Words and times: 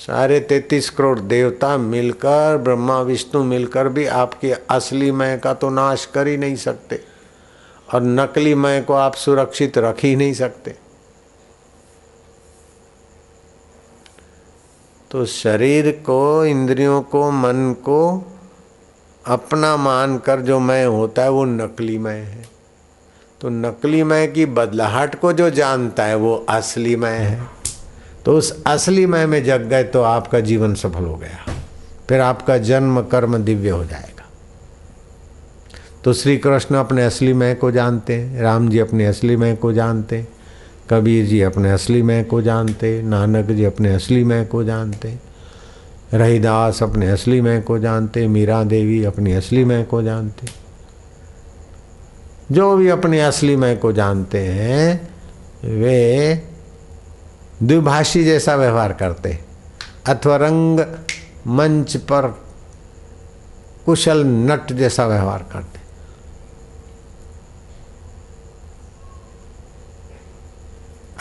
सारे 0.00 0.40
तैतीस 0.40 0.90
करोड़ 0.90 1.20
देवता 1.20 1.76
मिलकर, 1.76 2.58
ब्रह्मा, 2.58 3.00
विष्णु 3.00 3.44
मिलकर 3.44 3.88
भी 3.88 4.06
आपकी 4.06 4.50
असली 4.50 5.12
मय 5.12 5.40
का 5.44 5.54
तो 5.54 5.70
नाश 5.70 6.06
कर 6.06 6.26
ही 6.26 6.36
नहीं 6.36 6.56
सकते। 6.56 7.00
और 7.94 8.02
नकली 8.02 8.54
मय 8.54 8.80
को 8.80 8.92
आप 8.92 9.14
सुरक्षित 9.14 9.78
रख 9.78 9.96
ही 10.02 10.16
नहीं 10.16 10.34
सकते। 10.34 10.74
तो 15.10 15.26
शरीर 15.26 15.90
को, 15.90 16.44
इंद्रियों 16.44 17.02
को, 17.02 17.30
मन 17.30 17.72
को 17.72 18.32
अपना 19.26 19.76
मानकर 19.76 20.40
जो 20.40 20.60
मैं 20.60 20.86
होता 20.86 21.22
है 21.22 21.30
वो 21.30 21.44
नकली 21.44 21.98
मय 21.98 22.12
है। 22.12 22.48
तो 23.40 23.48
नकली 23.48 24.02
मय 24.02 24.26
की 24.26 24.46
बदलाहट 24.46 25.20
को 25.20 25.32
जो 25.32 25.50
जानता 25.50 26.04
है 26.04 26.14
वो 26.14 26.46
असली 26.48 26.96
मय 26.96 27.10
है। 27.10 27.59
तो 28.24 28.36
उस 28.38 28.62
असली 28.66 29.06
मय 29.06 29.26
में 29.26 29.42
जग 29.44 29.62
गए 29.62 29.84
तो 29.84 30.02
आपका 30.02 30.40
जीवन 30.40 30.74
सफल 30.74 31.04
हो 31.04 31.16
गया। 31.16 31.54
फिर 32.08 32.20
आपका 32.20 32.56
जन्म, 32.58 33.00
कर्म 33.02 33.36
दिव्य 33.38 33.70
हो 33.70 33.84
जाएगा। 33.84 34.24
तो 36.04 36.12
श्री 36.12 36.36
कृष्ण 36.36 36.74
अपने 36.74 37.04
असली 37.04 37.32
मय 37.32 37.54
को 37.54 37.70
जानते 37.70 38.14
हैं, 38.14 38.42
राम 38.42 38.68
जी 38.68 38.78
अपने 38.78 39.06
असली 39.06 39.36
मय 39.36 39.54
को 39.54 39.72
जानते 39.72 40.16
हैं, 40.16 40.28
कबीर 40.90 41.26
जी 41.26 41.40
अपने 41.42 41.70
असली 41.70 42.02
मय 42.02 42.22
को 42.22 42.42
जानते 42.42 43.02
नानक 43.02 43.50
जी 43.50 43.64
अपने 43.64 43.94
असली 43.94 44.24
मय 44.24 44.44
को 44.44 44.62
जानते 44.64 45.18
रहीदास 46.14 46.82
अपने 46.82 47.08
असली 47.08 47.40
मय 47.40 47.60
को 47.60 47.78
जानते 47.78 48.26
मीरा 48.28 48.62
देवी 48.64 49.04
अपनी 49.04 49.32
असली 49.32 49.64
मय 49.64 49.82
को 49.82 50.02
जानते 50.02 50.46
जो 52.52 52.76
भी 52.76 52.88
अपने 52.88 53.20
असली 53.20 53.56
मय 53.56 53.76
को 53.76 53.92
जानते 53.92 54.38
हैं, 54.38 55.10
वे 55.64 56.49
द्विभाषी 57.62 58.24
जैसा 58.24 58.54
व्यवहार 58.54 58.92
करते, 58.92 59.44
अथवा 60.06 60.36
रंग 60.36 60.80
मंच 61.46 61.96
पर 61.96 62.42
कुशल 63.86 64.24
नट 64.24 64.72
जैसा 64.72 65.06
व्यवहार 65.06 65.42
करते। 65.52 65.80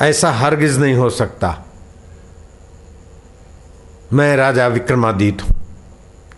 ऐसा 0.06 0.32
हरगिज 0.32 0.78
नहीं 0.78 0.94
हो 0.94 1.10
सकता। 1.10 1.66
मैं 4.14 4.38
राजा 4.38 4.68
विक्रमादित्य 4.68 5.44
हूँ। 5.44 5.56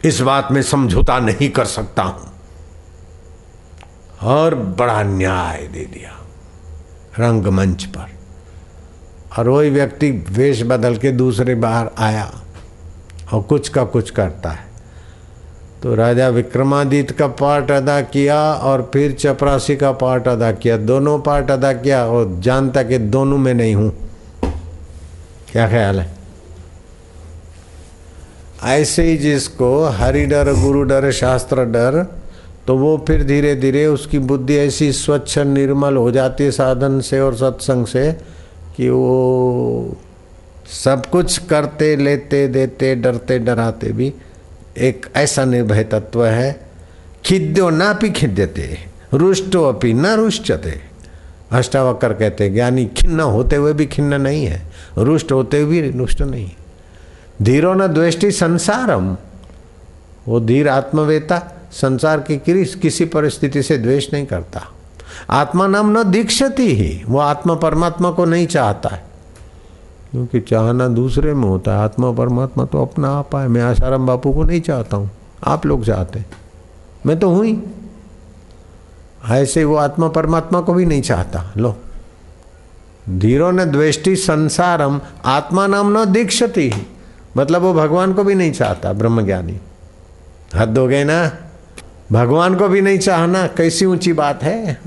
इस 0.05 0.21
बात 0.21 0.47
में 0.51 0.61
समझौता 0.61 1.19
नहीं 1.19 1.49
कर 1.49 1.65
सकता 1.65 2.03
हूँ। 2.03 2.31
और 4.23 4.55
बड़ा 4.55 5.03
न्याय 5.03 5.67
दे 5.67 5.85
दिया 5.85 6.19
रंगमंच 7.19 7.83
पर। 7.83 8.20
और 9.37 9.49
वही 9.49 9.69
व्यक्ति 9.69 10.09
वेश 10.29 10.61
बदल 10.63 10.95
के 10.97 11.11
दूसरे 11.11 11.55
बाहर 11.55 11.89
आया 11.97 12.31
और 13.33 13.41
कुछ 13.41 13.69
का 13.69 13.83
कुछ 13.83 14.09
करता 14.09 14.49
है। 14.49 14.69
तो 15.83 15.93
राजा 15.95 16.27
विक्रमादित्य 16.29 17.13
का 17.13 17.27
पार्ट 17.27 17.71
अदा 17.71 17.99
किया 18.01 18.39
और 18.53 18.89
फिर 18.93 19.11
चपरासी 19.11 19.75
का 19.75 19.91
पार्ट 19.91 20.27
अदा 20.27 20.51
किया। 20.51 20.77
दोनों 20.77 21.17
पार्ट 21.19 21.51
अदा 21.51 21.71
किया 21.73 22.05
और 22.05 22.35
जानता 22.39 22.83
कि 22.83 22.97
दोनों 22.97 23.37
में 23.37 23.53
नहीं 23.53 23.75
हूँ। 23.75 23.91
क्या 25.51 25.67
ख्याल 25.69 25.99
है? 25.99 26.09
ऐसे 28.63 29.03
ही 29.03 29.17
जिसको 29.17 29.83
हरि 29.85 30.25
डर, 30.25 30.53
गुरु 30.53 30.83
डर, 30.83 31.11
शास्त्र 31.11 31.65
डर 31.65 32.03
तो 32.67 32.75
वो 32.77 32.97
फिर 33.07 33.23
धीरे 33.23 33.55
धीरे 33.55 33.85
उसकी 33.85 34.19
बुद्धि 34.19 34.57
ऐसी 34.57 34.91
स्वच्छ, 34.91 35.37
निर्मल 35.37 35.95
हो 35.95 36.11
जाती 36.11 36.43
है 36.43 36.51
साधन 36.51 36.99
से 37.01 37.19
और 37.19 37.35
सत्संग 37.35 37.85
से 37.85 38.11
कि 38.77 38.89
वो 38.89 39.97
सब 40.83 41.05
कुछ 41.05 41.37
करते, 41.37 41.95
लेते, 41.95 42.47
देते, 42.47 42.95
डरते, 42.95 43.39
डराते 43.39 43.91
भी 43.91 44.13
एक 44.77 45.05
ऐसा 45.15 45.45
निर्भय 45.45 45.83
तत्व 45.83 46.25
है। 46.25 46.67
खिद्यो 47.25 47.69
ना 47.69 47.93
भी 47.93 48.09
खिद्यते, 48.09 48.77
रुष्टो 49.13 49.63
अपी 49.63 49.93
न 49.93 50.05
रुष्टते। 50.05 50.81
अष्टावक्र 51.51 52.13
कहते 52.13 52.49
ज्ञानी 52.49 52.85
खिन्न 52.85 53.19
होते 53.19 53.55
हुए 53.55 53.73
भी 53.73 53.85
खिन्न 53.85 54.21
नहीं 54.21 54.45
है, 54.45 54.61
रुष्ट 54.97 55.31
होते 55.31 55.61
हुए 55.61 55.81
भी 55.81 55.91
रुष्ट 55.91 56.21
नहीं। 56.21 56.51
धीरो 57.41 57.73
न 57.73 57.87
द्वेष्टि 57.87 58.31
संसारम। 58.31 59.17
वो 60.27 60.39
धीर 60.39 60.67
आत्मवेता, 60.67 61.39
संसार 61.71 62.19
की 62.19 62.37
किसी 62.81 63.05
परिस्थिति 63.05 63.63
से 63.63 63.77
द्वेष 63.77 64.13
नहीं 64.13 64.25
करता। 64.25 64.67
आत्मा 65.29 65.67
नाम 65.67 65.99
न 65.99 66.03
दीक्षती 66.03 66.67
ही, 66.67 67.03
वो 67.07 67.19
आत्मा 67.19 67.55
परमात्मा 67.55 68.11
को 68.11 68.25
नहीं 68.25 68.47
चाहता 68.47 68.89
है। 68.89 69.03
क्योंकि 70.11 70.39
चाहना 70.39 70.87
दूसरे 70.87 71.33
में 71.33 71.47
होता 71.47 71.75
है, 71.75 71.83
आत्मा 71.83 72.11
परमात्मा 72.11 72.65
तो 72.65 72.81
अपना 72.81 73.09
आप 73.09 73.35
है 73.35 73.47
मैं 73.47 73.61
आशाराम 73.61 74.07
बापू 74.07 74.33
को 74.33 74.43
नहीं 74.43 74.61
चाहता 74.61 74.97
हूँ, 74.97 75.09
आप 75.43 75.65
लोग 75.65 75.85
चाहते 75.85 76.19
हैं। 76.19 76.29
मैं 77.05 77.19
तो 77.19 77.29
हूँ 77.29 77.45
ही। 77.45 77.57
ऐसे 79.29 79.63
वो 79.63 79.75
आत्मा 79.75 80.07
परमात्मा 80.07 80.61
को 80.61 80.73
भी 80.73 80.85
नहीं 80.85 81.01
चाहता। 81.01 81.53
लो। 81.57 81.75
धीरो 83.09 83.51
ने 83.51 83.65
द्वेष्टि 83.65 84.15
संसारम, 84.15 85.01
आत्मा 85.25 85.67
नाम 85.67 85.97
न 85.97 86.05
दीक्षती 86.05 86.71
मतलब 87.37 87.61
वो 87.61 87.73
भगवान 87.73 88.13
को 88.13 88.23
भी 88.23 88.35
नहीं 88.35 88.51
चाहता, 88.51 88.93
ब्रह्मज्ञानी। 88.93 89.57
हद 90.55 90.77
हो 90.77 90.87
गए 90.87 91.03
ना? 91.03 91.31
भगवान 92.11 92.55
को 92.55 92.67
भी 92.67 92.81
नहीं 92.81 92.97
चाहना, 92.99 93.47
कैसी 93.47 93.85
ऊँची 93.85 94.13
बात 94.13 94.43
है? 94.43 94.77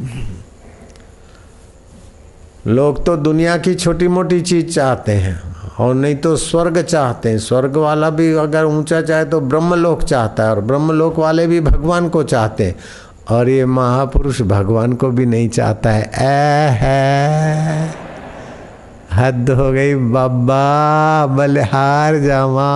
लोग 2.67 3.05
तो 3.07 3.17
दुनिया 3.17 3.57
की 3.57 3.75
छोटी 3.75 4.09
मोटी 4.09 4.41
चीज़ 4.41 4.67
चाहते 4.67 5.13
हैं, 5.13 5.41
और 5.79 5.95
नहीं 5.95 6.17
तो 6.17 6.37
स्वर्ग 6.37 6.83
चाहते 6.83 7.29
हैं। 7.29 7.39
स्वर्ग 7.39 7.77
वाला 7.77 8.11
भी 8.11 8.33
अगर 8.33 8.65
ऊँचा 8.65 9.01
चाहे 9.03 9.25
तो 9.25 9.41
ब्रह्मलोक 9.41 10.03
चाहता 10.03 10.43
है, 10.43 10.51
और 10.51 10.61
ब्रह्मलोक 10.61 11.19
वाले 11.19 11.47
भी 11.47 11.61
भगवान 11.61 12.09
को 12.09 12.23
चाहते 12.23 12.65
हैं, 12.65 12.75
और 13.31 13.49
ये 13.49 13.67
महापुरुष 13.67 14.43
भगवान 14.43 14.93
को 14.93 15.11
भी 15.11 15.27
नहीं 15.27 15.49
चाहता 15.49 15.91
है। 15.91 16.03
ए 16.03 16.69
है। 16.75 17.95
हद 19.13 19.51
हो 19.51 19.71
गई, 19.73 19.95
बाबा, 19.95 21.27
बलिहार 21.27 22.19
जामा 22.19 22.71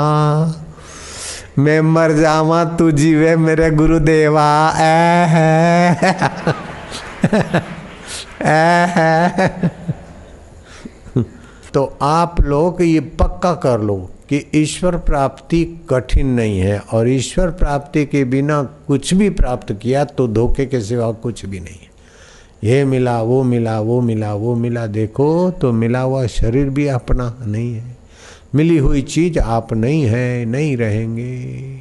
मैं 1.58 1.80
मर 1.80 2.12
जावा 2.12 2.64
तू 2.64 2.90
जीवे 2.90 3.36
मेरे 3.36 3.70
गुरुदेवा। 3.70 4.46
ए 4.78 5.24
है। 5.28 5.98
ए 8.42 8.86
है। 8.88 9.70
तो 11.74 11.98
आप 12.02 12.40
लोग 12.40 12.82
ये 12.82 13.00
पक्का 13.00 13.54
कर 13.54 13.80
लो 13.80 13.96
कि 14.28 14.44
ईश्वर 14.54 14.96
प्राप्ति 14.96 15.64
कठिन 15.90 16.26
नहीं 16.26 16.60
है 16.60 16.78
और 16.78 17.08
ईश्वर 17.08 17.50
प्राप्ति 17.50 18.06
के 18.06 18.24
बिना 18.24 18.62
कुछ 18.62 19.14
भी 19.14 19.30
प्राप्त 19.30 19.72
किया 19.72 20.04
तो 20.04 20.28
धोखे 20.28 20.66
के 20.66 20.80
सिवा 20.80 21.12
कुछ 21.12 21.46
भी 21.46 21.60
नहीं 21.60 21.74
है। 21.74 21.88
ये 22.64 22.84
मिला, 22.84 23.22
वो 23.22 23.42
मिला 23.42 23.80
वो 23.80 24.00
मिला 24.00 24.34
वो 24.34 24.54
मिला, 24.54 24.86
देखो 24.86 25.50
तो 25.50 25.72
मिला 25.72 26.00
हुआ 26.00 26.26
शरीर 26.26 26.70
भी 26.70 26.86
अपना 26.86 27.34
नहीं 27.42 27.74
है। 27.74 27.97
मिली 28.54 28.78
हुई 28.78 29.02
चीज़ 29.02 29.38
आप 29.38 29.72
नहीं 29.72 30.02
है, 30.02 30.44
नहीं 30.44 30.76
रहेंगे। 30.76 31.78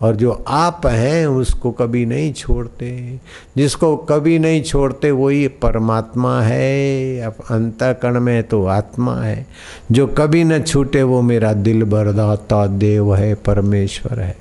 और 0.00 0.16
जो 0.16 0.44
आप 0.48 0.82
हैं, 0.86 1.26
उसको 1.26 1.70
कभी 1.70 2.06
नहीं 2.06 2.32
छोड़ते। 2.32 3.20
जिसको 3.56 3.96
कभी 3.96 4.38
नहीं 4.38 4.62
छोड़ते, 4.62 5.10
वही 5.10 5.48
परमात्मा 5.48 6.40
है। 6.40 7.20
अब 7.20 7.34
अंतकरण 7.50 8.20
में 8.20 8.42
तो 8.42 8.66
आत्मा 8.66 9.16
है। 9.16 9.46
जो 9.92 10.06
कभी 10.06 10.44
न 10.44 10.62
छूटे, 10.62 11.02
वो 11.02 11.22
मेरा 11.22 11.52
दिल 11.52 11.84
बरदाता 11.84 12.66
देव 12.66 13.14
है, 13.14 13.34
परमेश्वर 13.34 14.20
है। 14.20 14.36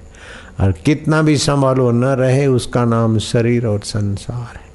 और 0.59 0.71
कितना 0.71 1.21
भी 1.21 1.37
संभालो 1.37 1.91
न 1.91 2.05
रहे, 2.05 2.47
उसका 2.47 2.85
नाम 2.85 3.19
शरीर 3.19 3.65
और 3.65 3.79
संसार 3.79 4.55
है। 4.55 4.71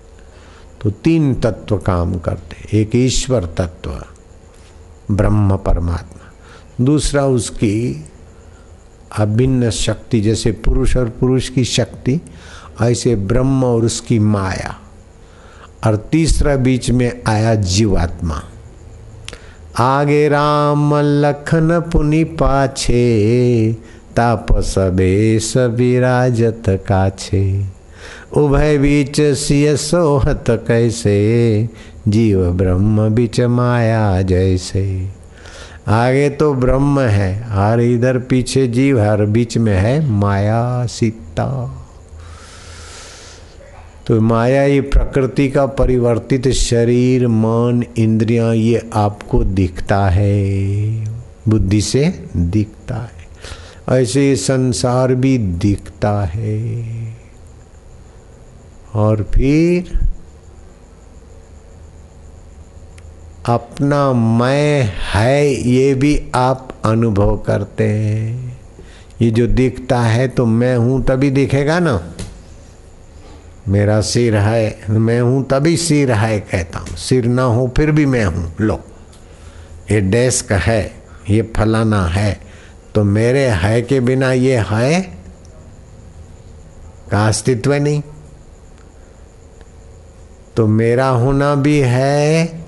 तो 0.82 0.90
तीन 0.90 1.34
तत्व 1.34 1.76
काम 1.76 2.18
करते। 2.18 2.80
एक 2.80 2.90
ईश्वर 2.94 3.44
तत्व, 3.44 4.02
ब्रह्म 5.10 5.56
परमात्मा। 5.56 6.16
दूसरा 6.81 7.26
उसकी 7.26 8.04
अभिन्न 9.18 9.71
शक्ति, 9.71 10.21
जैसे 10.21 10.53
पुरुष 10.53 10.97
और 10.97 11.09
पुरुष 11.09 11.48
की 11.48 11.65
शक्ति, 11.65 12.21
ऐसे 12.83 13.16
ब्रह्म 13.16 13.65
और 13.65 13.84
उसकी 13.84 14.18
माया। 14.18 14.78
और 15.86 15.97
तीसरा 15.97 16.56
बीच 16.56 16.91
में 16.91 17.22
आया 17.27 17.54
जीवात्मा। 17.54 18.42
आगे 19.78 20.28
राम 20.28 20.95
लखन 20.95 21.80
पुनि 21.80 22.24
पाछे, 22.24 23.72
तापस 24.16 24.74
बेस 24.78 25.56
विराजत 25.56 26.62
काछे। 26.68 27.65
उभय 28.36 28.78
बीच 28.78 29.21
सिय 29.21 29.77
सोहत 29.77 30.45
कैसे, 30.50 31.68
जीव 32.09 32.50
ब्रह्म 32.50 33.09
बीच 33.09 33.41
माया 33.41 34.22
जैसे। 34.22 35.16
आगे 35.88 36.30
तो 36.30 36.54
ब्रह्म 36.54 37.00
है, 37.00 37.47
हर 37.48 37.80
इधर 37.80 38.18
पीछे 38.18 38.66
जीव, 38.66 39.00
हर 39.00 39.24
बीच 39.24 39.59
में 39.59 39.74
है 39.74 40.10
माया, 40.10 40.86
सीता। 40.86 41.83
तो 44.06 44.21
माया 44.21 44.62
ये 44.62 44.80
प्रकृति 44.80 45.48
का 45.48 45.66
परिवर्तित 45.66 46.48
शरीर, 46.48 47.28
मन, 47.28 47.84
इंद्रियाँ, 47.97 48.54
ये 48.54 48.91
आपको 48.94 49.44
दिखता 49.44 50.09
है। 50.09 50.91
बुद्धि 51.48 51.80
से 51.80 52.24
दिखता 52.36 52.94
है। 52.94 53.27
ऐसे 54.03 54.36
संसार 54.36 55.15
भी 55.15 55.38
दिखता 55.38 56.24
है। 56.24 56.86
और 58.94 59.22
फिर 59.34 60.05
अपना 63.48 64.13
मैं 64.13 64.93
है, 65.13 65.47
ये 65.47 65.95
भी 65.95 66.31
आप 66.34 66.69
अनुभव 66.84 67.37
करते 67.37 67.84
हैं। 67.84 68.59
ये 69.22 69.31
जो 69.31 69.47
दिखता 69.47 70.01
है 70.01 70.27
तो 70.28 70.47
मैं 70.47 70.77
हूँ 70.77 71.03
तभी 71.04 71.31
दिखेगा 71.31 71.78
ना। 71.78 72.01
मेरा 73.69 74.01
सिर 74.01 74.37
है, 74.37 74.91
मैं 74.91 75.21
हूँ 75.21 75.45
तभी 75.45 75.77
सिर 75.77 76.13
है, 76.13 76.41
कहता 76.41 76.78
हूँ। 76.78 76.97
सिर 76.97 77.27
ना 77.27 77.43
हो 77.43 77.72
फिर 77.77 77.91
भी 77.91 78.07
मैं 78.07 78.25
हूँ। 78.25 78.53
लो, 78.60 78.81
ये 79.91 80.01
डेस्क 80.01 80.53
है, 80.53 80.83
ये 81.31 81.43
फलाना 81.57 82.04
है 82.07 82.41
तो 82.95 83.04
मेरे 83.04 83.47
है 83.54 83.81
के 83.83 84.01
बिना 84.01 84.33
ये 84.33 84.59
है? 84.71 85.01
का 87.10 87.27
अस्तित्व 87.28 87.75
नहीं? 87.75 88.03
तो 90.57 90.66
मेरा 90.66 91.09
होना 91.09 91.54
भी 91.54 91.78
है 91.78 92.66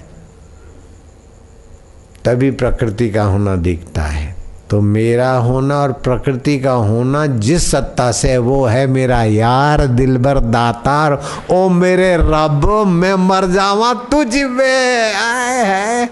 तभी 2.28 2.50
प्रकृति 2.50 3.10
का 3.10 3.22
होना 3.22 3.56
दिखता 3.56 4.02
है। 4.02 4.36
तो 4.70 4.80
मेरा 4.80 5.32
होना 5.32 5.78
और 5.78 5.92
प्रकृति 5.92 6.58
का 6.58 6.70
होना 6.70 7.26
जिस 7.26 7.70
सत्ता 7.70 8.12
से 8.12 8.38
वो 8.38 8.66
है 8.66 8.86
मेरा 8.86 9.22
यार, 9.22 9.86
दिलबर 9.86 10.38
दातार। 10.38 11.22
ओ 11.50 11.68
मेरे 11.68 12.16
रब, 12.16 12.84
मैं 12.86 13.14
मर 13.14 13.46
जावा 13.46 13.94
तुझ 13.94 14.36
में 14.36 15.14
आए 15.14 15.64
है। 15.64 16.10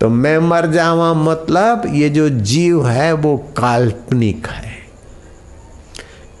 तो 0.00 0.08
मैं 0.08 0.38
मर 0.38 0.66
जावा 0.66 1.14
मतलब 1.14 1.82
ये 1.90 2.08
जो 2.08 2.28
जीव 2.28 2.88
है, 2.88 3.12
वो 3.12 3.36
काल्पनिक 3.36 4.46
है। 4.46 4.72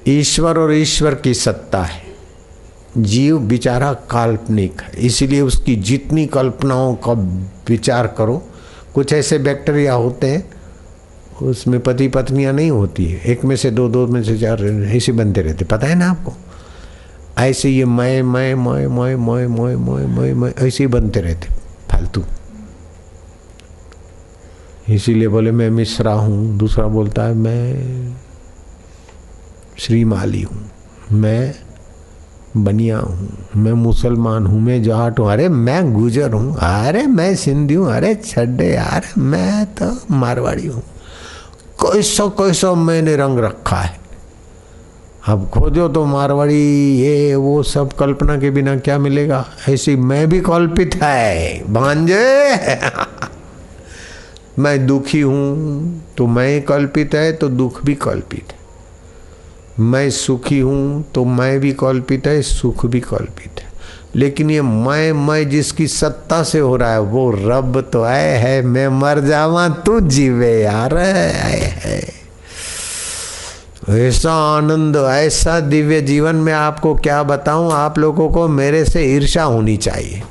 ईश्वर 0.08 0.58
और 0.58 0.72
ईश्वर 0.72 1.14
की 1.14 1.34
सत्ता 1.34 1.82
है। 1.82 2.05
जीव 2.96 3.38
बिचारा 3.38 3.92
काल्पनिक 3.92 4.80
है। 4.80 4.92
इसीलिए 4.98 5.40
उसकी 5.40 5.76
जितनी 5.76 6.26
कल्पनाओं 6.26 6.94
का 6.94 7.12
विचार 7.68 8.06
करो, 8.06 8.42
कुछ 8.94 9.12
ऐसे 9.12 9.38
बैक्टीरिया 9.38 9.94
होते 9.94 10.26
हैं, 10.26 10.50
उसमें 11.42 11.80
पति 11.80 12.08
पत्नियाँ 12.08 12.52
नहीं 12.52 12.70
होती 12.70 13.04
है। 13.04 13.20
एक 13.20 13.44
में 13.44 13.56
से 13.56 13.70
दो 13.70 13.88
दो 13.88 14.06
में 14.06 14.22
से 14.22 14.38
चार 14.38 14.64
ऐसे 14.64 15.12
बनते 15.12 15.42
रहते 15.42 15.64
पता 15.64 15.86
है 15.86 15.94
ना 15.94 16.10
आपको? 16.10 16.32
ऐसे 17.38 17.70
ये 17.70 17.84
मैं 17.84 18.22
मैं 18.22 18.54
मैं 18.54 18.86
मैं 18.86 19.16
मैं 19.16 19.46
मैं 19.46 19.76
मैं 19.76 20.06
मैं 20.06 20.34
मैं 20.34 20.54
ऐसे 20.66 20.84
ही 20.84 20.86
बनते 20.86 21.20
रहते 21.20 21.48
फालतू। 21.92 22.22
इसीलिए 24.88 25.28
बोले, 25.28 25.50
मैं 25.50 25.70
मिश्रा 25.70 26.12
हूँ। 26.12 26.58
दूसरा 26.58 26.86
बोलता 26.86 27.22
है, 27.22 27.34
मैं 27.34 28.16
श्रीमाली 29.78 30.42
हूँ। 30.42 30.70
मैं 31.12 31.54
बनिया 32.64 32.98
हूँ। 32.98 33.28
मैं 33.56 33.72
मुसलमान 33.72 34.46
हूँ, 34.46 34.60
मैं 34.60 34.82
जाट 34.82 35.18
हूँ। 35.18 35.32
अरे, 35.32 35.48
मैं 35.48 35.94
गुजर 35.94 36.32
हूँ। 36.32 36.56
अरे, 36.56 37.06
मैं 37.06 37.36
सिंधी 37.36 37.74
हूँ। 37.74 37.92
अरे, 37.92 38.14
छड्डे 38.14 38.66
यार, 38.66 39.02
मैं 39.18 39.66
तो 39.66 39.98
मारवाड़ी 40.10 40.66
हूँ। 40.66 40.82
कैसो 41.82 42.28
कैसो 42.28 42.74
मैंने 42.74 43.16
रंग 43.16 43.38
रखा 43.38 43.76
है। 43.76 44.00
अब 45.28 45.50
खोजो 45.50 45.88
तो 45.88 46.04
मारवाड़ी, 46.04 47.00
ये, 47.00 47.34
वो 47.34 47.62
सब 47.62 47.92
कल्पना 47.92 48.36
के 48.36 48.50
बिना 48.50 48.76
क्या 48.76 48.98
मिलेगा? 48.98 49.46
ऐसी 49.68 49.96
मैं 49.96 50.28
भी 50.28 50.40
कल्पित 50.40 51.02
है। 51.02 51.72
भांजे। 51.72 52.56
मैं 54.58 54.86
दुखी 54.86 55.20
हूँ 55.20 56.02
तो 56.16 56.26
मैं 56.26 56.62
कल्पित 56.62 57.14
है 57.14 57.32
तो 57.32 57.48
दुख 57.48 57.84
भी 57.84 57.94
कल्पित 57.94 58.52
है। 58.52 58.58
मैं 59.80 60.10
सुखी 60.10 60.60
हूँ 60.60 61.04
तो 61.14 61.24
मैं 61.24 61.60
भी 61.60 61.72
कल्पित 61.72 62.26
है, 62.26 62.42
सुख 62.42 62.86
भी 62.86 63.00
कल्पित 63.00 63.60
है। 63.60 63.66
लेकिन 64.16 64.50
ये 64.50 64.62
मैं 64.62 65.12
मैं 65.12 65.48
जिसकी 65.48 65.86
सत्ता 65.86 66.42
से 66.42 66.58
हो 66.58 66.76
रहा 66.76 66.92
है, 66.92 67.00
वो 67.00 67.30
रब 67.30 67.90
तो 67.92 68.02
आए 68.02 68.38
है। 68.38 68.62
मैं 68.62 68.88
मर 68.88 69.20
जावा, 69.20 69.68
तू 69.68 70.00
जीवे 70.00 70.62
यार। 70.62 70.96
आए 70.96 71.60
है। 71.60 72.08
ऐसा 73.88 74.32
आनंद, 74.32 74.96
ऐसा 74.96 75.60
दिव्य 75.60 76.00
जीवन 76.00 76.34
में 76.34 76.52
आपको 76.52 76.94
क्या 76.94 77.22
बताऊँ? 77.22 77.72
आप 77.72 77.98
लोगों 77.98 78.28
को 78.28 78.48
मेरे 78.48 78.84
से 78.84 79.02
ईर्षा 79.02 79.42
होनी 79.42 79.76
चाहिए 79.76 80.22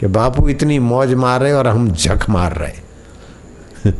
कि 0.00 0.06
बापू 0.06 0.48
इतनी 0.48 0.78
मौज 0.78 1.14
मार 1.14 1.40
रहे 1.40 1.52
और 1.52 1.66
हम 1.66 1.90
झक 1.90 2.20
मार 2.28 2.56
रहे। 2.56 3.92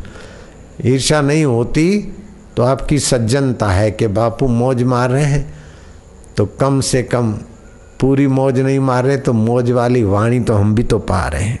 ईर्षा 0.93 1.21
नहीं 1.21 1.45
होती 1.45 2.15
तो 2.57 2.63
आपकी 2.63 2.99
सज्जनता 2.99 3.69
है 3.69 3.91
कि 3.91 4.07
बापू 4.07 4.47
मौज 4.47 4.83
मार 4.83 5.09
रहे 5.09 5.23
हैं। 5.23 5.53
तो 6.37 6.45
कम 6.59 6.79
से 6.81 7.03
कम 7.03 7.31
पूरी 7.99 8.27
मौज 8.27 8.59
नहीं 8.59 8.79
मार 8.79 9.03
रहे 9.03 9.17
तो 9.17 9.33
मौज 9.33 9.71
वाली 9.71 10.03
वाणी 10.03 10.39
तो 10.39 10.53
हम 10.53 10.75
भी 10.75 10.83
तो 10.83 10.99
पा 10.99 11.27
रहे 11.27 11.43
हैं। 11.43 11.59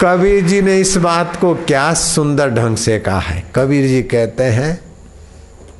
कबीर 0.00 0.44
जी 0.44 0.60
ने 0.62 0.78
इस 0.80 0.96
बात 0.96 1.36
को 1.36 1.54
क्या 1.54 1.92
सुंदर 1.94 2.50
ढंग 2.50 2.76
से 2.76 2.98
कहा 2.98 3.18
है। 3.18 3.42
कबीर 3.54 3.86
जी 3.86 4.02
कहते 4.02 4.44
हैं, 4.44 4.80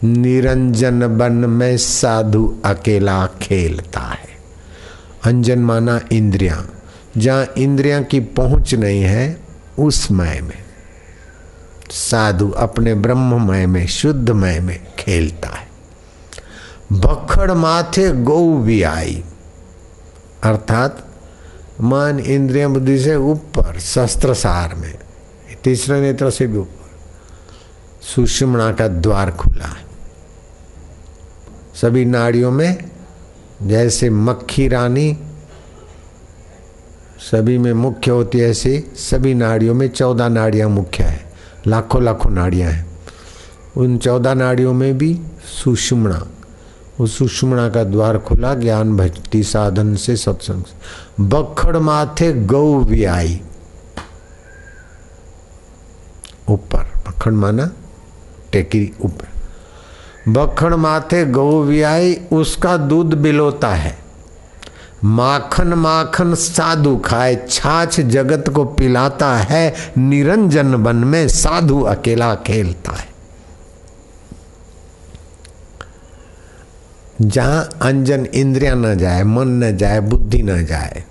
निरंजन 0.05 1.07
बन 1.19 1.33
में 1.33 1.77
साधु 1.77 2.55
अकेला 2.65 3.27
खेलता 3.43 4.01
है। 4.01 4.29
अंजन 5.25 5.59
माना 5.59 6.01
इंद्रियाँ। 6.13 6.69
जहाँ 7.17 7.47
इंद्रियाँ 7.59 8.03
की 8.03 8.21
पहुँच 8.21 8.75
नहीं 8.75 9.03
है, 9.03 9.41
उस 9.79 10.11
मय 10.11 10.41
में। 10.43 10.59
साधु 11.91 12.51
अपने 12.51 12.95
ब्रह्ममय 12.95 13.67
में, 13.67 13.87
शुद्धमय 13.87 14.61
में 14.61 14.95
खेलता 14.99 15.49
है। 15.49 15.69
बखड़ 16.93 17.53
माथे 17.53 18.13
गौ 18.13 18.57
भी 18.59 18.83
आई। 18.83 19.25
अर्थात, 20.43 21.07
मन 21.81 22.23
इंद्रिय 22.27 22.69
बुद्धि 22.69 22.99
से 22.99 23.17
ऊपर 23.17 23.81
शस्त्र 23.81 24.35
सार 24.35 24.75
में, 24.75 24.99
तीसरे 25.65 26.01
नेत्र 26.01 26.31
से 26.31 26.47
भी 26.47 26.59
ऊपर, 26.59 26.91
सुषमणा 28.07 28.73
का 28.73 28.89
द्वार 28.89 29.31
खुला 29.31 29.67
है। 29.67 29.85
सभी 31.75 32.05
नाड़ियों 32.05 32.51
में, 32.51 32.91
जैसे 33.63 34.11
मक्खी 34.11 34.69
रानी, 34.69 35.19
सभी 37.19 37.59
में 37.59 37.73
मुख्य 37.73 38.11
होती 38.11 38.39
है 38.39 38.51
ऐसी, 38.51 38.85
सभी 38.95 39.35
नाड़ियों 39.35 39.75
में 39.75 39.89
चौदह 39.89 40.29
नाड़ियाँ 40.29 40.69
मुख्य 40.69 41.05
है। 41.05 41.20
लाखों 41.67 42.03
लाखों 42.03 42.31
नाड़ियाँ 42.31 42.71
हैं। 42.71 42.87
उन 43.77 43.99
चौदह 43.99 44.35
नाड़ियों 44.35 44.75
में 44.75 44.99
भी 44.99 45.21
सुषुमणा। 45.65 46.27
उस 47.01 47.19
सुषुमणा 47.19 47.69
का 47.69 47.85
द्वार 47.85 48.19
खुला, 48.19 48.55
ज्ञान 48.55 48.97
भक्ति 48.97 49.43
साधन 49.43 49.97
से 49.97 50.17
सत्संग। 50.17 50.65
बखड़ 51.21 51.77
माथे 51.77 52.33
गौ 52.33 52.81
भी 52.81 53.05
आई। 53.05 53.43
ऊपर, 56.49 56.79
बखड़ 56.79 57.33
माना 57.33 57.71
टेकी 58.53 58.97
ऊपर। 59.05 59.29
बखड़ 60.31 60.75
माथे 60.75 61.27
गौ 61.27 61.63
भी 61.63 61.83
आई, 61.83 62.15
उसका 62.33 62.77
दूध 62.77 63.15
बिलोता 63.15 63.69
है। 63.69 64.00
माखन 65.05 65.75
माखन 65.75 66.35
साधु 66.35 66.97
खाए 66.97 67.35
छाछ 67.51 68.01
जगत 68.01 68.49
को 68.49 68.65
पिलाता 68.65 69.37
है, 69.37 69.93
निरंजन 69.99 70.77
बन 70.77 70.97
में 70.97 71.29
साधु 71.29 71.81
अकेला 71.83 72.35
खेलता 72.35 72.93
है। 72.93 73.09
जहाँ 77.23 77.69
अंजन 77.83 78.27
इंद्रिया 78.27 78.75
न 78.75 78.95
जाए, 78.99 79.23
मन 79.23 79.49
न 79.65 79.77
जाए, 79.77 80.01
बुद्धि 80.01 80.43
न 80.43 80.65
जाए, 80.67 81.05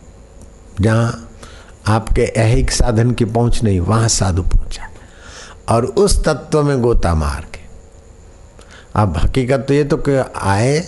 जहाँ 0.81 1.29
आपके 1.87 2.21
ऐहिक 2.21 2.71
साधन 2.71 3.11
की 3.11 3.25
पहुँच 3.25 3.63
नहीं, 3.63 3.79
वहाँ 3.79 4.07
साधु 4.07 4.41
पहुँचा। 4.43 4.87
और 5.69 5.85
उस 5.85 6.23
तत्व 6.25 6.63
में 6.63 6.81
गोता 6.81 7.13
मार 7.15 7.45
के। 7.53 7.59
अब 8.95 9.17
हकीकत 9.17 9.65
तो 9.67 9.73
ये 9.73 9.83
तो 9.83 10.03
आए 10.35 10.79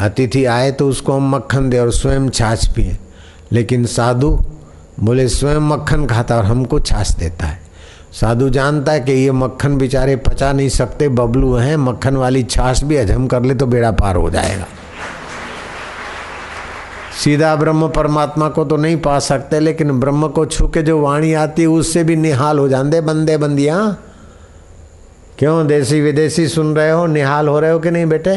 अतिथि 0.00 0.44
आए 0.44 0.70
तो 0.72 0.88
उसको 0.88 1.12
हम 1.12 1.34
मक्खन 1.36 1.70
दे 1.70 1.78
और 1.78 1.90
स्वयं 1.92 2.28
छाछ 2.28 2.66
पिए। 2.66 2.96
लेकिन 3.52 3.86
साधु 3.86 4.38
बोले, 5.00 5.28
स्वयं 5.28 5.60
मक्खन 5.60 6.06
खाता 6.06 6.36
और 6.36 6.44
हमको 6.44 6.80
छाछ 6.80 7.10
देता 7.10 7.46
है। 7.46 7.60
साधु 8.12 8.48
जानता 8.50 8.92
है 8.92 9.00
कि 9.00 9.12
ये 9.12 9.32
मक्खन 9.32 9.76
बेचारे 9.78 10.16
पचा 10.16 10.52
नहीं 10.52 10.68
सकते, 10.68 11.08
बबलू 11.08 11.54
हैं, 11.54 11.76
मक्खन 11.76 12.16
वाली 12.16 12.42
छाछ 12.42 12.84
भी 12.84 12.96
हजम 12.96 13.26
कर 13.26 13.42
ले 13.42 13.54
तो 13.54 13.66
बेड़ा 13.66 13.90
पार 13.90 14.16
हो 14.16 14.30
जाएगा। 14.30 14.66
सीधा 17.24 17.54
ब्रह्म 17.56 17.88
परमात्मा 17.88 18.48
को 18.48 18.64
तो 18.64 18.76
नहीं 18.76 18.96
पा 18.96 19.18
सकते, 19.18 19.60
लेकिन 19.60 20.00
ब्रह्म 20.00 20.28
को 20.28 20.46
छू 20.46 20.68
के 20.68 20.82
जो 20.82 21.00
वाणी 21.00 21.32
आती 21.32 21.62
है, 21.62 21.68
उससे 21.68 22.04
भी 22.04 22.16
निहाल 22.16 22.58
हो 22.58 22.68
जाते 22.68 23.00
बंदे 23.00 23.36
बंदियाँ। 23.36 23.98
क्यों 25.38 25.66
देसी 25.66 26.00
विदेशी 26.00 26.48
सुन 26.48 26.76
रहे 26.76 26.90
हो, 26.90 27.06
निहाल 27.06 27.48
हो 27.48 27.60
रहे 27.60 27.70
हो 27.70 27.78
कि 27.78 27.90
नहीं 27.90 28.06
बेटे? 28.06 28.36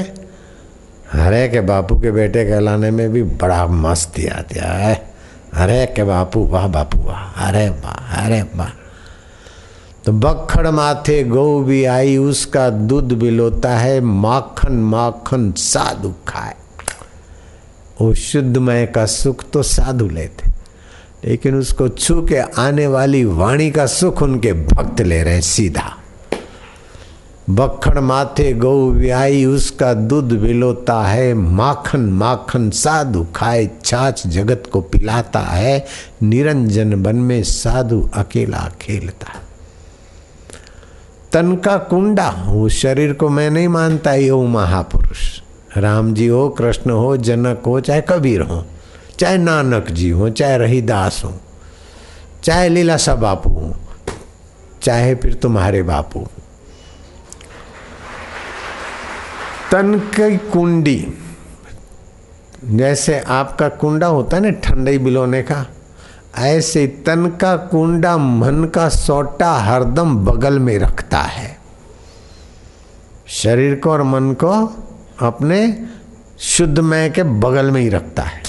अरे 1.11 1.47
के 1.47 1.61
बापू 1.61 1.99
के 1.99 2.11
बेटे 2.11 2.45
कहलाने 2.45 2.91
में 2.91 3.11
भी 3.11 3.23
बड़ा 3.23 3.67
मस्ती 3.67 4.27
आती 4.27 4.59
है। 4.59 5.13
अरे 5.53 5.85
के 5.85 6.03
बापू, 6.03 6.47
वाह 6.47 6.67
बापू, 6.67 6.99
वाह। 6.99 7.47
अरे 7.47 7.69
वाह 7.69 8.25
अरे 8.25 8.41
वाह। 8.41 8.69
तो 10.05 10.11
बखड़ 10.11 10.67
माथे 10.67 11.23
गौ 11.23 11.59
भी 11.59 11.85
आई, 11.85 12.17
उसका 12.17 12.69
दूध 12.69 13.11
भी 13.11 13.29
लोता 13.29 13.77
है, 13.77 14.01
माखन 14.01 14.73
माखन 14.73 15.51
साधु 15.51 16.13
खाए। 16.27 16.53
वो 18.01 18.13
शुद्धमय 18.13 18.85
का 18.85 19.05
सुख 19.05 19.43
तो 19.53 19.63
साधु 19.63 20.07
लेते। 20.07 20.51
लेकिन 21.29 21.55
उसको 21.55 21.89
छू 21.89 22.21
के 22.21 22.37
आने 22.37 22.87
वाली 22.87 23.25
वाणी 23.25 23.71
का 23.71 23.85
सुख 23.85 24.21
उनके 24.21 24.53
भक्त 24.53 25.01
ले 25.01 25.23
रहे 25.23 25.33
हैं 25.33 25.41
सीधा। 25.41 25.97
बखड़ 27.49 27.99
माथे 27.99 28.53
गौ 28.53 28.91
व्याई, 28.91 29.45
उसका 29.45 29.93
दूध 29.93 30.39
बिलोता 30.39 31.01
है। 31.01 31.33
माखन 31.33 31.99
माखन 31.99 32.69
साधु 32.69 33.27
खाए, 33.35 33.69
छाछ 33.85 34.27
जगत 34.27 34.63
को 34.71 34.81
पिलाता 34.81 35.39
है। 35.39 35.85
निरंजन 36.23 37.03
बन 37.03 37.15
में 37.15 37.43
साधु 37.43 38.09
अकेला 38.13 38.71
खेलता। 38.81 39.31
है 39.33 39.51
तन 41.33 41.55
का 41.55 41.77
कुंडा, 41.77 42.43
वो 42.47 42.69
शरीर 42.69 43.13
को 43.13 43.29
मैं 43.29 43.49
नहीं 43.49 43.67
मानता, 43.67 44.13
ये 44.13 44.31
महापुरुष। 44.31 45.41
राम 45.77 46.13
जी 46.13 46.27
हो, 46.27 46.49
कृष्ण 46.49 46.91
हो, 46.91 47.17
जनक 47.17 47.63
हो, 47.65 47.79
चाहे 47.79 48.01
कबीर 48.01 48.41
हो, 48.41 48.65
चाहे 49.19 49.37
नानक 49.37 49.91
जी 49.91 50.09
हो, 50.09 50.29
चाहे 50.29 50.57
रहीदास 50.57 51.21
हो, 51.25 51.33
चाहे 52.43 52.69
लीलासा 52.69 53.15
बापू 53.15 53.49
हो, 53.49 53.75
चाहे 54.83 55.15
फिर 55.15 55.33
तुम्हारे 55.33 55.83
बापू 55.83 56.19
तन 59.71 59.99
की 60.19 60.37
कुंडी 60.37 61.13
जैसे 62.63 63.19
आपका 63.19 63.67
कुंडा 63.69 64.07
होता 64.07 64.37
है 64.37 64.43
ना, 64.43 64.49
ठंडई 64.49 64.97
बिलोने 64.97 65.41
का, 65.41 65.65
ऐसे 66.37 66.87
तन 67.05 67.27
का 67.41 67.55
कुंडा 67.57 68.17
मन 68.17 68.63
का 68.65 68.89
सोटा 68.89 69.51
हरदम 69.53 70.15
बगल 70.25 70.59
में 70.59 70.77
रखता 70.79 71.17
है। 71.17 71.57
शरीर 73.27 73.75
को 73.75 73.91
और 73.91 74.03
मन 74.03 74.33
को 74.33 74.51
अपने 75.25 75.61
शुद्धमय 76.39 77.09
के 77.09 77.23
बगल 77.23 77.71
में 77.71 77.81
ही 77.81 77.89
रखता 77.89 78.23
है। 78.23 78.40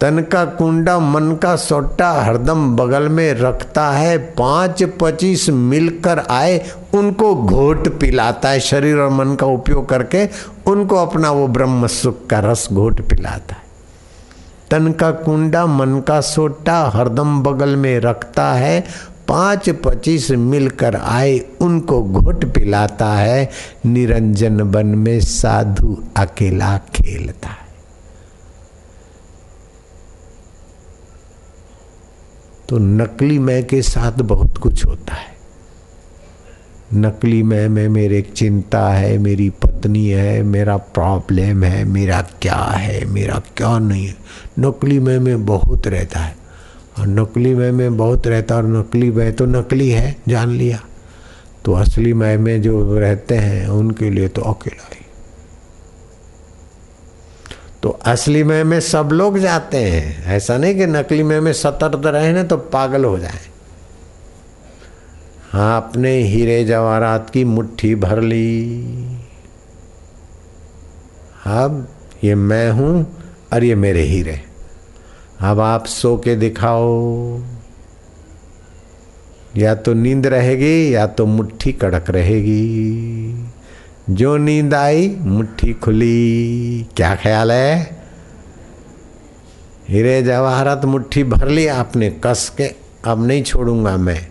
तन 0.00 0.22
का 0.22 0.44
कुंडा 0.44 0.98
मन 0.98 1.32
का 1.34 1.56
सोटा 1.56 2.12
हरदम 2.12 2.76
बगल 2.76 3.08
में 3.08 3.34
रखता 3.34 3.90
है। 3.90 4.18
पाँच 4.18 4.82
पच्चीस 4.82 5.48
मिलकर 5.50 6.18
आए, 6.18 6.70
उनको 6.94 7.34
घोट 7.34 8.00
पिलाता 8.00 8.48
है। 8.48 8.60
शरीर 8.60 8.96
और 8.96 9.10
मन 9.10 9.34
का 9.34 9.46
उपयोग 9.46 9.88
करके 9.88 10.28
उनको 10.70 10.96
अपना 10.96 11.30
वो 11.30 11.48
ब्रह्म 11.48 11.86
सुख 11.86 12.26
का 12.26 12.38
रस 12.38 12.68
घोट 12.72 13.00
पिलाता 13.00 13.54
है। 13.54 13.62
तन 14.70 14.92
का 14.92 15.10
कुंडा 15.10 15.66
मन 15.66 16.00
का 16.00 16.20
सोटा 16.20 16.90
हरदम 16.94 17.42
बगल 17.42 17.76
में 17.76 18.00
रखता 18.00 18.52
है। 18.52 18.80
पाँच 19.28 19.70
पच्चीस 19.70 20.30
मिलकर 20.30 20.96
आए, 20.96 21.40
उनको 21.60 22.02
घोट 22.02 22.44
पिलाता 22.44 23.06
है। 23.06 23.50
निरंजन 23.86 24.70
बन 24.70 24.86
में 24.86 25.20
साधु 25.20 26.02
अकेला 26.16 26.78
खेलता 26.78 27.48
है। 27.48 27.65
तो 32.68 32.78
नकली 32.78 33.38
मैं 33.38 33.66
के 33.66 33.82
साथ 33.82 34.12
बहुत 34.12 34.58
कुछ 34.58 34.86
होता 34.86 35.14
है। 35.14 35.36
नकली 36.94 37.42
मैं 37.42 37.68
में 37.68 37.88
मेरे 37.88 38.22
चिंता 38.22 38.88
है, 38.88 39.18
मेरी 39.18 39.50
पत्नी 39.50 40.08
है, 40.08 40.42
मेरा 40.42 40.76
प्रॉब्लम 40.76 41.64
है, 41.64 41.84
मेरा 41.84 42.22
क्या 42.22 42.56
है, 42.56 43.04
मेरा 43.04 43.42
क्या 43.56 43.78
नहीं 43.78 44.06
है। 44.06 44.16
नकली 44.58 44.98
मैं 44.98 45.18
में 45.18 45.46
बहुत 45.46 45.86
रहता 45.86 46.20
है। 46.20 46.36
और 46.98 47.06
नकली 47.06 47.54
मैं 47.54 47.72
में 47.72 47.96
बहुत 47.96 48.26
रहता 48.26 48.54
है 48.54 48.62
और 48.62 48.68
नकली 48.68 49.10
मैं 49.10 49.32
तो 49.32 49.46
नकली 49.46 49.90
है, 49.90 50.16
जान 50.28 50.48
लिया। 50.48 50.80
तो 51.64 51.72
असली 51.72 52.12
मैं 52.12 52.38
में 52.38 52.62
जो 52.62 52.98
रहते 52.98 53.34
हैं, 53.34 53.68
उनके 53.68 54.10
लिए 54.10 54.28
तो 54.28 54.42
अकेला 54.42 54.90
ही। 54.94 55.05
तो 57.86 57.90
असली 57.90 58.44
मैं 58.44 58.64
में 58.64 58.80
सब 58.80 59.08
लोग 59.12 59.38
जाते 59.38 59.76
हैं। 59.76 60.24
ऐसा 60.24 60.56
नहीं 60.58 60.74
कि 60.74 60.86
नकली 60.86 61.22
मैं 61.22 61.40
में 61.40 61.52
सतर्क 61.52 62.06
रहे 62.06 62.32
ना 62.32 62.42
तो 62.42 62.56
पागल 62.56 63.04
हो 63.04 63.18
जाए। 63.18 63.40
हाँ 65.50 65.76
अपने 65.76 66.18
हीरे 66.18 66.64
जवाहरात 66.64 67.30
की 67.30 67.44
मुट्ठी 67.44 67.94
भर 67.94 68.20
ली। 68.20 68.70
अब 71.46 71.88
ये 72.24 72.34
मैं 72.34 72.70
हूँ 72.70 73.16
और 73.52 73.64
ये 73.64 73.74
मेरे 73.74 74.02
हीरे। 74.02 74.40
अब 75.40 75.60
आप 75.60 75.86
सो 75.86 76.16
के 76.16 76.36
दिखाओ। 76.36 77.40
या 79.56 79.74
तो 79.74 79.94
नींद 79.94 80.26
रहेगी 80.26 80.94
या 80.94 81.06
तो 81.06 81.26
मुट्ठी 81.26 81.72
कड़क 81.72 82.10
रहेगी। 82.10 83.32
जो 84.10 84.36
नींद 84.36 84.74
आई, 84.74 85.16
मुट्ठी 85.20 85.72
खुली। 85.72 86.86
क्या 86.96 87.14
ख्याल 87.14 87.52
है? 87.52 87.98
हीरे 89.88 90.22
जवाहरत 90.22 90.84
मुट्ठी 90.84 91.24
भर 91.24 91.48
ली 91.48 91.66
आपने, 91.66 92.10
कस 92.10 92.52
के। 92.56 92.64
अब 93.04 93.26
नहीं 93.26 93.42
छोड़ूँगा 93.42 93.96
मैं। 93.96 94.26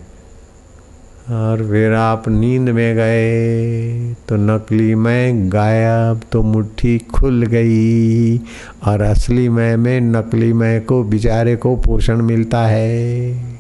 और 1.32 1.58
फिर 1.58 1.94
आप 1.94 2.28
नींद 2.28 2.70
में 2.70 2.96
गए 2.96 4.14
तो 4.14 4.36
नकली 4.36 4.96
मैं 4.96 5.52
गायब 5.52 6.22
तो 6.32 6.42
मुट्ठी 6.44 6.98
खुल 6.98 7.46
गई। 7.46 8.38
और 8.84 9.02
असली 9.02 9.50
मैं 9.50 9.78
में 9.78 10.02
नकली 10.02 10.54
मैं 10.54 10.86
को, 10.86 11.04
बेचारे 11.04 11.56
को 11.56 11.76
पोषण 11.76 12.22
मिलता 12.22 12.66
है। 12.66 13.60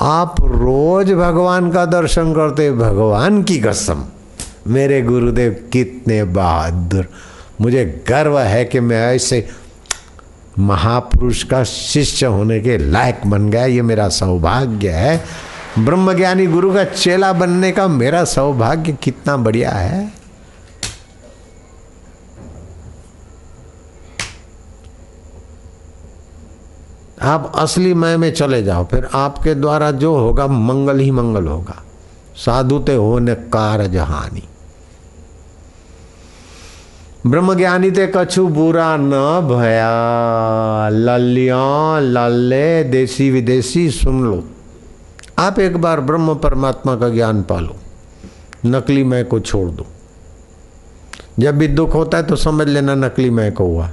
आप 0.00 0.36
रोज 0.40 1.12
भगवान 1.12 1.70
का 1.70 1.84
दर्शन 1.84 2.32
करते, 2.32 2.72
भगवान 2.72 3.42
की 3.42 3.58
कसम। 3.58 4.04
मेरे 4.66 5.02
गुरुदेव 5.02 5.68
कितने 5.72 6.24
बहादुर। 6.24 7.08
मुझे 7.60 7.84
गर्व 8.08 8.38
है 8.38 8.64
कि 8.64 8.80
मैं 8.80 9.14
ऐसे 9.14 9.48
महापुरुष 10.58 11.42
का 11.42 11.64
शिष्य 11.64 12.26
होने 12.26 12.60
के 12.60 12.78
लायक 12.78 13.26
बन 13.26 13.50
गया। 13.50 13.64
ये 13.64 13.82
मेरा 13.82 14.08
सौभाग्य 14.08 14.90
है। 14.90 15.24
ब्रह्मज्ञानी 15.78 16.46
गुरु 16.46 16.74
का 16.74 16.84
चेला 16.84 17.32
बनने 17.32 17.72
का 17.72 17.88
मेरा 17.88 18.24
सौभाग्य 18.24 18.92
कितना 18.92 19.36
बढ़िया 19.36 19.70
है। 19.70 20.12
आप 27.22 27.52
असली 27.56 27.94
मय 27.94 28.16
में 28.16 28.32
चले 28.32 28.62
जाओ, 28.62 28.84
फिर 28.84 29.08
आपके 29.14 29.54
द्वारा 29.54 29.90
जो 29.90 30.16
होगा 30.16 30.46
मंगल 30.46 30.98
ही 30.98 31.10
मंगल 31.10 31.46
होगा। 31.46 31.82
साधु 32.36 32.78
ते 32.78 32.94
होने 32.94 33.34
कार 33.34 33.86
जहानी 33.86 34.42
ब्रह्मज्ञानी 37.26 37.90
ते 37.90 38.12
कछु 38.16 38.46
बुरा 38.48 38.96
न 38.96 39.10
भया। 39.50 40.88
ललिया, 40.88 42.00
लल्ले, 42.00 42.84
देसी 42.84 43.30
विदेशी 43.30 43.90
सुन 43.90 44.22
लो। 44.24 44.44
आप 45.38 45.58
एक 45.58 45.76
बार 45.76 46.00
ब्रह्म 46.00 46.34
परमात्मा 46.34 46.96
का 46.96 47.08
ज्ञान 47.08 47.42
पालो। 47.42 47.76
नकली 48.66 49.04
मैं 49.04 49.24
को 49.24 49.40
छोड़ 49.40 49.68
दो। 49.70 49.86
जब 51.38 51.58
भी 51.58 51.68
दुख 51.68 51.94
होता 51.94 52.18
है 52.18 52.24
तो 52.24 52.36
समझ 52.36 52.68
लेना 52.68 52.94
नकली 52.94 53.30
मैं 53.30 53.52
को 53.52 53.64
हुआ। 53.64 53.90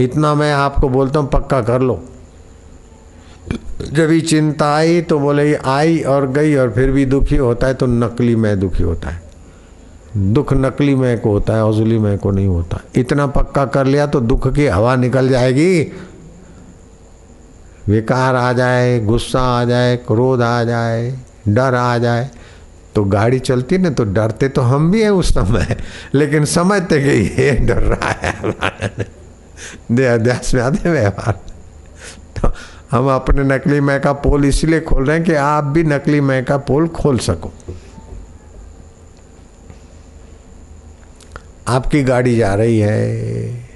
इतना 0.00 0.34
मैं 0.34 0.52
आपको 0.52 0.88
बोलता 0.88 1.20
हूँ, 1.20 1.28
पक्का 1.28 1.62
कर 1.62 1.80
लो। 1.80 2.02
जब 3.92 4.10
ही 4.10 4.20
चिंता 4.20 4.74
आई 4.74 5.00
तो 5.00 5.18
बोले 5.18 5.50
ये 5.50 5.54
आई 5.54 6.00
और 6.00 6.26
गई 6.26 6.54
और 6.54 6.70
फिर 6.70 6.90
भी 6.90 7.06
दुखी 7.06 7.36
होता 7.36 7.66
है 7.66 7.74
तो 7.74 7.86
नकली 7.86 8.36
मैं 8.36 8.60
दुखी 8.60 8.82
होता 8.82 9.08
है। 9.08 9.21
दुख 10.16 10.52
नकली 10.52 10.94
मैं 10.94 11.18
को 11.20 11.30
होता 11.30 11.54
है 11.54 11.68
असली 11.68 11.98
मैं 11.98 12.16
को 12.18 12.30
नहीं 12.30 12.46
होता। 12.46 12.80
इतना 12.96 13.26
पक्का 13.26 13.64
कर 13.66 13.86
लिया 13.86 14.06
तो 14.06 14.20
दुख 14.20 14.52
की 14.54 14.66
हवा 14.66 14.94
निकल 14.96 15.28
जाएगी। 15.28 15.80
विकार 17.88 18.36
आ 18.36 18.52
जाए, 18.52 18.98
गुस्सा 19.00 19.40
आ 19.52 19.64
जाए, 19.64 19.96
क्रोध 19.96 20.42
आ 20.42 20.62
जाए, 20.64 21.10
डर 21.48 21.74
आ 21.74 21.98
जाए 21.98 22.30
तो 22.94 23.04
गाड़ी 23.04 23.38
चलती 23.38 23.78
ना 23.78 23.90
तो 23.90 24.04
डरते 24.04 24.48
तो 24.48 24.62
हम 24.62 24.90
भी 24.90 25.02
हैं 25.02 25.10
उस 25.10 25.32
समय। 25.34 25.76
लेकिन 26.14 26.44
समझते 26.44 27.00
कि 27.00 27.42
ये 27.42 27.50
डर 27.58 27.82
रहा 27.82 28.10
है 28.10 29.06
दे 29.92 30.06
अध्यास 30.06 30.54
में 30.54 30.62
आधे 30.62 30.90
व्यवहार 30.90 31.38
तो 32.36 32.52
हम 32.90 33.08
अपने 33.10 33.44
नकली 33.44 33.80
मैं 33.80 34.00
का 34.00 34.12
पोल 34.12 34.44
इसलिए 34.44 34.80
खोल 34.80 35.04
रहे 35.04 35.16
हैं 35.16 35.24
कि 35.26 35.34
आप 35.34 35.64
भी 35.64 35.84
नकली 35.84 36.20
मैं 36.20 36.44
का 36.44 36.56
पोल 36.58 36.88
खोल 36.90 37.18
सको। 37.18 37.52
आपकी 41.68 42.02
गाड़ी 42.02 42.36
जा 42.36 42.54
रही 42.54 42.78
है। 42.78 43.70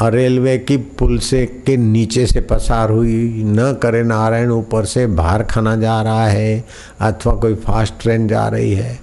और 0.00 0.12
रेलवे 0.12 0.56
की 0.58 0.76
पुल 0.76 1.18
से 1.18 1.44
के 1.66 1.76
नीचे 1.76 2.26
से 2.26 2.40
पसार 2.40 2.90
हुई। 2.90 3.42
न 3.46 3.72
करे 3.82 4.02
नारायण, 4.02 4.50
ऊपर 4.50 4.84
से 4.84 5.06
बाहर 5.06 5.42
खाना 5.42 5.74
जा 5.76 6.00
रहा 6.02 6.26
है 6.26 6.64
अथवा 7.00 7.32
कोई 7.34 7.54
फास्ट 7.56 7.94
ट्रेन 8.00 8.28
जा 8.28 8.46
रही 8.48 8.74
है। 8.74 8.98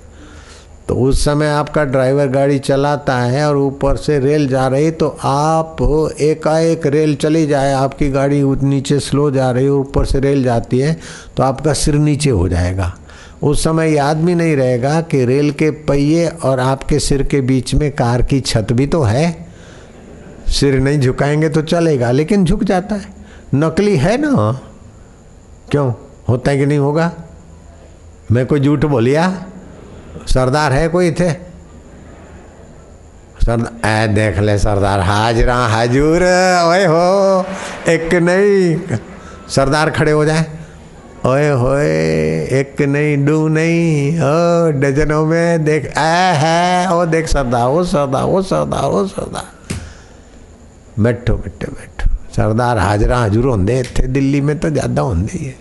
तो 0.88 0.96
उस 1.00 1.24
समय 1.26 1.48
आपका 1.48 1.84
ड्राइवर 1.84 2.28
गाड़ी 2.28 2.60
चलाता 2.60 3.18
है 3.18 3.48
और 3.50 3.58
ऊपर 3.58 3.98
से 3.98 4.20
रेल 4.20 4.48
जा 4.48 4.68
रही 4.68 4.92
तो 4.92 5.08
आप 5.24 5.78
एकाएक 6.22 6.88
रेल 6.88 7.16
चली 7.16 7.46
जाए। 7.48 7.74
आपकी 7.74 8.10
गाड़ी 8.12 8.42
नीचे 8.64 9.00
स्लो 9.00 9.30
जा 9.32 9.50
रही 9.52 9.66
है 9.66 9.72
ऊपर 9.72 10.06
से 10.06 10.20
रेल 10.20 10.44
जाती 10.44 10.80
है 10.80 10.98
तो 11.38 11.44
आपका 11.44 11.74
सिर 11.74 11.96
नीचे 11.96 12.30
हो 12.30 12.50
जाएगा। 12.50 12.94
उस 13.44 13.64
समय 13.64 13.94
याद 13.94 14.18
भी 14.18 14.36
नहीं 14.36 14.56
रहेगा 14.56 15.02
कि 15.02 15.26
रेल 15.26 15.52
के 15.52 15.72
पहिए 15.72 16.28
और 16.28 16.60
आपके 16.60 17.00
सिर 17.00 17.24
के 17.24 17.42
बीच 17.42 17.74
में 17.76 17.92
कार 17.92 18.22
की 18.22 18.40
छत 18.40 18.68
भी 18.72 18.88
तो 18.88 19.04
है। 19.04 19.48
सिर 20.48 20.80
नहीं 20.80 21.00
झुकाएँगे 21.00 21.50
तो 21.50 21.62
चलेगा, 21.62 22.12
लेकिन 22.12 22.46
झुक 22.46 22.64
जाता 22.64 22.96
है। 22.96 23.14
नकली 23.56 23.98
है 23.98 24.18
ना? 24.18 24.60
क्यों? 25.72 25.94
होता 26.30 26.52
है 26.52 26.58
कि 26.58 26.66
नहीं 26.66 26.78
होगा? 26.78 27.12
मैं 28.32 28.46
कोई 28.46 28.60
झूठ 28.60 28.86
बोलिया? 28.86 29.46
सरदार 30.28 30.72
है 30.72 30.88
कोई 30.88 31.12
थे 31.12 31.32
सरदार 33.44 33.90
ए 33.90 34.08
देख 34.08 34.40
ले 34.40 34.58
सरदार, 34.58 35.00
हाजरा, 35.00 35.56
हाजूर, 35.56 36.22
ओए 36.64 36.86
हो, 36.86 37.46
एक 37.90 38.14
नहीं, 38.14 38.98
सरदार 39.50 39.90
खड़े 39.90 40.12
हो 40.12 40.26
जाए। 40.26 40.46
ओए 41.26 41.50
होए, 41.50 41.88
एक 42.60 42.82
नहीं, 42.82 43.26
दू 43.26 43.48
नहीं, 43.48 44.20
ओ, 44.20 44.72
डजनों 44.80 45.26
में 45.26 45.64
देख 45.66 45.86
ए 45.86 46.34
है, 46.38 46.92
ओ, 46.94 47.06
देख 47.06 47.28
सरदार 47.28 47.68
ओ 47.68 47.84
सरदार 47.84 48.24
ओ 48.24 48.42
सरदार 48.42 48.84
ओ 48.84 49.06
सरदार 49.08 49.48
बैठो 51.00 51.34
बैठो 51.34 51.72
बैठो। 51.72 52.10
सरदार 52.36 52.78
हाजरा 52.78 53.18
हजूर 53.18 53.46
होंगे 53.46 53.80
इतने 53.80 54.08
दिल्ली 54.08 54.42
में 54.42 54.58
तो 54.60 54.70
ज़्यादा 54.70 55.02
होंगे 55.02 55.38
ही 55.38 55.46
है। 55.46 55.56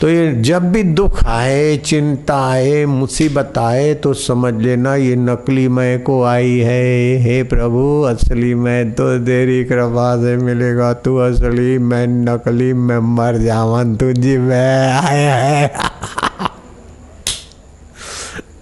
तो 0.00 0.08
ये 0.08 0.34
जब 0.34 0.72
भी 0.72 0.82
दुख 0.82 1.24
आए, 1.24 1.76
चिंता 1.76 2.50
आए, 2.50 2.84
मुसीबत 2.84 3.58
आए 3.58 3.94
तो 3.94 4.14
समझ 4.14 4.54
लेना 4.54 4.94
ये 4.94 5.16
नकली 5.16 5.68
मैं 5.68 6.02
को 6.02 6.22
आई 6.22 6.58
है। 6.58 7.16
हे 7.16 7.42
प्रभु, 7.42 8.02
असली 8.02 8.54
मैं 8.54 8.92
तो 8.92 9.18
तेरी 9.18 9.64
कृपा 9.64 10.16
से 10.16 10.36
मिलेगा। 10.36 10.92
तू 10.92 11.16
असली, 11.16 11.78
मैं 11.78 12.06
नकली, 12.06 12.72
मैं 12.72 12.98
मर 12.98 13.38
जावन 13.38 13.96
तुझी 13.96 14.38
मैं 14.38 14.92
आए 14.92 15.18
है। 15.18 15.72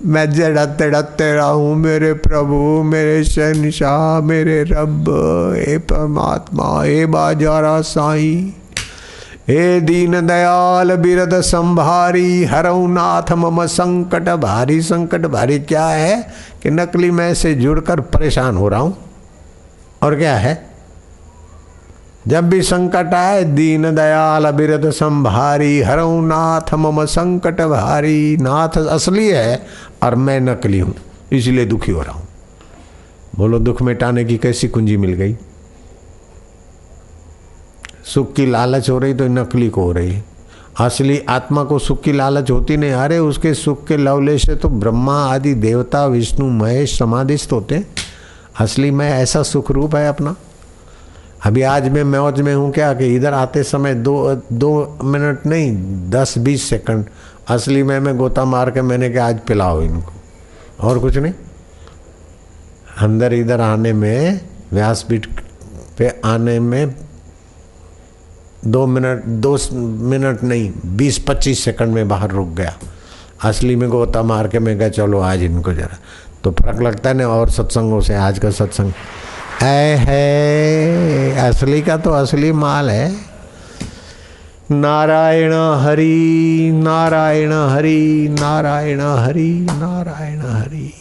मैं 0.04 0.30
जड़ते 0.30 0.90
डते 0.90 1.34
रहूँ, 1.34 1.76
मेरे 1.76 2.12
प्रभु, 2.12 2.82
मेरे 2.82 3.24
शहनशाह, 3.24 4.20
मेरे 4.20 4.62
रब, 4.62 5.54
हे 5.58 5.78
परमात्मा, 5.78 6.82
हे 6.82 7.06
बाजारा 7.06 7.80
साई। 7.80 8.54
हे 9.46 9.80
दीन 9.80 10.26
दयाल 10.26 10.94
बिरद 10.96 11.34
संभारी, 11.40 12.44
हरऊ 12.44 12.86
नाथ 12.86 13.32
मम 13.32 13.64
संकट 13.66 14.28
भारी। 14.36 14.80
संकट 14.82 15.26
भारी 15.26 15.58
क्या 15.62 15.86
है 15.86 16.16
कि 16.62 16.70
नकली 16.70 17.10
मैं 17.10 17.32
से 17.34 17.54
जुड़कर 17.54 18.00
परेशान 18.00 18.56
हो 18.56 18.68
रहा 18.68 18.80
हूँ? 18.80 18.96
और 20.02 20.16
क्या 20.16 20.34
है? 20.36 20.54
जब 22.28 22.48
भी 22.50 22.60
संकट 22.62 23.14
आए, 23.14 23.44
दीन 23.44 23.94
दयाल 23.94 24.50
बिरद 24.50 24.90
संभारी, 24.90 25.80
हरऊ 25.80 26.20
नाथ 26.20 26.74
मम 26.74 27.04
संकट 27.06 27.60
भारी। 27.62 28.36
नाथ 28.36 28.78
असली 28.78 29.28
है 29.28 29.66
और 30.02 30.14
मैं 30.16 30.40
नकली 30.42 30.78
हूँ, 30.78 30.94
इसलिए 31.32 31.64
दुखी 31.66 31.92
हो 31.92 32.02
रहा 32.02 32.12
हूँ। 32.12 32.26
बोलो, 33.36 33.58
दुख 33.58 33.82
मिटाने 33.82 34.24
की 34.24 34.38
कैसी 34.38 34.68
कुंजी 34.68 34.96
मिल 34.96 35.12
गई? 35.12 35.36
सुख 38.14 38.32
की 38.34 38.46
लालच 38.46 38.90
हो 38.90 38.98
रही 38.98 39.14
तो 39.14 39.26
नकली 39.26 39.68
को 39.68 39.82
हो 39.82 39.92
रही। 39.92 40.22
असली 40.80 41.18
आत्मा 41.28 41.64
को 41.64 41.78
सुख 41.78 42.02
की 42.02 42.12
लालच 42.12 42.50
होती 42.50 42.76
नहीं। 42.76 42.92
अरे, 42.92 43.18
उसके 43.18 43.54
सुख 43.54 43.86
के 43.86 43.96
लवले 43.96 44.38
से 44.38 44.54
तो 44.54 44.68
ब्रह्मा, 44.68 45.26
आदि, 45.26 45.54
देवता, 45.54 46.06
विष्णु, 46.06 46.46
महेश 46.46 46.98
समाधिस्थ 46.98 47.52
होते 47.52 47.86
असली 48.60 48.90
में 48.90 49.10
ऐसा 49.10 49.42
सुख 49.42 49.70
रूप 49.70 49.96
है 49.96 50.08
अपना। 50.08 50.36
अभी 51.44 51.62
आज 51.62 51.88
मैं 51.88 52.04
मौज 52.04 52.40
में 52.40 52.54
हूँ 52.54 52.72
क्या 52.72 52.94
कि 52.94 53.06
इधर 53.06 53.34
आते 53.34 53.62
समय 53.62 53.94
दो 53.94 54.42
दो 54.52 54.98
मिनट 55.04 55.46
नहीं, 55.46 55.76
दस, 56.10 56.38
बीस 56.38 56.62
सेकंड। 56.62 57.04
असली 57.48 57.82
में, 57.82 58.00
मैं 58.00 58.16
गोता 58.16 58.44
मार 58.44 58.71
के 58.71 58.82
मैंने 58.82 59.10
कहा, 59.10 59.26
आज 59.26 59.40
पिलाओ 59.40 59.82
इनको। 59.82 60.12
और 60.80 60.99
कुछ 60.99 61.16
नहीं। 61.16 61.32
अंदर 62.99 63.32
इधर 63.32 63.60
आने 63.60 63.92
में, 63.92 64.40
व्यासपीठ 64.73 65.26
पे 65.99 66.21
आने 66.25 66.60
में 66.60 66.95
दो 68.64 68.86
मिनट 68.86 69.25
दो 69.25 69.58
मिनट 69.73 70.42
नहीं, 70.42 70.73
बीस 70.86 71.19
पच्चीस 71.19 71.64
सेकंड 71.64 71.88
में 71.88 72.08
बाहर 72.08 72.30
रुक 72.30 72.49
गया। 72.49 72.76
असली 73.45 73.76
में 73.76 73.90
गोता 73.90 74.23
मार 74.23 74.49
के 74.49 74.58
मैं 74.58 74.78
कहा, 74.78 74.88
चलो 74.88 75.21
आज 75.21 75.42
इनको 75.42 75.73
जरा। 75.73 75.99
तो 76.45 76.50
फ़र्क 76.50 76.82
लगता 76.82 77.08
है 77.10 77.16
ना, 77.16 77.26
और 77.26 77.50
सत्संगों 77.50 78.00
से, 78.00 78.14
आज 78.14 78.38
का 78.38 78.50
सत्संग। 78.50 78.92
ऐ 79.62 79.97
है, 79.97 81.49
असली 81.49 81.82
का 81.82 81.97
तो 81.97 82.10
असली 82.10 82.52
माल 82.52 82.90
है। 82.90 83.16
नारायण 84.71 85.52
हरि 85.52 86.71
नारायण 86.75 87.52
हरि 87.52 88.36
नारायण 88.40 89.00
हरि 89.00 89.66
नारायण 89.71 90.40
हरि। 90.40 90.92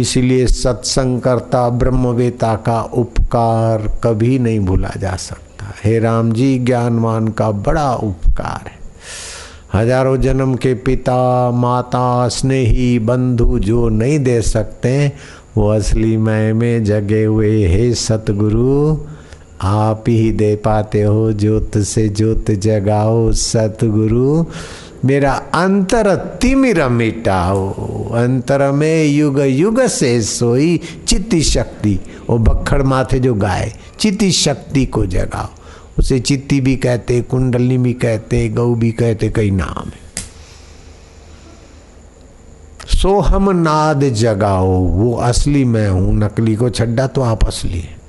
इसीलिए 0.00 0.46
सत्संग 0.46 1.20
करता 1.20 1.68
ब्रह्मवेता 1.68 2.54
का 2.54 2.82
उपकार 2.82 4.00
कभी 4.04 4.38
नहीं 4.38 4.60
भूला 4.60 4.90
जा 4.96 5.16
सकता। 5.16 5.43
था 5.64 5.74
हे 5.84 5.98
राम 5.98 6.32
जी, 6.32 6.58
ज्ञानवान 6.58 7.28
का 7.28 7.50
बड़ा 7.50 7.94
उपकार 7.94 8.64
है। 8.66 8.82
हज़ारों 9.74 10.16
जन्म 10.16 10.54
के 10.54 10.74
पिता, 10.74 11.50
माता, 11.50 12.28
स्नेही, 12.28 12.98
बंधु 12.98 13.58
जो 13.58 13.88
नहीं 13.88 14.18
दे 14.18 14.42
सकते, 14.42 15.12
वो 15.56 15.68
असली 15.68 16.16
मय 16.16 16.52
में 16.52 16.84
जगे 16.84 17.24
हुए 17.24 17.66
हे 17.66 17.94
सतगुरु, 17.94 18.98
आप 19.62 20.04
ही 20.08 20.32
दे 20.32 20.56
पाते 20.56 21.02
हो 21.02 21.32
ज्योत 21.32 21.78
से 21.78 22.08
ज्योत 22.08 22.50
जगाओ 22.50 23.32
सतगुरु। 23.32 24.44
मेरा 25.04 25.32
अंतर 25.54 26.14
तिमिर 26.14 26.88
मिटाओ। 26.88 27.70
अंतर 28.14 28.70
में 28.72 29.04
युग 29.04 29.40
युग 29.40 29.80
से 29.86 30.22
सोई 30.22 30.80
चित्ती 31.08 31.42
शक्ति। 31.42 31.98
वो 32.30 32.38
बखड़ 32.38 32.82
माथे 32.82 33.18
जो 33.18 33.34
गाय 33.34 33.72
चित्ती 34.00 34.32
शक्ति 34.32 34.86
को 34.86 35.06
जगाओ। 35.06 35.48
उसे 35.98 36.20
चित्ती 36.20 36.60
भी 36.60 36.76
कहते 36.76 37.20
कुंडली 37.20 37.78
भी 37.78 37.92
कहते 37.92 38.48
गौ 38.48 38.74
भी 38.74 38.92
कहते, 38.92 39.28
कई 39.28 39.50
नाम 39.50 39.88
है। 39.88 40.02
सोहम 42.86 43.50
नाद 43.50 44.04
जगाओ, 44.04 44.72
वो 44.72 45.14
असली 45.14 45.64
मैं 45.64 45.88
हूँ, 45.88 46.14
नकली 46.14 46.56
को 46.56 46.70
छड्डा 46.70 47.06
तो 47.06 47.20
आप 47.20 47.44
असली 47.44 47.80
है। 47.80 48.03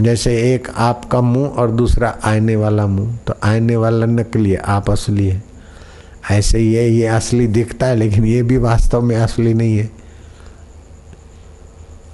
जैसे 0.00 0.54
एक 0.54 0.68
आपका 0.76 1.20
मुँह 1.20 1.48
और 1.48 1.70
दूसरा 1.70 2.18
आईने 2.24 2.56
वाला 2.56 2.86
मुँह 2.86 3.16
तो 3.16 3.34
आईने 3.42 3.76
वाला 3.76 4.06
नकली 4.06 4.50
है 4.50 4.56
आप 4.56 4.90
असली 4.90 5.28
है। 5.28 5.42
ऐसे 6.30 6.60
ये 6.60 6.88
ये 6.88 7.06
असली 7.06 7.46
दिखता 7.46 7.86
है, 7.86 7.96
लेकिन 7.96 8.24
ये 8.24 8.42
भी 8.42 8.56
वास्तव 8.56 9.02
में 9.02 9.16
असली 9.16 9.54
नहीं 9.54 9.78
है। 9.78 9.90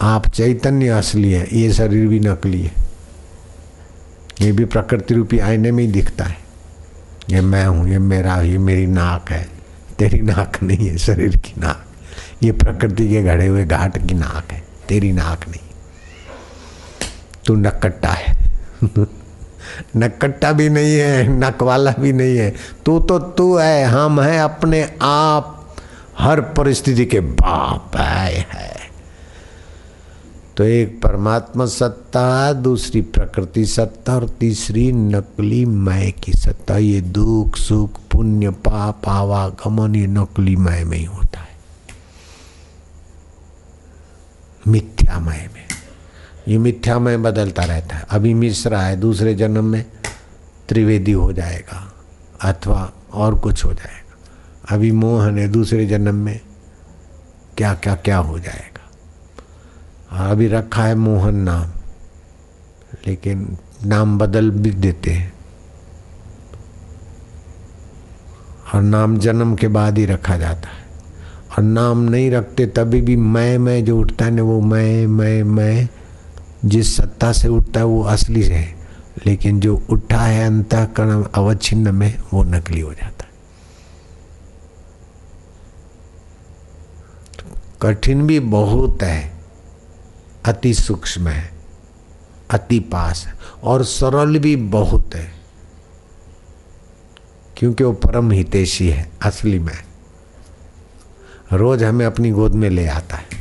आप 0.03 0.27
चैतन्य 0.27 0.89
असली 0.89 1.33
है, 1.33 1.49
ये 1.53 1.73
शरीर 1.73 2.07
भी 2.07 2.21
नकली 2.21 2.63
है। 2.63 2.73
ये 4.41 4.53
भी 4.53 4.65
प्रकृति 4.65 5.15
रूपी 5.15 5.39
आईने 5.39 5.71
में 5.71 5.85
ही 5.85 5.93
दिखता 5.93 6.25
है। 6.25 6.37
ये 7.31 7.41
मैं 7.41 7.67
हूँ, 7.67 7.89
ये 7.89 7.99
मेरा, 7.99 8.41
ये 8.41 8.59
मेरी 8.59 8.87
नाक 8.87 9.31
है। 9.31 9.49
तेरी 9.99 10.21
नाक 10.21 10.63
नहीं 10.63 10.89
है, 10.89 10.99
शरीर 10.99 11.37
की 11.37 11.61
नाक। 11.61 11.85
ये 12.43 12.53
प्रकृति 12.53 13.09
के 13.09 13.23
घड़े 13.23 13.47
हुए 13.47 13.65
घाट 13.65 14.09
की 14.09 14.15
नाक 14.15 14.53
है, 14.53 14.63
तेरी 14.89 15.13
नाक 15.13 15.49
नहीं। 15.49 15.68
तू 17.49 17.57
नकट्टा 17.57 18.09
है। 18.09 18.53
नकट्टा 19.97 20.53
भी 20.53 20.69
नहीं 20.69 20.97
है 20.97 21.29
नक 21.29 21.63
वाला 21.63 21.95
भी 22.01 22.13
नहीं 22.13 22.39
है। 22.39 22.55
तू 22.85 23.01
तो 23.01 23.19
तू 23.19 23.57
है 23.57 23.85
हम 23.85 24.21
है 24.21 24.39
अपने 24.39 24.99
आप। 25.03 25.55
हर 26.19 26.41
परिस्थिति 26.41 27.07
के 27.07 27.21
बाप 27.21 27.97
है, 27.97 28.47
है। 28.53 28.77
तो 30.57 30.65
एक 30.65 31.01
परमात्मा 31.03 31.67
सत्ता 31.67 32.53
दूसरी 32.53 33.01
प्रकृति 33.01 33.67
सत्ता 33.67 34.15
और 34.15 34.29
तीसरी 34.29 34.93
नकली 34.93 35.65
मय 35.65 36.11
की 36.11 36.33
सत्ता। 36.33 36.77
ये 36.77 37.01
दुख 37.01 37.57
सुख 37.57 37.91
पुण्य 38.13 38.51
पाप 38.51 39.09
आवागमन 39.09 39.97
ये 39.97 40.07
नकली 40.07 40.57
मय 40.57 40.85
में 40.85 40.99
ही 40.99 41.05
होता 41.05 41.41
है। 41.41 41.49
मिथ्या 44.69 45.19
मिथ्यामय 45.19 45.51
में। 45.55 45.68
ये 46.49 46.59
मिथ्या 46.59 46.99
में 46.99 47.23
बदलता 47.23 47.63
रहता 47.63 47.97
है। 47.97 48.07
अभी 48.11 48.35
मिश्रा 48.35 48.81
है 48.81 48.97
दूसरे 48.97 49.35
जन्म 49.35 49.65
में 49.65 49.85
त्रिवेदी 50.69 51.13
हो 51.13 51.33
जाएगा 51.33 51.93
अथवा 52.43 52.93
और 53.13 53.39
कुछ 53.39 53.65
हो 53.65 53.73
जाएगा। 53.73 54.75
अभी 54.75 54.93
मोहन 54.93 55.39
है 55.39 55.49
दूसरे 55.49 55.87
जन्म 55.87 56.15
में 56.15 56.41
क्या 57.57 57.75
क्या 57.75 57.95
क्या 57.95 58.19
हो 58.19 58.39
जाएगा। 58.39 60.31
अभी 60.31 60.49
रखा 60.49 60.85
है 60.85 60.95
मोहन 60.95 61.35
नाम, 61.35 61.71
लेकिन 63.07 63.57
नाम 63.87 64.19
बदल 64.19 64.51
भी 64.51 64.71
देते 64.71 65.11
हैं। 65.11 65.33
और 68.75 68.83
नाम 68.83 69.19
जन्म 69.19 69.55
के 69.55 69.69
बाद 69.69 69.99
ही 69.99 70.07
रखा 70.07 70.37
जाता 70.37 70.69
है। 70.69 70.87
और 71.51 71.65
नाम 71.65 71.99
नहीं 72.01 72.31
रखते 72.31 72.67
तभी 72.67 73.01
भी 73.01 73.17
मैं 73.17 73.59
मैं 73.59 73.85
जो 73.85 73.99
उठता 73.99 74.25
है 74.25 74.31
ना, 74.31 74.43
वो 74.43 74.61
मैं 74.61 75.07
मैं 75.07 75.43
मैं 75.43 75.89
जिस 76.65 76.97
सत्ता 76.97 77.33
से 77.33 77.49
उठता 77.49 77.81
है, 77.81 77.87
वो 77.87 78.03
असली 78.03 78.43
है। 78.43 78.79
लेकिन 79.27 79.61
जो 79.61 79.87
उठा 79.91 80.21
है 80.21 80.47
अंतकरण 80.47 81.23
अवच्छिन्न 81.35 81.95
में, 81.95 82.23
वो 82.35 82.43
नकली 82.43 82.81
हो 82.81 82.95
जाता 82.95 83.25
है। 83.25 83.29
कठिन 87.83 88.27
भी 88.27 88.41
बहुत 88.41 89.03
है। 89.03 89.39
अति 90.45 90.75
सूक्ष्म 90.75 91.29
है। 91.29 91.53
अति 92.51 92.81
पास 92.81 93.27
है। 93.27 93.35
और 93.63 93.85
सरल 93.85 94.39
भी 94.39 94.57
बहुत 94.57 95.15
है। 95.15 95.33
क्योंकि 97.57 97.85
वो 97.85 97.93
परम 97.93 98.31
हितेशी 98.31 98.89
है, 98.89 99.11
असली 99.23 99.59
में। 99.59 99.85
रोज 101.53 101.83
हमें 101.85 102.07
अपनी 102.07 102.31
गोद 102.31 102.53
में 102.53 102.71
ले 102.71 102.87
आता 102.87 103.17
है। 103.17 103.38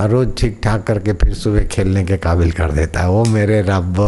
और 0.00 0.10
रोज 0.10 0.36
ठीक 0.38 0.60
ठाक 0.62 0.82
करके 0.82 1.12
फिर 1.12 1.34
सुबह 1.34 1.64
खेलने 1.64 2.04
के 2.04 2.16
काबिल 2.16 2.50
कर 2.52 2.72
देता 2.72 3.00
है। 3.00 3.10
ओ 3.10 3.24
मेरे 3.24 3.62
रब, 3.62 3.98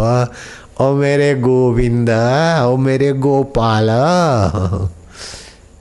ओ 0.81 0.92
मेरे 0.94 1.35
गोविंद, 1.35 2.11
ओ 2.66 2.77
मेरे 2.77 3.12
गोपाल। 3.12 3.88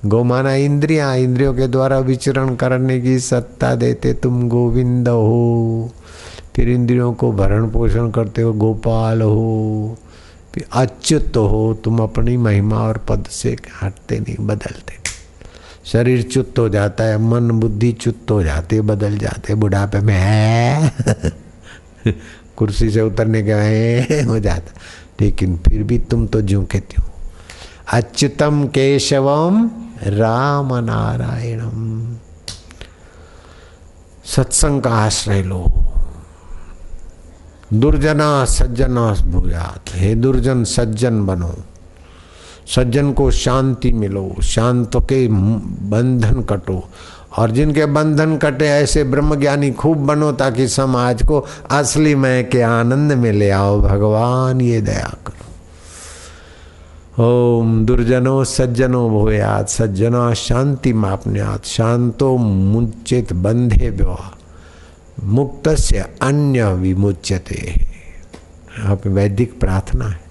गो 0.05 0.23
माना 0.23 0.53
इंद्रिया, 0.53 1.13
इंद्रियों 1.13 1.53
के 1.53 1.67
द्वारा 1.67 1.99
विचरण 1.99 2.55
करने 2.55 3.01
की 3.01 3.19
सत्ता 3.19 3.75
देते 3.75 4.13
तुम 4.13 4.49
गोविंद 4.49 5.07
हो। 5.07 5.91
फिर 6.55 6.69
इंद्रियों 6.69 7.13
को 7.13 7.31
भरण 7.31 7.69
पोषण 7.69 8.11
करते 8.11 8.41
हो, 8.41 8.53
गोपाल 8.53 9.21
हो। 9.21 9.97
फिर 10.53 10.65
अच्युत 10.73 11.37
हो, 11.37 11.81
तुम 11.83 11.99
अपनी 11.99 12.37
महिमा 12.37 12.77
और 12.77 12.97
पद 12.97 13.25
से 13.31 13.55
हटते 13.81 14.19
नहीं, 14.19 14.47
बदलते 14.47 15.06
शरीर 15.91 16.21
चुत 16.21 16.53
हो 16.59 16.69
जाता 16.69 17.03
है, 17.03 17.17
मन 17.17 17.51
बुद्धि 17.51 17.91
चुत 17.91 18.31
हो 18.31 18.43
जाती 18.43 18.81
बदल 18.81 19.17
जाते 19.17 19.55
बुढ़ापे 19.55 19.99
में 19.99 20.13
है। 20.13 20.91
कुर्सी 22.57 22.89
से 22.89 23.01
उतरने 23.01 23.43
के 23.43 23.51
हो 24.23 24.39
जाता 24.39 24.81
लेकिन 25.21 25.57
फिर 25.57 25.83
भी 25.83 25.99
तुम 25.99 26.27
तो 26.27 26.41
ज्यों 26.41 26.63
के 26.63 26.79
त्यों 26.79 27.05
अच्युतम 27.93 28.67
केशवम 28.67 29.71
राम 30.03 30.75
नारायणम 30.75 32.15
सत्संग 34.25 34.81
का 34.81 34.89
आश्रय 34.89 35.43
लो। 35.43 35.65
दुर्जना 37.73 38.45
सज्जना 38.45 39.11
भूयात। 39.11 39.83
हे 39.89 40.15
दुर्जन 40.15 40.63
सज्जन 40.63 41.25
बनो। 41.25 41.55
सज्जन 42.75 43.13
को 43.13 43.31
शांति 43.31 43.91
मिलो, 43.91 44.35
शांत 44.43 44.91
के 44.95 45.27
बंधन 45.27 46.41
कटो। 46.41 46.89
और 47.37 47.51
जिनके 47.51 47.85
बंधन 47.85 48.37
कटे, 48.37 48.65
ऐसे 48.65 49.03
ब्रह्मज्ञानी 49.03 49.71
खूब 49.71 49.97
बनो 49.97 50.31
ताकि 50.31 50.67
समाज 50.67 51.23
को 51.23 51.45
असली 51.71 52.15
मय 52.15 52.43
के 52.43 52.61
आनंद 52.61 53.11
में 53.11 53.31
ले 53.31 53.49
आओ 53.49 53.81
भगवान, 53.81 54.61
ये 54.61 54.81
दया 54.81 55.15
करो। 55.27 55.37
ओम 57.23 57.85
दुर्जनो 57.85 58.43
सज्जनो 58.43 59.09
भूयात 59.09 59.69
सज्जना 59.69 60.33
शांति 60.33 60.93
मापन्यात 60.93 61.65
शांतो 61.65 62.37
मुचित 62.37 63.33
बंधे 63.33 63.89
व्यवहार। 63.89 64.37
मुक्त 65.23 65.69
से 65.69 65.97
अन्य 65.97 66.73
विमुच्यते। 66.73 67.85
आप 68.85 69.07
वैदिक 69.07 69.59
प्रार्थना 69.59 70.05
है। 70.05 70.26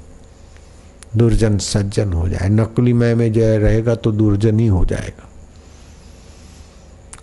दुर्जन 1.17 1.59
सज्जन 1.59 2.13
हो 2.13 2.29
जाए। 2.29 2.49
नकली 2.49 2.93
मय 2.93 3.15
में 3.15 3.33
जो 3.33 3.41
रहेगा 3.41 3.95
तो 3.95 4.13
दुर्जन 4.13 4.61
ही 4.61 4.67
हो 4.67 4.85
जाएगा। 4.85 5.29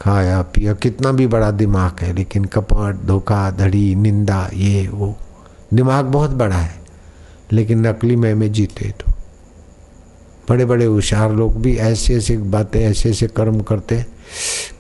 खाया, 0.02 0.42
पिया, 0.42 0.74
कितना 0.74 1.12
भी 1.12 1.28
बड़ा 1.28 1.52
दिमाग 1.52 2.00
है, 2.02 2.14
लेकिन 2.14 2.46
कपट, 2.46 3.06
धोखा, 3.06 3.52
धड़ी, 3.52 3.96
निंदा, 3.96 4.50
ये, 4.54 4.88
वो, 4.88 5.18
दिमाग 5.74 6.06
बहुत 6.06 6.32
बड़ा 6.32 6.56
है, 6.56 6.82
लेकिन 7.52 7.88
नकली 7.88 8.16
मय 8.16 8.34
में 8.34 8.52
जीते 8.52 8.90
तो। 8.90 9.12
बड़े 10.50 10.66
बड़े 10.66 10.86
होशियार 10.86 11.32
लोग 11.32 11.62
भी 11.62 11.76
ऐसे 11.76 12.16
ऐसे 12.16 12.38
बातें 12.38 12.82
ऐसे 12.82 13.10
ऐसे 13.10 13.28
कर्म 13.28 13.60
करते 13.60 14.06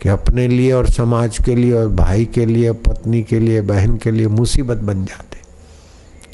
कि 0.01 0.09
अपने 0.09 0.47
लिए 0.47 0.71
और 0.71 0.89
समाज 0.89 1.37
के 1.37 1.55
लिए 1.55 1.73
और 1.73 1.87
भाई 1.87 2.25
के 2.25 2.45
लिए, 2.45 2.71
पत्नी 2.71 3.23
के 3.23 3.39
लिए, 3.39 3.61
बहन 3.61 3.97
के 3.97 4.11
लिए 4.11 4.27
मुसीबत 4.27 4.77
बन 4.77 5.05
जाते। 5.05 5.37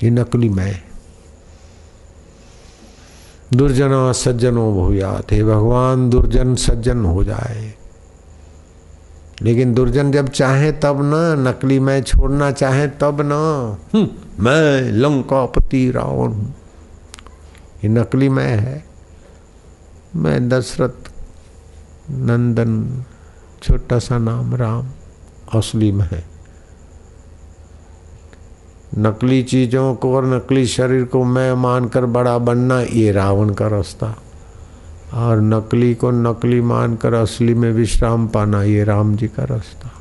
ये 0.05 0.11
नकली 0.11 0.49
मैं 0.49 0.81
दुर्जनो 3.53 4.13
सज्जनो 4.13 4.73
भूयात 4.73 5.31
हे 5.31 5.43
भगवान 5.43 6.09
दुर्जन 6.09 6.55
सज्जन 6.55 7.05
हो 7.05 7.23
जाए। 7.23 7.73
लेकिन 9.41 9.73
दुर्जन 9.73 10.11
जब 10.11 10.27
चाहे 10.27 10.71
तब 10.71 10.99
न 11.03 11.45
नकली 11.47 11.79
मैं 11.79 12.03
छोड़ना 12.03 12.51
चाहे 12.51 12.87
तब 12.87 13.17
न। 13.21 13.31
हम्म, 13.93 14.09
मैं 14.43 14.81
लंकापति 14.81 15.91
रावण 15.91 16.33
ये 17.83 17.87
नकली 17.87 18.29
मैं 18.29 18.57
है। 18.57 18.85
मैं 20.15 20.49
दशरथ 20.49 21.11
नंदन 22.11 23.03
छोटा 23.63 23.99
सा 23.99 24.17
नाम 24.17 24.55
राम 24.55 24.87
असली 25.55 25.91
में। 25.91 26.09
है 26.11 26.28
नकली 28.97 29.43
चीज़ों 29.43 29.95
को 29.95 30.15
और 30.15 30.25
नकली 30.25 30.65
शरीर 30.67 31.03
को 31.03 31.23
मैं 31.23 31.53
मानकर 31.53 32.05
बड़ा 32.05 32.37
बनना 32.37 32.81
ये 32.81 33.11
रावण 33.11 33.53
का 33.53 33.67
रास्ता। 33.67 34.15
और 35.13 35.41
नकली 35.41 35.93
को 35.95 36.11
नकली 36.11 36.61
मानकर 36.61 37.13
असली 37.13 37.53
में 37.53 37.71
विश्राम 37.71 38.27
पाना 38.27 38.63
ये 38.63 38.83
राम 38.83 39.15
जी 39.15 39.27
का 39.27 39.43
रास्ता। 39.43 39.91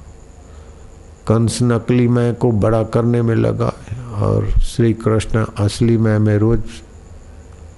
कंस 1.28 1.58
नकली 1.62 2.08
मैं 2.08 2.34
को 2.34 2.50
बड़ा 2.50 2.82
करने 2.82 3.22
में 3.22 3.34
लगा 3.34 3.72
है 3.88 4.02
और 4.22 4.50
श्री 4.50 4.92
कृष्ण 4.92 5.44
असली 5.58 5.96
मैं, 5.96 6.18
में 6.18 6.38
रोज 6.38 6.62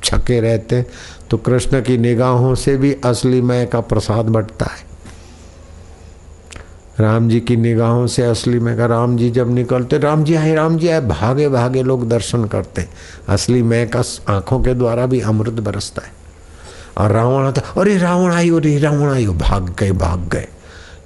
छके 0.04 0.40
रहते 0.40 0.84
तो 1.30 1.36
कृष्ण 1.36 1.80
की 1.80 1.98
निगाहों 1.98 2.54
से 2.54 2.76
भी 2.76 2.92
असली 3.04 3.40
मैं 3.42 3.66
का 3.68 3.80
प्रसाद 3.80 4.28
बटता 4.28 4.66
है। 4.66 4.89
राम 7.00 7.28
जी 7.28 7.40
की 7.40 7.56
निगाहों 7.56 8.06
से 8.06 8.22
असली 8.22 8.58
में 8.58 8.76
का 8.76 8.86
राम 8.86 9.16
जी 9.16 9.30
जब 9.30 9.50
निकलते, 9.50 9.98
राम 9.98 10.24
जी 10.24 10.34
आए, 10.34 10.54
राम 10.54 10.76
जी 10.78 10.88
आए, 10.88 11.00
भागे 11.00 11.48
भागे 11.48 11.82
लोग 11.82 12.08
दर्शन 12.08 12.44
करते। 12.44 12.86
असली 13.28 13.62
मैं 13.62 13.88
का 13.90 14.02
आँखों 14.28 14.60
के 14.60 14.74
द्वारा 14.74 15.06
भी 15.06 15.20
अमृत 15.20 15.60
बरसता 15.60 16.02
है। 16.02 16.12
और 16.98 17.12
रावण 17.12 17.46
आता, 17.46 17.62
अरे 17.80 17.96
रावण 17.98 18.32
आयो 18.32 18.58
रे, 18.58 18.76
रावण 18.78 19.12
आयो। 19.12 19.32
भाग 19.32 19.74
गए 19.78 19.92
भाग 19.92 20.28
गए। 20.28 20.48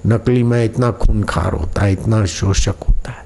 नकली 0.07 0.43
में 0.43 0.63
इतना 0.65 0.91
खूनखार 0.91 1.53
होता 1.53 1.81
है, 1.81 1.91
इतना 1.91 2.25
शोषक 2.25 2.83
होता 2.89 3.11
है, 3.11 3.23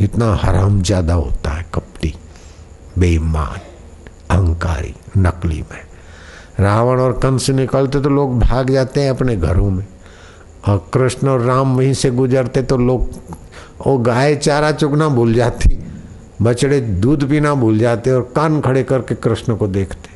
इतना 0.00 0.32
हराम 0.34 0.80
ज़्यादा 0.82 1.14
होता 1.14 1.50
है 1.50 1.64
कपटी, 1.74 2.14
बेईमान, 2.98 3.60
अहंकारी, 4.30 4.94
नकली 5.18 5.62
में। 5.62 5.80
रावण 6.60 7.00
और 7.00 7.12
कंस 7.12 7.50
निकलते 7.50 8.00
तो 8.00 8.08
लोग 8.08 8.38
भाग 8.40 8.70
जाते 8.70 9.00
हैं 9.00 9.10
अपने 9.10 9.36
घरों 9.36 9.70
में। 9.70 9.84
और 10.68 10.86
कृष्ण 10.94 11.28
और 11.28 11.40
राम 11.40 11.76
वहीं 11.76 11.92
से 11.94 12.10
गुजरते 12.10 12.62
तो 12.62 12.76
लोग, 12.76 13.08
वो 13.86 13.96
गाय 13.98 14.34
चारा 14.36 14.70
चुगना 14.72 15.08
भूल 15.08 15.34
जाती, 15.34 15.78
बछड़े 16.42 16.80
दूध 16.80 17.28
पीना 17.30 17.54
भूल 17.54 17.78
जाते 17.78 18.10
और 18.10 18.32
कान 18.36 18.60
खड़े 18.60 18.82
करके 18.82 19.14
कृष्ण 19.16 19.56
को 19.56 19.66
देखते। 19.68 20.10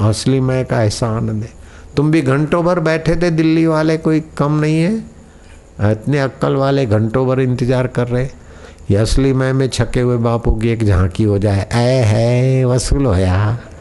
असली 0.00 0.40
मैं 0.40 0.64
का 0.66 0.82
ऐसा 0.84 1.08
आनंद 1.08 1.42
है। 1.42 1.50
तुम 1.96 2.10
भी 2.10 2.22
घंटों 2.22 2.64
भर 2.64 2.80
बैठे 2.80 3.16
थे, 3.16 3.30
दिल्ली 3.30 3.66
वाले 3.66 3.96
कोई 3.98 4.20
कम 4.38 4.52
नहीं 4.52 4.78
है? 4.78 4.94
इतने 5.82 6.18
अक्कल 6.18 6.54
वाले 6.54 6.86
घंटों 6.86 7.26
भर 7.26 7.40
इंतज़ार 7.40 7.86
कर 7.88 8.08
रहे। 8.08 8.28
ये 8.90 8.96
असली 8.96 9.32
मैं 9.32 9.52
में 9.52 9.68
छके 9.68 10.00
हुए 10.00 10.16
बापू 10.16 10.52
की 10.52 10.68
एक 10.68 10.84
झांकी 10.84 11.24
हो 11.24 11.38
जाए। 11.38 11.66
ऐ 11.72 12.02
है, 12.04 12.64
वसूल 12.64 13.06
हो 13.06 13.14
यार। 13.14 13.73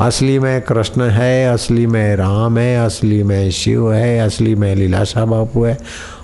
असली 0.00 0.38
में 0.38 0.60
कृष्ण 0.62 1.08
है, 1.10 1.44
असली 1.46 1.86
में 1.86 2.16
राम 2.16 2.58
है, 2.58 2.76
असली 2.84 3.22
में 3.22 3.50
शिव 3.50 3.92
है, 3.92 4.18
असली 4.18 4.54
में 4.54 4.74
लीलाशाह 4.74 5.24
बापू 5.24 5.64
है, 5.64 5.76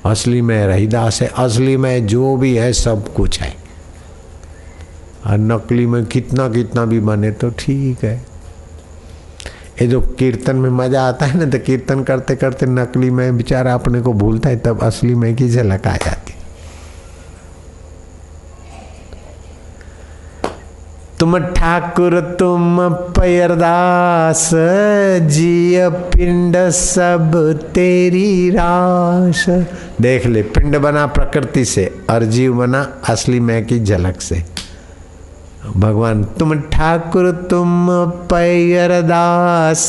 असली 0.07 0.41
में 0.43 0.67
रहीदास 0.67 1.21
है, 1.23 1.29
असली 1.39 1.77
में 1.77 2.07
जो 2.07 2.37
भी 2.37 2.55
है 2.57 2.73
सब 2.73 3.12
कुछ 3.15 3.41
है। 3.41 3.53
और 5.27 5.39
नकली 5.39 5.87
में 5.87 6.05
कितना 6.07 6.49
कितना 6.49 6.85
भी 6.85 7.01
बने 7.01 7.31
तो 7.33 7.51
ठीक 7.51 8.05
है। 8.05 8.15
ये 9.83 9.87
जो 9.89 10.01
कीर्तन 10.19 10.57
में 10.57 10.71
मज़ा 10.71 11.03
आता 11.09 11.27
है 11.27 11.39
ना 11.39 11.51
तो 11.51 11.59
कीर्तन 11.59 12.03
करते 12.03 12.37
करते 12.37 12.67
नकली 12.67 13.11
में 13.11 13.37
बेचारा 13.37 13.75
अपने 13.75 14.01
को 14.01 14.12
भूलता 14.15 14.49
है, 14.49 14.57
तब 14.57 14.83
असली 14.83 15.15
में 15.15 15.35
की 15.37 15.49
झलक 15.49 15.87
आ 15.87 15.97
जाती 15.97 16.33
तुम 21.21 21.39
ठाकुर, 21.39 22.21
तुम 22.21 22.89
पैरदास, 22.89 24.51
जिय 25.23 25.89
पिंड 25.89 26.57
सब 26.71 27.31
तेरी 27.75 28.51
रास। 28.51 29.47
देख 30.01 30.27
ले, 30.27 30.43
पिंड 30.43 30.77
बना 30.77 31.07
प्रकृति 31.07 31.65
से, 31.65 31.95
और 32.11 32.25
जीव 32.25 32.55
बना 32.55 32.87
असली 33.09 33.41
मैं 33.41 33.67
की 33.67 33.81
झलक 33.81 34.21
से। 34.21 34.45
भगवान, 35.77 36.25
तुम 36.25 36.61
ठाकुर, 36.61 37.31
तुम 37.31 37.89
पैर 38.31 39.01
दास 39.03 39.89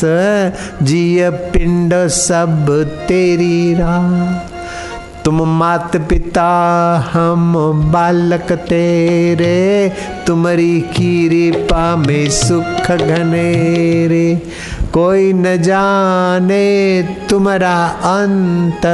जिय 0.82 1.30
पिंड 1.30 1.94
सब 2.08 2.66
तेरी 3.08 3.74
रा 3.74 3.98
तुम 5.28 5.58
मात 5.58 5.96
पिता, 5.96 6.42
हम 7.12 7.52
बालक 7.92 8.52
तेरे। 8.52 9.92
तुम्हारी 10.26 10.80
कृपा 10.80 11.96
में 11.96 12.30
सुख 12.30 12.96
घनेरे 12.96 14.42
कोई 14.92 15.32
न 15.32 15.62
जाने 15.62 17.02
तुम्हारा 17.30 17.88
अंत, 17.88 18.86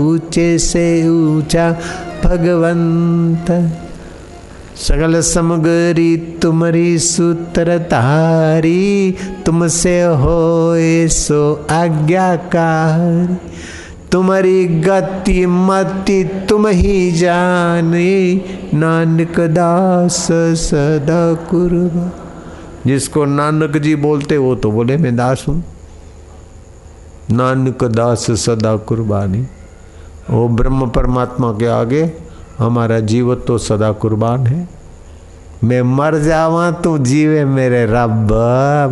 ऊँचे 0.00 0.58
से 0.58 1.08
ऊँचा 1.08 1.76
भगवंत। 2.24 3.72
सगल 4.76 5.20
समगरी 5.20 6.16
तुम्हारी 6.16 6.98
सूत्रधारी, 6.98 9.14
तुमसे 9.46 10.02
हो 10.02 10.74
सो 11.08 11.66
आज्ञाकारी। 11.70 13.36
तुम्हारी 14.12 14.66
गति 14.66 15.46
मति 15.46 16.46
तुम 16.48 16.66
ही 16.66 17.12
जाने। 17.12 18.40
नानक 18.74 19.40
दास 19.40 20.28
सदा 20.56 21.34
कुर्बा। 21.34 22.12
जिसको 22.86 23.24
नानक 23.24 23.76
जी 23.76 23.96
बोलते, 23.96 24.36
वो 24.36 24.54
तो 24.54 24.70
बोले, 24.70 24.96
मैं 24.96 25.16
दास 25.16 25.44
हूँ। 25.48 25.64
नानक 27.30 27.84
दास 27.84 28.30
सदा 28.30 28.76
कुर्बानी। 28.76 29.46
वो 30.30 30.48
ब्रह्म 30.48 30.86
परमात्मा 30.86 31.52
के 31.52 31.66
आगे, 31.66 32.12
हमारा 32.58 33.00
जीव 33.00 33.34
तो 33.34 33.58
सदा 33.58 33.92
कुर्बान 33.92 34.46
है। 34.46 34.68
मैं 35.64 35.82
मर 35.82 36.18
जावा 36.18 36.70
तो 36.70 36.98
जीवे 36.98 37.44
मेरे 37.44 37.86
रब 37.86 38.28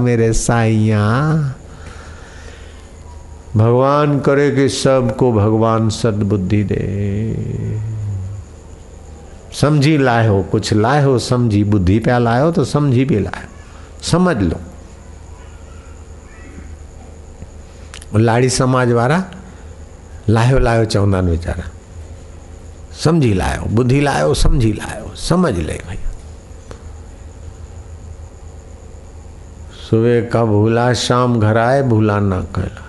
मेरे 0.01 0.33
साइया 0.33 1.55
भगवान 3.57 4.19
करे 4.21 4.51
कि 4.51 4.69
सबको 4.69 5.33
भगवान 5.33 5.89
सदबुद्धि 5.91 6.63
दे। 6.65 6.83
समझी 9.53 9.97
लाए 9.99 10.27
हो, 10.29 10.43
कुछ 10.43 10.73
लाए 10.73 11.03
हो, 11.05 11.19
समझी। 11.19 11.63
बुद्धि 11.65 11.99
पे 11.99 12.19
लाए 12.19 12.41
हो 12.43 12.51
तो 12.53 12.65
समझी 12.65 13.05
भी 13.05 13.19
लाए 13.19 13.47
समझ 14.03 14.37
लो। 14.37 14.61
लाड़ी 18.17 18.49
समाज 18.51 18.93
वाला 18.93 19.23
लायो 20.29 20.59
लायो 20.59 20.85
चवंदा 20.85 21.21
वीचारा 21.21 21.65
समझी 22.95 23.33
लायो 23.35 23.65
बुद्धि 23.75 24.01
लायो 24.01 24.35
समझी 24.35 24.73
लायो 24.73 25.15
समझ 25.17 25.55
ले 25.57 25.75
भाई 25.87 25.99
सुबह 29.81 30.21
का 30.29 30.45
भूला, 30.45 30.93
शाम 30.95 31.39
घर 31.41 31.57
आए, 31.59 31.83
भूला 31.83 32.19
ना 32.21 32.41
कहला। 32.57 32.88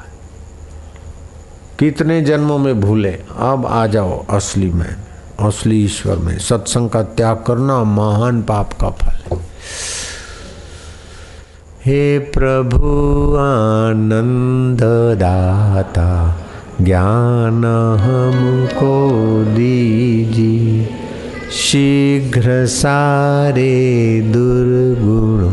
कितने 1.79 2.21
जन्मों 2.21 2.57
में 2.57 2.81
भूले, 2.81 3.19
अब 3.39 3.65
आ 3.65 3.87
जाओ 3.87 4.25
असली 4.29 4.69
में, 4.69 4.95
असली 5.39 5.85
ईश्वर 5.85 6.15
में। 6.15 6.39
सत्संग 6.39 6.89
का 6.89 7.03
त्याग 7.03 7.43
करना 7.47 7.83
महान 7.83 8.41
पाप 8.41 8.73
का 8.73 8.89
फल 8.89 9.35
है। 9.35 9.41
हे 11.85 12.19
प्रभु 12.19 12.77
आनंद 13.35 14.81
दाता 15.19 16.39
ज्ञान 16.81 17.65
हमको 17.99 19.11
दीजिए, 19.43 20.89
शीघ्र 21.51 22.65
सारे 22.65 24.21
दुर्गुण 24.21 25.51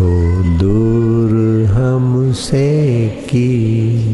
को 0.00 0.42
दूर 0.58 1.64
हमसे 1.66 3.08
की 3.08 4.13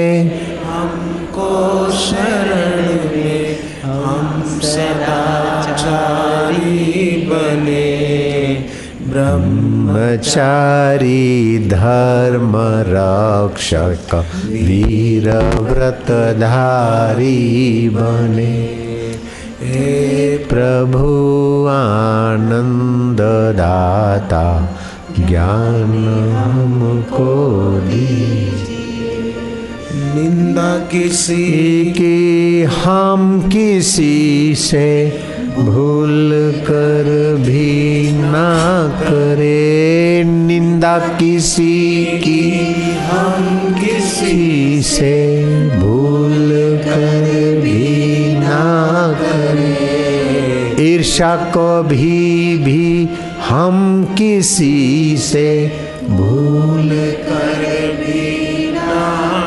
हमको 0.65 1.51
शरण 1.91 2.81
में 3.11 3.59
हम 3.83 4.43
सदाचारी 4.63 5.57
बने। 7.29 7.89
ब्रह्मचारी 9.89 11.59
धर्म 11.69 12.53
रक्षक 12.87 14.13
वीर 14.45 15.29
व्रतधारी 15.69 17.33
बने। 17.89 18.57
हे 19.61 20.37
प्रभु 20.49 21.05
आनंद 21.69 23.21
दाता 23.57 24.45
ज्ञान 25.19 25.91
हमको 26.35 27.35
दी 27.79 28.05
निंदा 30.13 30.69
किसी 30.91 31.45
कि 31.97 32.13
हम 32.83 33.49
किसी 33.49 34.55
से 34.55 34.89
भूल 35.65 36.31
कर 36.67 37.07
भी 37.39 38.11
ना 38.11 38.49
करे 39.01 40.23
निंदा 40.23 40.97
किसी 40.99 42.05
की। 42.23 42.41
हम 43.03 43.73
किसी 43.73 44.81
से 44.81 45.15
भूल 45.79 46.49
कर 46.85 47.25
भी 47.63 48.33
ना 48.35 48.65
करे। 49.21 50.83
ईर्षा 50.83 51.35
को 51.35 51.83
भी 51.83 52.57
भी 52.57 53.09
हम 53.49 53.77
किसी 54.17 55.17
से 55.17 55.49
भूल 56.09 56.89
कर 57.25 57.63
भी 57.99 58.71
ना 58.71 59.01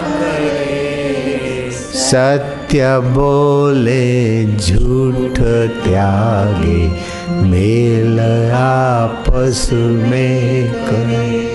करे। 0.09 1.71
सत्य 2.03 2.62
बोले 2.81 4.45
झूठ 4.57 5.41
त्यागे? 5.85 6.93
मेल 7.43 8.21
आपस 8.53 9.69
में 9.73 10.73
करे। 10.73 11.53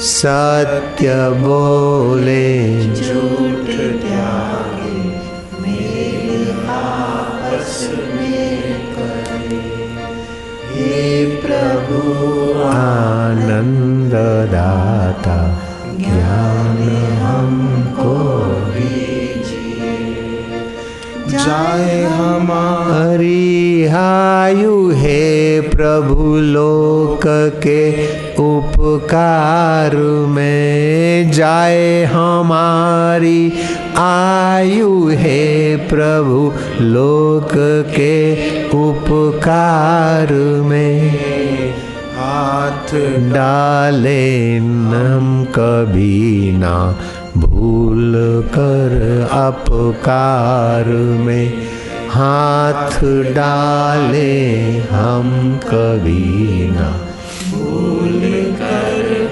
सत्य 0.00 1.14
बोले 1.30 2.82
झूठ 2.94 3.66
त्यागे। 4.02 5.08
मेल 5.62 6.50
आपस 6.68 7.90
में 7.92 8.86
करे। 8.94 9.88
हे 10.74 11.26
प्रभु 11.26 12.12
आनंद 12.62 14.12
दाता 14.52 15.62
ज्ञान 15.96 16.78
हमको 17.22 18.30
जाए 21.44 22.02
हमारी। 22.12 23.86
आयु 23.90 24.74
हे 24.94 25.60
प्रभु 25.60 26.24
लोक 26.54 27.22
के 27.64 27.82
उपकार 28.40 29.96
में 30.28 31.30
जाए 31.32 32.04
हमारी 32.04 33.52
आयु 33.98 34.92
हे 35.18 35.76
प्रभु 35.88 36.40
लोक 36.84 37.52
के 37.96 38.16
उपकार 38.78 40.32
में। 40.64 41.10
हाथ 42.16 42.94
डाले 43.32 44.60
नम 44.60 45.44
कभी 45.56 46.52
ना 46.58 46.76
भूल 47.36 48.12
कर 48.48 48.92
अपकार 49.32 50.84
में 50.94 51.52
हाथ 52.08 53.04
डाले 53.34 54.78
हम 54.78 55.60
कभी 55.64 56.68
ना। 56.70 56.90
भूल 57.50 58.20
कर 58.56 59.30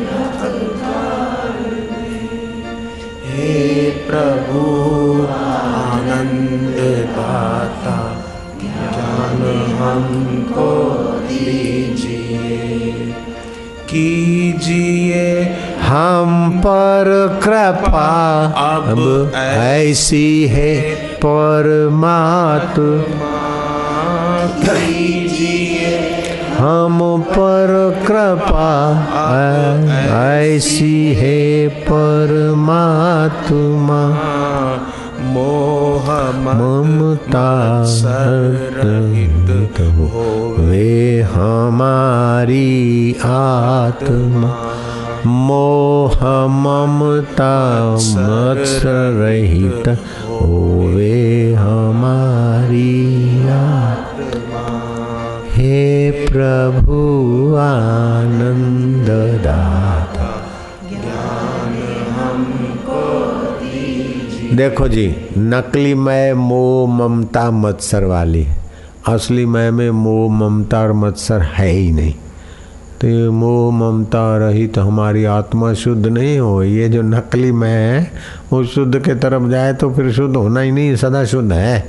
हे 3.26 3.90
प्रभु, 3.90 4.61
आनंद 5.30 6.76
दाता, 7.16 8.24
ज्ञान 8.61 9.42
हमको 9.82 10.94
दीजिए। 11.22 12.96
कीजिए 13.88 15.56
हम 15.88 16.51
पर 16.59 17.40
कृपा 17.44 18.09
अब 18.57 19.33
ऐसी 19.35 20.46
है 20.46 20.94
परमात्मा। 21.16 23.29
हम 26.59 27.22
पर 27.22 28.03
कृपा 28.07 28.70
ऐसी 30.18 31.14
है 31.14 31.68
परमात्मा। 31.68 34.18
मोह 35.20 36.11
ममता 36.44 37.85
सरहित 37.85 39.81
हो 39.81 40.55
वे 40.59 41.22
हमारी 41.22 43.16
आत्मा। 43.24 44.55
मोह 45.26 46.46
ममता 46.46 47.92
मत्सर 47.92 49.12
रहित 49.12 49.88
होवे 50.28 51.54
हमारी 51.54 53.18
हे 55.54 56.11
प्रभु 56.11 57.57
आनंद 57.57 59.09
दाता 59.44 60.35
देखो 64.54 64.88
जी, 64.88 65.16
नकली 65.38 65.94
मैं 65.94 66.33
मोह 66.33 66.90
ममता 66.90 67.50
मत्सर 67.50 68.04
वाली। 68.04 68.46
असली 69.09 69.46
मैं 69.46 69.70
में 69.70 69.90
मोह 69.90 70.33
ममता 70.33 70.81
और 70.81 70.92
मत्सर 70.92 71.40
है 71.40 71.70
ही 71.70 71.92
नहीं। 71.92 72.14
तो 73.00 73.08
ये 73.08 73.28
मोह 73.28 73.70
ममता 73.72 74.37
रहित 74.37 74.74
तो 74.74 74.80
हमारी 74.80 75.24
आत्मा 75.24 75.72
शुद्ध 75.74 76.06
नहीं 76.06 76.38
हो। 76.38 76.62
ये 76.62 76.88
जो 76.88 77.02
नकली 77.02 77.52
मैं 77.52 77.68
है, 77.68 78.12
वो 78.52 78.64
शुद्ध 78.64 78.98
के 78.98 79.14
तरफ़ 79.14 79.48
जाए 79.50 79.74
तो 79.74 79.90
फिर 79.90 80.12
शुद्ध 80.12 80.37
होना 80.37 80.61
ही 80.61 80.70
नहीं, 80.70 80.96
सदा 80.96 81.24
शुद्ध 81.24 81.52
है। 81.52 81.87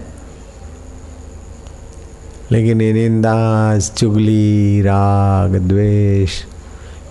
लेकिन 2.51 2.81
ये 2.81 3.79
चुगली, 3.97 4.81
राग, 4.81 5.55
द्वेष, 5.55 6.43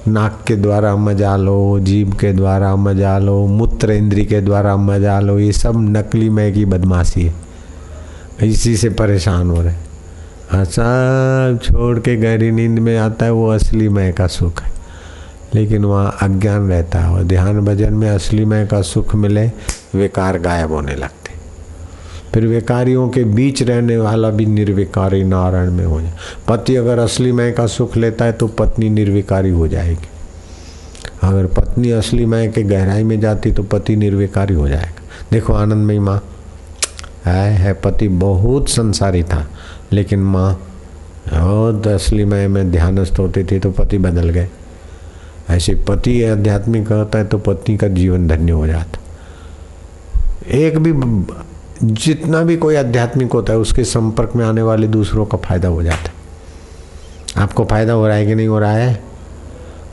नाक 0.08 0.44
के 0.46 0.56
द्वारा 0.56 0.96
मज़ा 0.96 1.36
लो, 1.36 1.78
जीभ 1.78 2.14
के 2.14 2.32
द्वारा 2.32 2.76
मज़ा 2.76 3.18
लो, 3.18 3.46
मूत्र 3.46 3.92
इंद्री 3.92 4.24
के 4.24 4.40
द्वारा 4.40 4.76
मज़ा 4.76 5.20
लो, 5.20 5.38
ये 5.38 5.52
सब 5.52 5.74
नकली 5.76 6.30
मैं 6.30 6.52
की 6.54 6.64
बदमाशी 6.64 7.22
है। 7.22 7.34
इसी 8.42 8.76
से 8.76 8.90
परेशान 8.90 9.50
हो 9.50 9.62
रहे 9.62 9.72
हाँ। 9.72 9.87
सब 10.54 11.58
छोड़ 11.62 11.98
के 11.98 12.16
गहरी 12.16 12.50
नींद 12.50 12.78
में 12.78 12.96
आता 12.98 13.24
है, 13.24 13.32
वो 13.32 13.48
असली 13.48 13.88
मैं 13.88 14.12
का 14.12 14.26
सुख 14.26 14.62
है। 14.62 14.72
लेकिन 15.54 15.84
वहाँ 15.84 16.16
अज्ञान 16.22 16.68
रहता 16.68 16.98
है 16.98 17.10
और 17.10 17.22
ध्यान 17.22 17.60
भजन 17.60 17.94
में 17.94 18.10
असली 18.10 18.44
मैं 18.44 18.68
का 18.68 18.82
सुख 18.82 19.14
मिले, 19.14 19.46
विकार 19.94 20.38
गायब 20.38 20.72
होने 20.72 20.94
लगते। 20.94 21.32
फिर 22.34 22.46
विकारियों 22.46 23.08
के 23.08 23.24
बीच 23.24 23.62
रहने 23.62 23.96
वाला 23.96 24.30
भी 24.30 24.46
निर्विकारी 24.46 25.24
नारायण 25.24 25.70
में 25.70 25.84
हो 25.84 26.00
जाए। 26.00 26.12
पति 26.48 26.76
अगर 26.76 26.98
असली 26.98 27.32
मैं 27.32 27.54
का 27.54 27.66
सुख 27.66 27.96
लेता 27.96 28.24
है 28.24 28.32
तो 28.32 28.46
पत्नी 28.46 28.90
निर्विकारी 28.90 29.50
हो 29.50 29.68
जाएगी। 29.68 30.08
अगर 31.22 31.46
पत्नी 31.46 31.90
असली 31.90 32.26
मैं 32.26 32.52
के 32.52 32.62
गहराई 32.62 33.04
में 33.04 33.20
जाती 33.20 33.52
तो 33.52 33.62
पति 33.62 33.96
निर्विकारी 33.96 34.54
हो 34.54 34.68
जाएगा। 34.68 35.02
देखो 35.32 35.52
आनंदमयी 35.52 35.98
माँ 35.98 36.24
है 37.26 37.50
है 37.50 37.72
पति, 37.74 38.08
बहुत 38.08 38.68
संसारी 38.68 39.22
था। 39.22 39.46
लेकिन 39.92 40.20
माँ, 40.20 40.60
बहुत 41.34 41.86
असली 41.86 42.24
मैं 42.24 42.48
में 42.48 42.70
ध्यानस्थ 42.70 43.18
होती 43.18 43.44
थी 43.44 43.58
तो 43.58 43.70
पति 43.70 43.98
बदल 43.98 44.28
गए। 44.28 44.48
ऐसे 45.50 45.74
पति 45.74 46.24
आध्यात्मिक 46.24 46.92
होता 46.92 47.18
है 47.18 47.24
तो 47.24 47.38
पत्नी 47.38 47.76
का 47.76 47.88
जीवन 47.88 48.28
धन्य 48.28 48.52
हो 48.52 48.66
जाता। 48.66 48.98
एक 50.48 50.78
भी 50.78 50.92
जितना 51.82 52.42
भी 52.42 52.56
कोई 52.56 52.76
आध्यात्मिक 52.76 53.32
होता 53.32 53.52
है, 53.52 53.58
उसके 53.58 53.84
संपर्क 53.84 54.32
में 54.36 54.44
आने 54.46 54.62
वाले 54.62 54.88
दूसरों 54.88 55.26
का 55.26 55.38
फ़ायदा 55.38 55.68
हो 55.68 55.82
जाता 55.82 56.02
है। 56.02 56.12
आपको 57.42 57.64
फ़ायदा 57.64 57.92
हो 57.92 58.06
रहा 58.06 58.16
है 58.16 58.26
कि 58.26 58.34
नहीं 58.34 58.48
हो 58.48 58.58
रहा 58.58 58.72
है? 58.72 59.02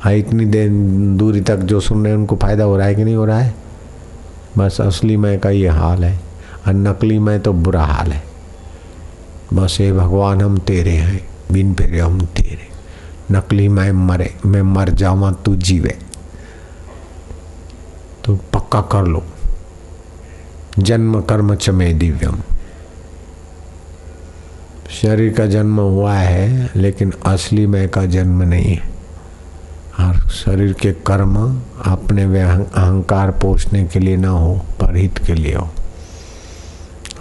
हाँ 0.01 0.13
इतनी 0.13 0.45
देर 0.45 0.69
दूरी 1.17 1.41
तक 1.41 1.57
जो 1.57 1.79
सुन 1.79 2.03
रहे 2.03 2.13
हैं, 2.13 2.19
उनको 2.19 2.35
फ़ायदा 2.35 2.63
हो 2.63 2.77
रहा 2.77 2.87
है 2.87 2.95
कि 2.95 3.03
नहीं 3.03 3.15
हो 3.15 3.25
रहा 3.25 3.39
है? 3.39 3.55
बस 4.57 4.81
असली 4.81 5.17
मैं 5.17 5.39
का 5.39 5.49
ये 5.49 5.67
हाल 5.67 6.03
है। 6.03 6.24
और 6.67 6.73
नकली 6.73 7.19
मैं 7.19 7.39
तो 7.39 7.53
बुरा 7.53 7.83
हाल 7.83 8.11
है। 8.11 8.23
बस 9.53 9.77
ये 9.81 9.93
भगवान, 9.93 10.41
हम 10.41 10.57
तेरे 10.57 10.91
हैं, 10.91 11.27
बिन 11.51 11.73
फेरे 11.73 11.99
हम 11.99 12.21
तेरे। 12.21 12.75
नकली 13.31 13.67
मैं 13.67 13.91
मरे, 13.91 14.35
मैं 14.45 14.61
मर 14.61 14.89
जाऊँ 14.89 15.43
तू 15.45 15.55
जीवे। 15.55 15.97
तो 18.25 18.35
पक्का 18.53 18.81
कर 18.81 19.03
लो। 19.03 19.23
जन्म 20.79 21.21
कर्म 21.21 21.55
चमे 21.55 21.93
दिव्यम। 21.93 22.37
शरीर 24.89 25.33
का 25.33 25.45
जन्म 25.45 25.79
हुआ 25.79 26.13
है, 26.13 26.69
लेकिन 26.75 27.13
असली 27.25 27.67
मैं 27.67 27.89
का 27.89 28.05
जन्म 28.05 28.41
नहीं 28.43 28.77
है। 28.77 28.95
और 29.99 30.29
शरीर 30.29 30.73
के 30.73 30.91
कर्म 30.91 31.61
अपने 31.85 32.41
अहंकार 32.41 33.31
पोषने 33.31 33.83
के 33.83 33.99
लिए 33.99 34.17
ना 34.17 34.29
हो 34.29 34.55
पर 34.55 34.95
हित 34.95 35.17
के 35.17 35.33
लिए 35.33 35.55
हो। 35.55 35.69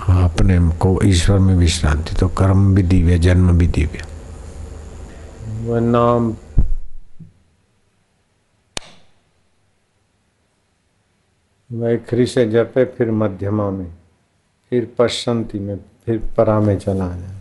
अपने 0.09 0.77
को 0.79 1.01
ईश्वर 1.05 1.39
में 1.39 1.55
विश्रांति 1.55 2.17
तो 2.17 2.29
कर्म 2.29 2.75
भी 2.75 2.83
दिव्य, 2.83 3.19
जन्म 3.19 3.59
भी 3.59 3.67
दिव्य। 3.67 4.05
नाम। 5.81 6.37
वैखरी 11.73 12.27
से 12.27 12.51
जपे, 12.51 12.85
फिर 12.85 13.11
मध्यमा 13.11 13.71
में, 13.71 13.95
फिर 14.71 14.93
पश्चंती 14.99 15.59
में, 15.59 15.77
फिर 15.77 16.31
परा 16.37 16.61
में 16.61 16.79
चला 16.79 17.09
जाए। 17.09 17.41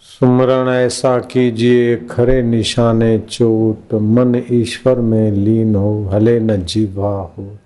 सुमरण 0.00 0.68
ऐसा 0.68 1.18
कीजिए, 1.18 1.96
खरे 1.96 2.42
निशाने 2.42 3.18
चोट, 3.18 3.94
मन 3.94 4.42
ईश्वर 4.50 4.98
में 4.98 5.32
लीन 5.32 5.74
हो, 5.74 6.10
हले 6.12 6.40
न 6.40 6.64
जीवा 6.64 7.10
हो। 7.10 7.58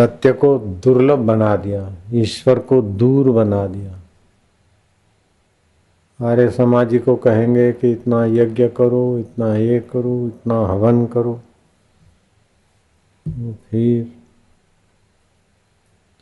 सत्य 0.00 0.32
को 0.32 0.58
दुर्लभ 0.58 1.18
बना 1.18 1.56
दिया, 1.56 1.96
ईश्वर 2.12 2.58
को 2.58 2.82
दूर 2.82 3.30
बना 3.30 3.66
दिया। 3.66 3.96
आर्य 6.20 6.50
समाजी 6.50 6.98
को 6.98 7.16
कहेंगे 7.16 7.72
कि 7.72 7.90
इतना 7.92 8.24
यज्ञ 8.24 8.68
करो, 8.68 9.18
इतना 9.18 9.54
ये 9.56 9.80
करो, 9.80 10.26
इतना 10.26 10.54
हवन 10.54 11.06
करो। 11.06 11.40
फिर 13.70 14.12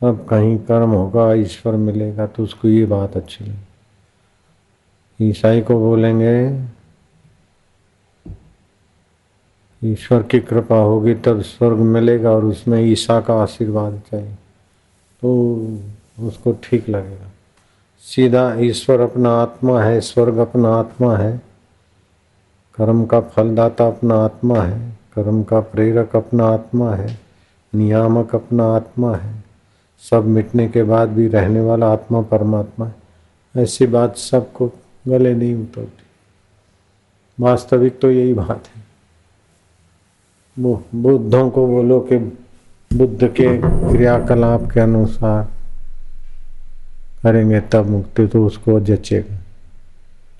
तब 0.01 0.25
कहीं 0.29 0.57
कर्म 0.57 0.89
होगा, 0.89 1.33
ईश्वर 1.33 1.75
मिलेगा 1.75 2.27
तो 2.27 2.43
उसको 2.43 2.67
ये 2.67 2.85
बात 2.85 3.17
अच्छी 3.17 3.43
लगे। 3.43 5.29
ईसाई 5.29 5.61
को 5.61 5.79
बोलेंगे 5.79 6.51
ईश्वर 9.83 10.23
की 10.23 10.39
कृपा 10.39 10.75
होगी, 10.75 11.13
तब 11.13 11.41
स्वर्ग 11.41 11.77
मिलेगा 11.77 12.31
और 12.31 12.45
उसमें 12.45 12.81
ईसा 12.81 13.21
का 13.21 13.33
आशीर्वाद 13.33 14.01
चाहिए। 14.11 14.33
तो 15.21 15.55
उसको 16.19 16.51
ठीक 16.63 16.89
लगेगा। 16.89 17.31
सीधा 17.99 18.55
ईश्वर 18.57 18.99
अपना 18.99 19.29
आत्मा 19.29 19.81
है, 19.81 20.01
स्वर्ग 20.01 20.37
अपना 20.37 20.69
आत्मा 20.69 21.15
है। 21.15 21.41
कर्म 22.75 23.05
का 23.05 23.21
फलदाता 23.21 23.87
अपना 23.87 24.15
आत्मा 24.15 24.61
है, 24.61 24.99
कर्म 25.15 25.43
का 25.43 25.59
प्रेरक 25.59 26.15
अपना 26.15 26.45
आत्मा 26.45 26.95
है, 26.95 27.19
नियामक 27.75 28.35
अपना 28.35 28.75
आत्मा 28.75 29.15
है। 29.15 29.43
सब 30.11 30.25
मिटने 30.25 30.67
के 30.67 30.83
बाद 30.83 31.09
भी 31.09 31.27
रहने 31.27 31.61
वाला 31.61 31.93
आत्मा 31.93 32.21
परमात्मा 32.21 32.85
है। 32.85 32.95
ऐसी 33.57 33.87
बात 33.87 34.17
सबको 34.17 34.71
गले 35.07 35.35
नहीं 35.35 35.55
उतरती। 35.55 36.03
वास्तविक 37.39 37.99
तो 37.99 38.11
यही 38.11 38.33
बात 38.33 38.63
है। 38.75 38.88
बुद्धों 40.59 41.49
को 41.49 41.67
बोलो 41.67 41.99
कि 41.99 42.17
बुद्ध 42.97 43.27
के 43.27 43.57
क्रियाकलाप 43.89 44.71
के 44.71 44.79
अनुसार 44.79 45.43
करेंगे 47.23 47.61
तब 47.61 47.85
मुक्ति 47.85 48.27
तो 48.27 48.45
उसको 48.45 48.79
जचेगा। 48.79 49.37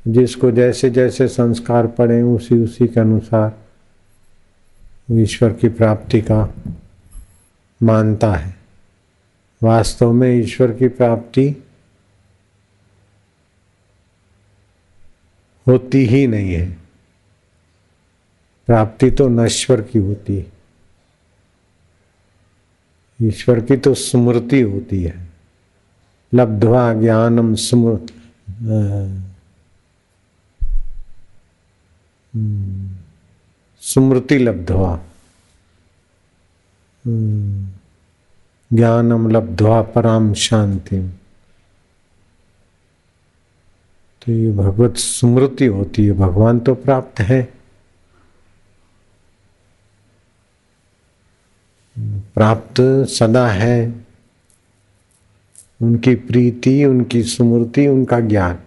जिसको 0.07 0.51
जैसे 0.51 0.89
जैसे 0.89 1.27
संस्कार 1.27 1.87
पड़े 1.87 2.21
उसी 2.21 2.63
उसी 2.63 2.87
के 2.87 2.99
अनुसार 2.99 3.57
ईश्वर 5.11 5.53
की 5.53 5.69
प्राप्ति 5.69 6.21
का 6.21 6.53
मानता 7.83 8.33
है। 8.33 8.55
वास्तव 9.63 10.13
में 10.13 10.39
ईश्वर 10.39 10.71
की 10.71 10.87
प्राप्ति 10.87 11.63
होती 15.67 16.05
ही 16.05 16.27
नहीं 16.27 16.53
है। 16.53 16.88
प्राप्ति 18.69 19.11
तो 19.11 19.27
नश्वर 19.27 19.81
की 19.81 19.99
होती 19.99 20.35
है। 20.37 20.51
ईश्वर 23.21 23.59
की 23.59 23.77
तो 23.77 23.93
स्मृति 23.93 24.61
होती 24.61 25.03
है। 25.03 25.29
लब्धवा 26.33 26.93
ज्ञानम 26.93 27.55
स्मृत 27.55 28.13
स्मृति 33.81 34.37
लब्धवा। 34.37 34.99
ज्ञानम 38.71 39.29
लब्ध्वा 39.29 39.81
पराम 39.81 40.33
शांति 40.33 41.01
तो 44.21 44.31
ये 44.31 44.51
भगवत 44.51 44.97
स्मृति 44.97 45.65
होती 45.65 46.05
है। 46.05 46.11
भगवान 46.11 46.59
तो 46.59 46.75
प्राप्त 46.75 47.19
है। 47.19 47.58
प्राप्त 52.39 53.05
सदा 53.09 53.47
है। 53.47 54.05
उनकी 55.81 56.15
प्रीति, 56.15 56.85
उनकी 56.85 57.23
स्मृति 57.23 57.87
उनका 57.87 58.19
ज्ञान 58.19 58.59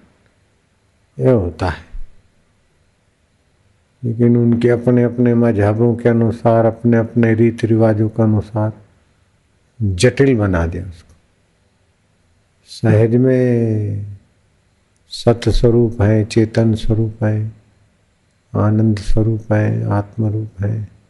यह 1.19 1.33
होता 1.33 1.69
है। 1.69 1.85
लेकिन 4.05 4.37
उनके 4.37 4.69
अपने 4.69 5.03
अपने 5.03 5.35
मजहबों 5.35 5.97
के 5.97 6.09
अनुसार 6.09 6.65
अपने 6.65 6.97
अपने 6.97 7.35
रीति 7.35 7.67
रिवाजों 7.67 8.09
के 8.09 8.23
अनुसार 8.23 8.73
जटिल 9.83 10.39
बना 10.39 10.67
दिया 10.67 10.87
उसको। 10.87 11.15
सहज 12.67 13.17
में 13.17 14.07
सत 15.09 15.41
स्वरूप 15.49 16.03
है, 16.03 16.25
चेतन 16.25 16.75
स्वरूप 16.75 17.25
है, 17.25 17.53
आनंद 18.57 18.99
स्वरूप 18.99 19.53
है, 19.53 19.91
आत्मरूप 19.91 20.65
है। 20.65 21.02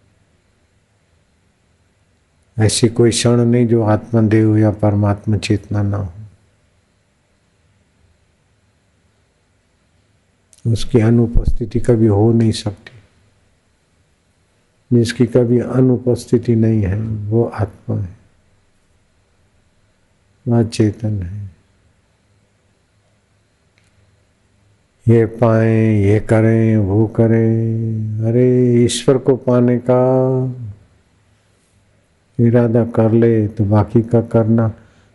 ऐसी 2.58 2.88
कोई 2.88 3.10
क्षण 3.10 3.44
नहीं 3.44 3.66
जो 3.66 3.82
आत्मदेव 3.82 4.56
या 4.56 4.70
परमात्मा 4.70 5.36
चेतना 5.36 5.82
ना 5.82 5.96
हो। 5.96 6.12
उसकी 10.72 11.00
अनुपस्थिति 11.00 11.80
कभी 11.80 12.06
हो 12.06 12.32
नहीं 12.32 12.52
सकती। 12.52 12.92
जिसकी 14.98 15.26
कभी 15.26 15.58
अनुपस्थिति 15.58 16.56
नहीं 16.56 16.82
है, 16.82 17.00
वो 17.02 17.44
आत्मा 17.44 17.96
है। 17.96 18.16
वह 20.48 20.62
चेतन 20.62 21.22
है। 21.22 21.50
ये 25.08 25.26
पाए, 25.26 25.94
ये 25.94 26.20
करें, 26.20 26.76
वो 26.76 27.06
करें। 27.06 27.64
अरे, 28.20 28.74
ईश्वर 28.84 29.18
को 29.18 29.36
पाने 29.36 29.78
का 29.78 30.08
इरादा 32.40 32.84
कर 32.84 33.12
ले 33.12 33.48
तो 33.48 33.64
बाकी 33.64 34.02
का 34.02 34.20
करना। 34.20 34.72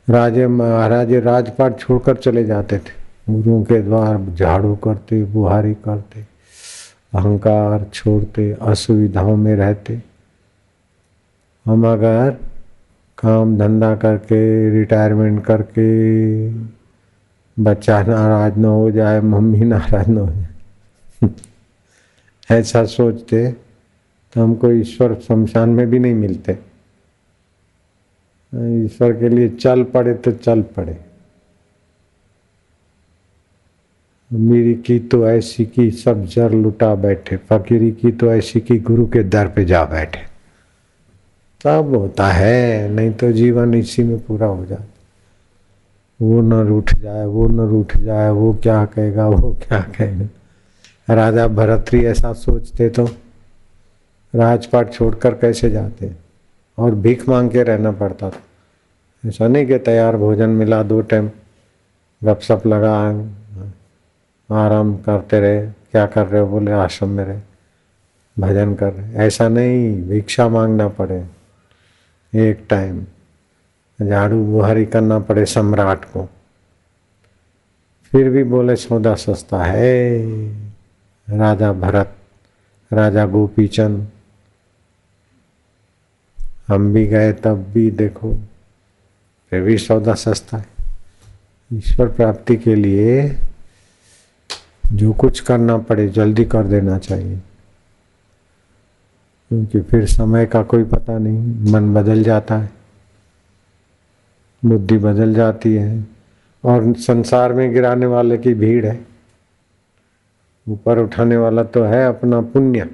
राजे 0.10 0.48
महाराजे 0.48 1.20
राजपाट 1.20 1.80
छोड़कर 1.80 2.16
चले 2.16 2.44
जाते 2.44 2.78
थे। 2.78 3.08
गुरुओं 3.30 3.64
के 3.64 3.82
द्वार 3.82 4.26
झाड़ू 4.36 4.76
करते, 4.76 5.24
बुहारी 5.24 5.74
करते, 5.74 6.22
अहंकार 7.14 7.86
छोड़ते, 7.94 8.58
असुविधाओं 8.62 9.36
में 9.36 9.56
रहते। 9.56 10.02
हम 11.66 11.88
अगर 11.88 12.38
काम 13.18 13.58
धंधा 13.58 13.96
करके 13.96 14.70
रिटायरमेंट 14.70 15.46
करके, 15.46 15.88
बच्चा 17.60 18.04
नाराज़ 18.04 18.56
न 18.56 18.66
हो 18.66 18.92
जाए, 18.92 19.22
मम्मी 19.22 19.60
नाराज़ 19.60 20.10
न 20.10 20.18
हो 20.18 20.30
जाए, 20.30 21.30
ऐसा 22.60 22.86
सोचते 22.86 23.52
तो 24.34 24.44
हमको 24.44 24.72
ईश्वर 24.72 25.16
शमशान 25.28 25.70
में 25.70 25.90
भी 25.90 26.00
नहीं 26.00 26.16
मिलते। 26.16 26.67
ईश्वर 28.56 29.14
के 29.14 29.30
लिए 29.30 29.50
चल 29.50 29.84
पड़े 29.84 30.14
तो 30.14 30.32
चल 30.32 30.62
पड़े। 30.62 30.98
मेरी 34.34 34.74
की 34.76 35.00
तो 35.00 35.28
ऐसी 35.30 35.66
की 35.66 35.92
सब 35.92 36.26
जर 36.26 36.52
लुटा 36.52 36.96
बैठे, 36.96 37.38
फकीरी 37.38 37.92
की 37.92 38.12
तो 38.12 38.34
ऐसी 38.34 38.60
की 38.60 38.78
गुरु 38.80 39.08
के 39.08 39.24
दर 39.24 39.48
पे 39.48 39.66
जा 39.66 39.84
बैठे। 39.86 40.20
तब 41.64 41.96
होता 41.96 42.28
है, 42.28 42.90
नहीं 42.90 43.12
तो 43.12 43.32
जीवन 43.32 43.74
इसी 43.74 44.04
में 44.04 44.20
पूरा 44.20 44.48
हो 44.48 44.66
जाता। 44.66 44.84
वो 46.22 46.42
न 46.42 46.54
रूठ 46.54 46.96
जाए, 46.96 47.26
वो 47.26 47.48
न 47.48 47.60
रूठ 47.60 47.98
जाए, 47.98 48.30
वो 48.30 48.54
क्या 48.54 48.86
कहेगा, 48.86 49.28
वो 49.28 49.58
क्या 49.68 49.80
कहेगा। 49.82 51.16
राजा 51.16 51.48
भरतरी 51.48 52.06
ऐसा 52.06 52.34
सोचते 52.34 52.90
तो 52.90 53.06
राजपाट 54.36 54.94
छोड़कर 54.94 55.34
कैसे 55.34 55.70
जाते? 55.70 56.27
और 56.78 56.96
भीख 56.96 57.30
मांग 57.30 57.50
के 57.50 57.64
रहना 57.64 57.92
पड़ता 57.92 58.30
था। 58.30 58.40
ऐसा 59.28 59.48
नहीं 59.48 59.66
कि 59.66 59.78
तैयार 59.78 60.18
भोजन 60.18 60.50
मिला 60.50 60.84
दो 60.84 61.02
टाइम 61.02 61.30
गपशप 62.24 62.64
लगा, 62.68 63.08
आराम 64.52 64.98
करते 64.98 65.40
रहे, 65.40 65.68
क्या 65.68 66.06
कर 66.06 66.28
रहे 66.28 66.42
हो? 66.42 66.48
बोले, 66.48 66.72
आश्रम 66.72 67.10
में 67.10 67.26
रहे, 67.26 67.40
भजन 68.40 68.76
कर 68.76 68.94
रहे। 68.94 69.14
ऐसा 69.16 69.48
नहीं, 69.50 70.04
भिक्षा 70.04 70.48
मांगना 70.50 70.88
पड़े। 70.88 71.26
एक 72.36 72.66
टाइम 72.70 73.06
झाड़ू 74.02 74.44
बुहारी 74.46 74.86
करना 74.86 75.20
पड़े 75.20 75.46
सम्राट 75.46 76.06
को। 76.06 76.30
फिर 78.12 78.30
भी 78.30 78.44
बोले, 78.44 78.76
सौदा 78.76 79.16
सस्ता 79.16 79.64
है। 79.64 80.20
राजा 81.30 81.74
भरत, 81.74 82.16
राजा 82.94 83.26
गोपीचंद 83.26 84.08
हम 86.68 86.94
भी 86.94 87.08
गए, 87.08 87.34
तब 87.34 87.66
भी 87.74 87.92
देखो। 87.92 88.34
फिर 89.50 89.62
भी 89.62 89.78
सौदा 89.78 90.14
सस्ता 90.14 90.58
है। 90.58 90.66
ईश्वर 91.74 92.08
प्राप्ति 92.08 92.58
के 92.58 92.76
लिए 92.76 93.36
जो 94.92 95.14
कुछ 95.14 95.40
करना 95.40 95.78
पड़े, 95.78 96.10
जल्दी 96.10 96.46
कर 96.46 96.64
देना 96.64 96.98
चाहिए। 96.98 97.38
क्योंकि 99.50 99.82
फिर 99.82 100.06
समय 100.06 100.46
का 100.46 100.64
कोई 100.64 100.84
पता 100.84 101.18
नहीं, 101.18 101.72
मन 101.72 101.94
बदल 101.94 102.24
जाता 102.24 102.58
है। 102.58 102.70
बुद्धि 104.66 104.98
बदल 104.98 105.34
जाती 105.34 105.76
है। 105.76 106.08
और 106.64 106.94
संसार 106.94 107.54
में 107.54 107.74
गिराने 107.74 108.06
वाले 108.06 108.38
की 108.38 108.54
भीड़ 108.54 108.86
है। 108.86 109.08
ऊपर 110.70 111.00
उठाने 111.00 111.38
वाला 111.38 111.64
तो 111.64 111.84
है 111.84 112.08
अपना 112.08 112.42
पुण्य 112.42 112.92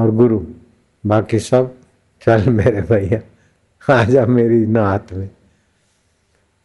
और 0.00 0.10
गुरु। 0.10 0.46
बाकी 1.06 1.38
सब 1.38 1.77
चल 2.22 2.48
मेरे 2.48 2.80
भैया 2.80 3.20
आ 3.94 4.04
जा 4.04 4.26
मेरी 4.26 4.66
नात 4.66 5.12
में। 5.12 5.30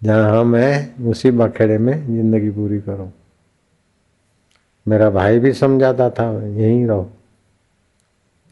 जहाँ 0.04 0.44
हैं, 0.44 1.06
उसी 1.06 1.32
बखेड़े 1.32 1.78
में 1.78 2.06
ज़िंदगी 2.06 2.50
पूरी 2.50 2.80
करो। 2.80 3.12
मेरा 4.88 5.10
भाई 5.10 5.40
भी 5.40 5.54
समझाता 5.54 6.10
था, 6.10 6.44
यहीं 6.44 6.88
रहो। 6.88 7.12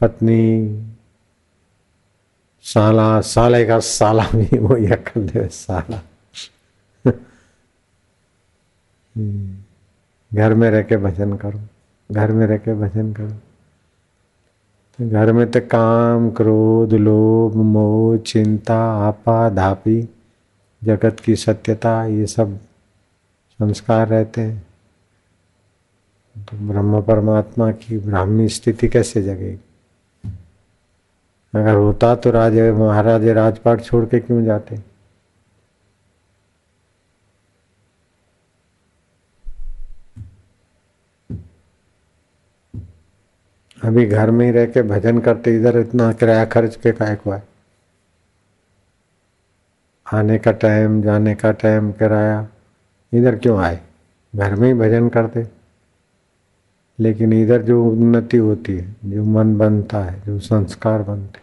पत्नी, 0.00 0.68
साला, 2.62 3.20
साले 3.20 3.64
का 3.66 3.78
साला 3.78 4.24
भी 4.34 4.58
वो 4.58 4.74
अकल 4.92 5.28
दे, 5.28 5.48
साला। 5.48 6.02
घर 10.34 10.54
में 10.54 10.70
रह 10.70 10.82
के 10.82 10.96
भजन 10.96 11.36
करो, 11.36 11.60
घर 12.12 12.32
में 12.32 12.46
रह 12.46 12.56
के 12.56 12.74
भजन 12.74 13.12
करो। 13.12 13.51
घर 15.00 15.32
में 15.32 15.50
तो 15.50 15.60
काम, 15.60 16.30
क्रोध, 16.30 16.92
लोभ, 16.92 17.56
मोह, 17.56 18.16
चिंता, 18.16 18.78
आपा, 18.92 19.50
धापी, 19.50 20.08
जगत 20.84 21.16
की 21.24 21.36
सत्यता, 21.36 22.04
ये 22.04 22.26
सब 22.26 22.56
संस्कार 23.50 24.08
रहते 24.08 24.40
हैं। 24.40 24.66
तो 26.38 26.68
ब्रह्म 26.68 27.02
परमात्मा 27.02 27.72
की 27.72 27.98
ब्राह्मी 27.98 28.48
स्थिति 28.48 28.88
कैसे 28.88 29.22
जगेगी? 29.22 29.60
अगर 31.54 31.74
होता 31.74 32.14
तो 32.14 32.30
राजे, 32.30 32.72
महाराजे 32.72 33.32
राजपाट 33.32 33.82
छोड़ 33.82 34.04
के 34.04 34.20
क्यों 34.20 34.44
जाते? 34.44 34.91
अभी 43.84 44.06
घर 44.06 44.30
में 44.30 44.46
ही 44.46 44.52
रह 44.52 44.66
के 44.66 44.82
भजन 44.82 45.18
करते, 45.18 45.56
इधर 45.56 45.78
इतना 45.78 46.12
किराया 46.12 46.44
खर्च 46.44 46.76
के 46.76 46.92
काय 46.92 47.16
को 47.16 47.30
है? 47.30 47.42
आने 50.12 50.38
का 50.38 50.52
टाइम 50.52 51.02
जाने 51.02 51.34
का 51.34 51.52
टाइम 51.52 51.92
किराया। 51.92 52.48
इधर 53.12 53.38
क्यों 53.38 53.58
आए? 53.58 53.80
घर 54.36 54.54
में 54.54 54.68
ही 54.68 54.74
भजन 54.74 55.08
करते। 55.08 55.48
लेकिन 57.00 57.32
इधर 57.32 57.62
जो 57.62 57.86
उन्नति 57.86 58.36
होती 58.36 58.76
है, 58.76 58.96
जो 59.04 59.24
मन 59.24 59.56
बनता 59.56 59.98
है, 59.98 60.22
जो 60.26 60.38
संस्कार 60.38 61.02
बनते 61.02 61.42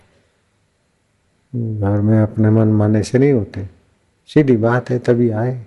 घर 1.79 2.01
में 2.01 2.21
अपने 2.21 2.49
मन 2.49 2.67
माने 2.67 3.03
से 3.03 3.19
नहीं 3.19 3.33
होते। 3.33 3.69
सीधी 4.27 4.57
बात 4.57 4.89
है, 4.89 4.99
तभी 4.99 5.29
आए। 5.29 5.65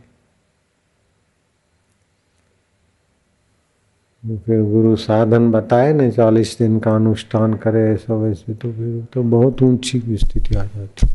फिर 4.25 4.63
गुरु 4.63 4.97
साधन 4.97 5.51
बताए 5.51 5.93
ना, 5.93 6.11
चालीस 6.11 6.59
दिन 6.59 6.79
का 6.81 6.95
अनुष्ठान 6.95 7.55
करे 7.55 7.81
ऐसा 7.91 8.15
वैसे 8.15 8.55
तो 8.55 8.73
फिर 8.73 9.07
तो 9.13 9.23
बहुत 9.23 9.63
ऊँची 9.63 10.17
स्थिति 10.17 10.55
आ 10.55 10.65
जाती। 10.65 11.07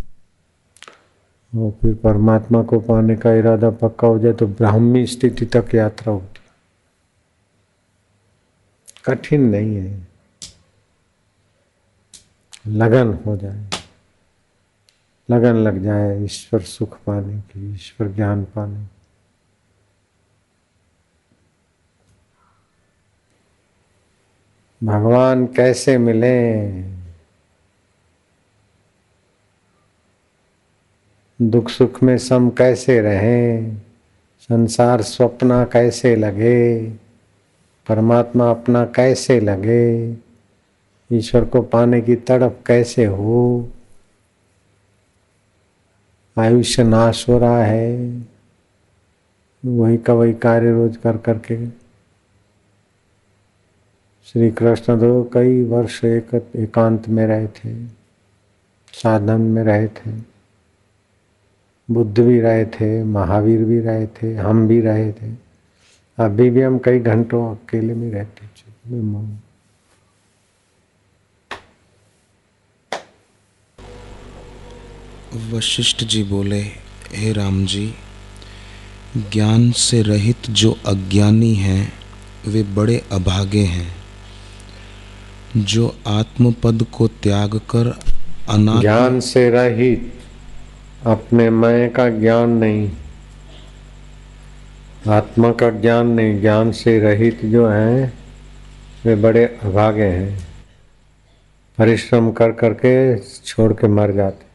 और 1.53 1.71
फिर 1.71 1.93
परमात्मा 1.95 2.63
को 2.63 2.79
पाने 2.79 3.15
का 3.15 3.33
इरादा 3.33 3.69
पक्का 3.69 4.07
हो 4.07 4.19
जाए 4.19 4.33
तो 4.33 4.47
ब्राह्मी 4.47 5.05
स्थिति 5.05 5.45
तक 5.45 5.75
यात्रा 5.75 6.13
होती। 6.13 6.41
कठिन 9.05 9.41
नहीं 9.41 9.75
है। 9.75 10.07
लगन 12.67 13.13
हो 13.25 13.37
जाए। 13.37 13.69
लगन 15.29 15.55
लग 15.55 15.83
जाए 15.83 16.23
ईश्वर 16.23 16.61
सुख 16.61 16.97
पाने 17.05 17.39
की 17.39 17.73
ईश्वर 17.73 18.07
ज्ञान 18.07 18.43
पाने 18.43 18.96
भगवान 24.83 25.45
कैसे 25.45 25.97
मिले? 25.97 26.67
दुख 31.41 31.69
सुख 31.69 32.03
में 32.03 32.17
सम 32.17 32.49
कैसे 32.49 33.01
रहे? 33.01 33.71
संसार 34.39 35.01
स्वप्ना 35.01 35.63
कैसे 35.63 36.15
लगे? 36.15 36.89
परमात्मा 37.87 38.51
अपना 38.51 38.85
कैसे 38.85 39.39
लगे? 39.39 40.17
ईश्वर 41.13 41.45
को 41.45 41.61
पाने 41.61 42.01
की 42.01 42.15
तड़प 42.15 42.63
कैसे 42.67 43.05
हो? 43.05 43.69
आयुष्य 46.37 46.83
नाश 46.83 47.29
हो 47.29 47.37
रहा 47.37 47.63
है। 47.63 48.23
वही 49.65 49.97
का 49.97 50.13
वही 50.13 50.33
कार्य 50.33 50.71
रोज 50.71 50.97
कर 50.97 51.17
करके 51.17 51.86
श्री 54.27 54.51
कृष्ण 54.51 54.99
तो 54.99 55.29
कई 55.33 55.63
वर्ष 55.63 56.05
एक, 56.05 56.49
एकांत 56.55 57.09
में 57.09 57.27
रहे 57.27 57.47
थे, 57.47 57.85
साधन 58.93 59.41
में 59.41 59.63
रहे 59.63 59.87
थे, 59.87 60.11
बुद्ध 61.91 62.19
भी 62.19 62.39
रहे 62.39 62.65
थे, 62.65 63.03
महावीर 63.03 63.63
भी 63.63 63.79
रहे 63.79 64.07
थे, 64.07 64.35
हम 64.35 64.67
भी 64.67 64.81
रहे 64.81 65.11
थे। 65.11 65.31
अभी 66.19 66.49
भी 66.49 66.61
हम 66.61 66.79
कई 66.79 66.99
घंटों 66.99 67.55
अकेले 67.55 67.93
में 67.93 68.11
रहते 68.11 68.47
वशिष्ठ 75.53 76.03
जी 76.03 76.23
बोले, 76.23 76.61
हे 77.13 77.33
राम 77.33 77.65
जी, 77.65 77.93
ज्ञान 79.17 79.71
से 79.71 80.01
रहित 80.01 80.37
जो 80.49 80.77
अज्ञानी 80.85 81.53
हैं, 81.53 81.93
वे 82.47 82.63
बड़े 82.63 83.03
अभागे 83.11 83.63
हैं। 83.63 83.96
जो 85.57 85.95
आत्मपद 86.07 86.85
को 86.93 87.07
त्याग 87.07 87.57
कर 87.57 87.99
अनात्म 88.49 88.81
ज्ञान 88.81 89.19
से 89.19 89.49
रहित 89.49 90.13
अपने 91.05 91.49
मैं 91.49 91.89
का 91.89 92.09
ज्ञान 92.09 92.49
नहीं। 92.49 92.91
आत्मा 95.07 95.51
का 95.51 95.69
ज्ञान 95.69 96.07
नहीं, 96.07 96.41
ज्ञान 96.41 96.71
से 96.71 96.99
रहित 96.99 97.45
जो 97.45 97.67
हैं, 97.67 98.13
वे 99.05 99.15
बड़े 99.15 99.45
अभागे 99.45 100.03
हैं। 100.03 100.47
परिश्रम 101.77 102.31
कर 102.31 102.51
करके 102.51 103.19
छोड़ 103.19 103.73
के 103.73 103.87
मर 103.87 104.11
जाते। 104.11 104.45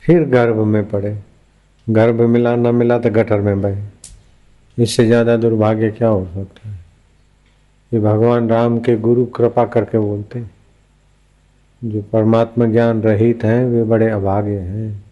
फिर 0.00 0.24
गर्भ 0.24 0.56
में 0.56 0.90
पड़े। 0.90 1.18
गर्भ 1.88 2.20
मिला, 2.20 2.56
न 2.56 2.74
मिला 2.74 2.98
तो 2.98 3.10
गटर 3.10 3.40
में 3.40 3.60
बहे। 3.60 3.82
इससे 4.82 5.06
ज़्यादा 5.06 5.36
दुर्भाग्य 5.36 5.90
क्या 5.90 6.08
हो 6.08 6.24
सकता 6.24 6.68
है? 6.68 6.79
ये 7.94 8.00
भगवान 8.00 8.48
राम 8.48 8.78
के 8.78 8.96
गुरु 8.96 9.26
कृपा 9.26 9.64
करके 9.64 9.98
बोलते 9.98 10.38
हैं। 10.38 10.50
जो 11.84 12.02
परमात्मा 12.02 12.64
ज्ञान 12.64 13.02
रहित 13.02 13.44
हैं, 13.44 13.64
वे 13.66 13.84
बड़े 13.84 14.10
अभागे 14.10 14.58
हैं। 14.58 15.04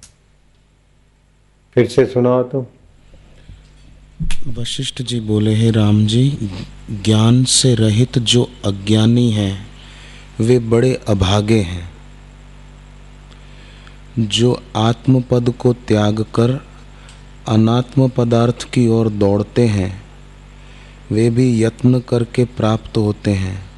फिर 1.75 1.87
से 1.87 2.07
सुनाओ 2.07 2.43
तो। 2.43 2.67
वशिष्ठ 4.49 5.03
जी 5.03 5.21
बोले, 5.21 5.55
हैं 5.55 5.73
राम 5.73 6.07
जी, 6.07 6.51
ज्ञान 6.91 7.45
से 7.45 7.75
रहित 7.75 8.19
जो 8.19 8.51
अज्ञानी 8.65 9.31
हैं, 9.31 9.67
वे 10.41 10.59
बड़े 10.59 11.01
अभागे 11.09 11.61
हैं। 11.61 11.91
जो 14.19 14.63
आत्मपद 14.77 15.51
को 15.51 15.73
त्याग 15.73 16.21
कर 16.21 16.65
अनात्म 17.49 18.09
पदार्थ 18.09 18.63
की 18.63 18.89
ओर 18.89 19.09
दौड़ते 19.09 19.67
हैं 19.67 20.08
वे 21.11 21.31
भी 21.31 21.63
यत्न 21.65 22.01
करके 22.01 22.45
प्राप्त 22.45 22.97
होते 22.97 23.31
हैं, 23.31 23.71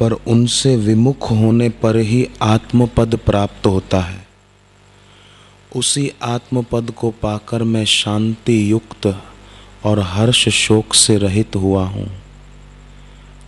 पर 0.00 0.12
उनसे 0.12 0.76
विमुख 0.76 1.30
होने 1.30 1.68
पर 1.68 1.96
ही 1.96 2.28
आत्मपद 2.42 3.16
प्राप्त 3.16 3.66
होता 3.66 4.00
है। 4.00 4.26
उसी 5.76 6.12
आत्मपद 6.22 6.90
को 6.90 7.10
पाकर 7.10 7.62
मैं 7.62 7.84
शांति 7.84 8.72
युक्त 8.72 9.06
और 9.84 10.00
हर्ष 10.00 10.48
शोक 10.48 10.94
से 10.94 11.16
रहित 11.16 11.56
हुआ 11.56 11.84
हूँ। 11.84 12.10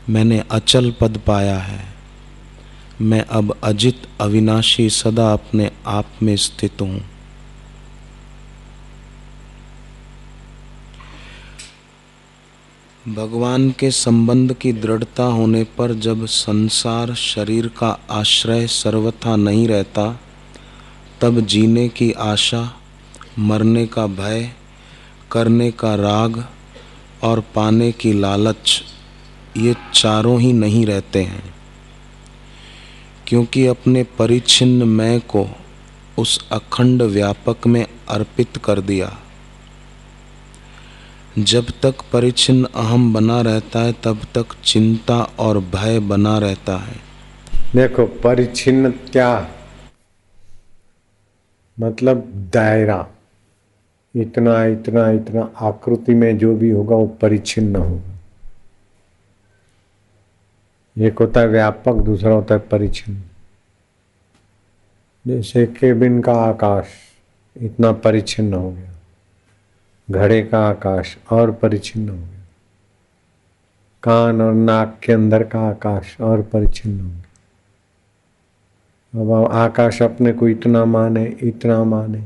मैंने 0.09 0.43
अचल 0.51 0.95
पद 1.01 1.20
पाया 1.26 1.59
है। 1.59 1.84
मैं 3.01 3.20
अब 3.20 3.57
अजित 3.64 4.03
अविनाशी 4.20 4.91
सदा 4.91 5.32
अपने 5.32 5.70
आप 5.87 6.07
में 6.22 6.37
स्थित 6.37 6.82
हूँ। 6.82 7.01
भगवान 13.09 13.71
के 13.71 13.91
संबंध 13.91 14.55
की 14.55 14.73
दृढ़ता 14.73 15.25
होने 15.25 15.65
पर 15.65 15.95
जब 15.95 16.27
संसार 16.27 17.15
शरीर 17.15 17.67
का 17.67 17.99
आश्रय 18.11 18.67
सर्वथा 18.67 19.37
नहीं 19.37 19.69
रहता, 19.69 20.21
तब 21.21 21.41
जीने 21.41 21.89
की 21.89 22.13
आशा, 22.13 22.77
मरने 23.39 23.87
का 23.87 24.07
भय, 24.07 24.51
करने 25.33 25.71
का 25.71 25.95
राग 25.95 26.47
और 27.23 27.41
पाने 27.41 27.93
की 27.93 28.13
लालच, 28.13 28.83
ये 29.57 29.77
चारों 29.95 30.41
ही 30.41 30.53
नहीं 30.53 30.87
रहते 30.87 31.23
हैं। 31.23 31.55
क्योंकि 33.27 33.67
अपने 33.67 34.03
परिच्छिन्न 34.03 34.83
मैं 34.83 35.21
को 35.21 35.47
उस 36.19 36.49
अखंड 36.53 37.03
व्यापक 37.03 37.67
में 37.67 37.87
अर्पित 38.09 38.57
कर 38.65 38.81
दिया। 38.81 39.19
जब 41.39 41.66
तक 41.82 41.95
परिच्छिन्न 42.12 42.64
अहम 42.64 43.12
बना 43.12 43.41
रहता 43.41 43.78
है, 43.78 43.93
तब 43.93 44.18
तक 44.34 44.45
चिंता 44.64 45.20
और 45.20 45.59
भय 45.59 45.99
बना 45.99 46.39
रहता 46.39 46.76
है। 46.76 46.97
देखो 47.76 48.07
परिचिन 48.07 48.91
क्या 48.91 49.51
मतलब 51.80 52.51
दायरा। 52.55 53.09
इतना 54.16 54.64
इतना 54.64 55.11
इतना 55.11 55.53
आकृति 55.61 56.14
में 56.14 56.39
जो 56.39 56.57
भी 56.57 56.70
होगा, 56.70 56.97
वो 56.97 57.07
परिच्छिन्न 57.07 57.76
होगा। 57.76 58.12
एक 60.99 61.18
होता 61.18 61.41
है 61.41 61.47
व्यापक, 61.47 61.95
दूसरा 61.95 62.34
होता 62.34 62.55
है 62.55 62.61
परिचिन। 62.61 63.22
जैसे 65.26 65.66
केबिन 65.66 66.20
का 66.20 66.32
आकाश, 66.32 66.87
इतना 67.57 67.93
परिच्छिन्न 67.93 68.55
हो 68.55 68.70
गया। 68.70 68.95
घड़े 70.09 70.43
का 70.43 70.59
आकाश 70.69 71.17
और 71.33 71.51
परिच्छिन्न 71.53 72.09
हो 72.09 72.17
गया 72.17 72.45
कान 74.03 74.41
और 74.43 74.55
नाक 74.55 74.99
के 75.03 75.13
अंदर 75.13 75.43
का 75.45 75.61
आकाश 75.61 76.17
और 76.21 76.43
परिच्छिन्न 76.43 77.01
हो 77.01 77.09
गया 77.09 77.23
अब 79.15 79.53
आकाश 79.53 80.03
अपने 80.03 80.33
को 80.33 80.49
इतना 80.49 80.85
माने 80.85 81.25
इतना 81.43 81.83
माने। 81.85 82.23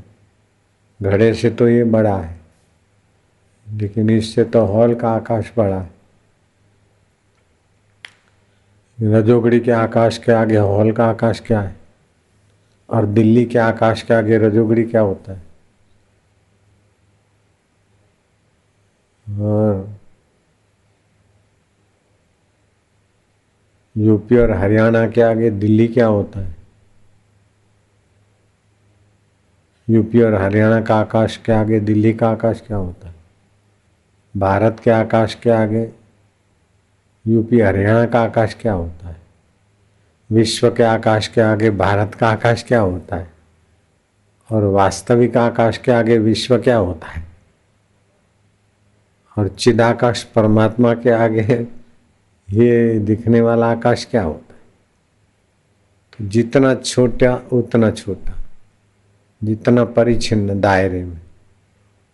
घड़े 1.00 1.32
से 1.34 1.50
तो 1.50 1.68
ये 1.68 1.84
बड़ा 1.84 2.16
है, 2.16 2.40
लेकिन 3.66 4.10
इससे 4.10 4.44
तो 4.44 4.64
हॉल 4.66 4.94
का 4.94 5.10
आकाश 5.10 5.52
बड़ा 5.56 5.80
है। 5.80 5.90
रजोगड़ी 8.98 9.60
के 9.60 9.70
आकाश 9.70 10.18
के 10.18 10.32
आगे, 10.32 10.56
हॉल 10.56 10.92
का 10.92 11.06
आकाश 11.06 11.40
क्या 11.40 11.60
है? 11.60 11.76
और 12.88 13.06
दिल्ली 13.06 13.44
के 13.44 13.58
आकाश 13.58 14.02
के 14.02 14.14
आगे 14.14 14.38
रजोगड़ी 14.38 14.84
क्या 14.84 15.00
होता 15.00 15.32
है? 15.32 15.49
और 19.30 19.96
यूपी 23.96 24.36
और 24.36 24.50
हरियाणा 24.50 25.08
के 25.08 25.20
आगे 25.22 25.50
दिल्ली 25.50 25.88
क्या 25.88 26.06
होता 26.06 26.40
है? 26.40 26.56
यूपी 29.90 30.22
और 30.22 30.34
हरियाणा 30.34 30.80
का 30.80 30.96
आकाश 30.96 31.36
के 31.36 31.52
आगे, 31.52 31.80
दिल्ली 31.80 32.12
का 32.12 32.30
आकाश 32.30 32.62
क्या 32.66 32.76
होता 32.76 33.08
है? 33.08 33.14
भारत 34.36 34.80
के 34.84 34.90
आकाश 34.90 35.34
के 35.34 35.50
आगे, 35.50 35.92
यूपी 37.26 37.60
हरियाणा 37.60 38.06
का 38.06 38.22
आकाश 38.22 38.56
क्या 38.60 38.72
होता 38.72 39.08
है? 39.08 39.16
विश्व 40.32 40.74
के 40.74 40.82
आकाश 40.82 41.28
के 41.28 41.40
आगे, 41.40 41.70
भारत 41.70 42.14
का 42.14 42.28
आकाश 42.28 42.62
क्या 42.62 42.80
होता 42.80 43.16
है? 43.16 43.32
और 44.52 44.64
वास्तविक 44.64 45.36
आकाश 45.36 45.78
के 45.78 45.92
आगे 45.92 46.18
विश्व 46.18 46.58
क्या 46.62 46.76
होता 46.76 47.06
है? 47.06 47.29
और 49.40 49.48
चिदाकाश 49.48 50.22
परमात्मा 50.22 50.94
के 50.94 51.10
आगे 51.10 51.40
है, 51.40 51.62
ये 52.50 52.98
दिखने 52.98 53.40
वाला 53.40 53.70
आकाश 53.70 54.04
क्या 54.10 54.22
होता 54.22 54.54
है? 54.54 54.60
जितना 56.28 56.74
छोटा, 56.74 57.42
उतना 57.52 57.90
छोटा। 57.90 58.38
जितना 59.44 59.84
परिचिन्न 59.84 60.60
दायरे 60.60 61.04
में। 61.04 61.20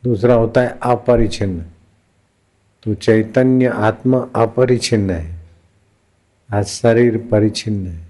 दूसरा 0.04 0.34
होता 0.34 0.60
है 0.60 0.78
अपरिचिन्न। 0.82 1.64
तो 2.82 2.94
चैतन्य 2.94 3.66
आत्मा 3.66 4.28
अपरिचिन्न 4.36 5.10
है। 5.10 5.42
आज 6.54 6.66
शरीर 6.66 7.28
परिचिन्न 7.30 7.86
है। 7.86 8.05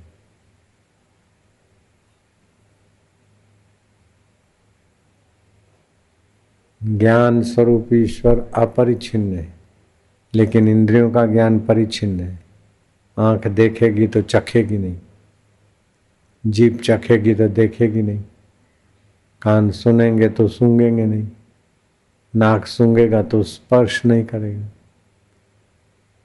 ज्ञान 6.80 7.42
स्वरूप 7.42 7.92
ईश्वर 7.94 8.38
अपरिछिन्न 8.54 9.36
है, 9.36 9.52
लेकिन 10.34 10.68
इंद्रियों 10.68 11.10
का 11.10 11.24
ज्ञान 11.26 11.58
परिच्छिन्न 11.60 12.20
है। 12.20 12.38
आँख 13.16 13.46
देखेगी 13.48 14.06
तो 14.06 14.22
चखेगी 14.22 14.78
नहीं 14.78 14.96
जीप 16.44 16.80
चखेगी 16.80 17.34
तो 17.34 17.48
देखेगी 17.48 18.02
नहीं, 18.02 18.22
कान 19.42 19.70
सुनेंगे 19.70 20.28
तो 20.28 20.48
सूंघेंगे 20.48 21.04
नहीं, 21.04 21.26
नाक 22.34 22.66
सूंघेगा 22.66 23.22
तो 23.22 23.42
स्पर्श 23.42 24.04
नहीं 24.06 24.24
करेगा। 24.24 24.66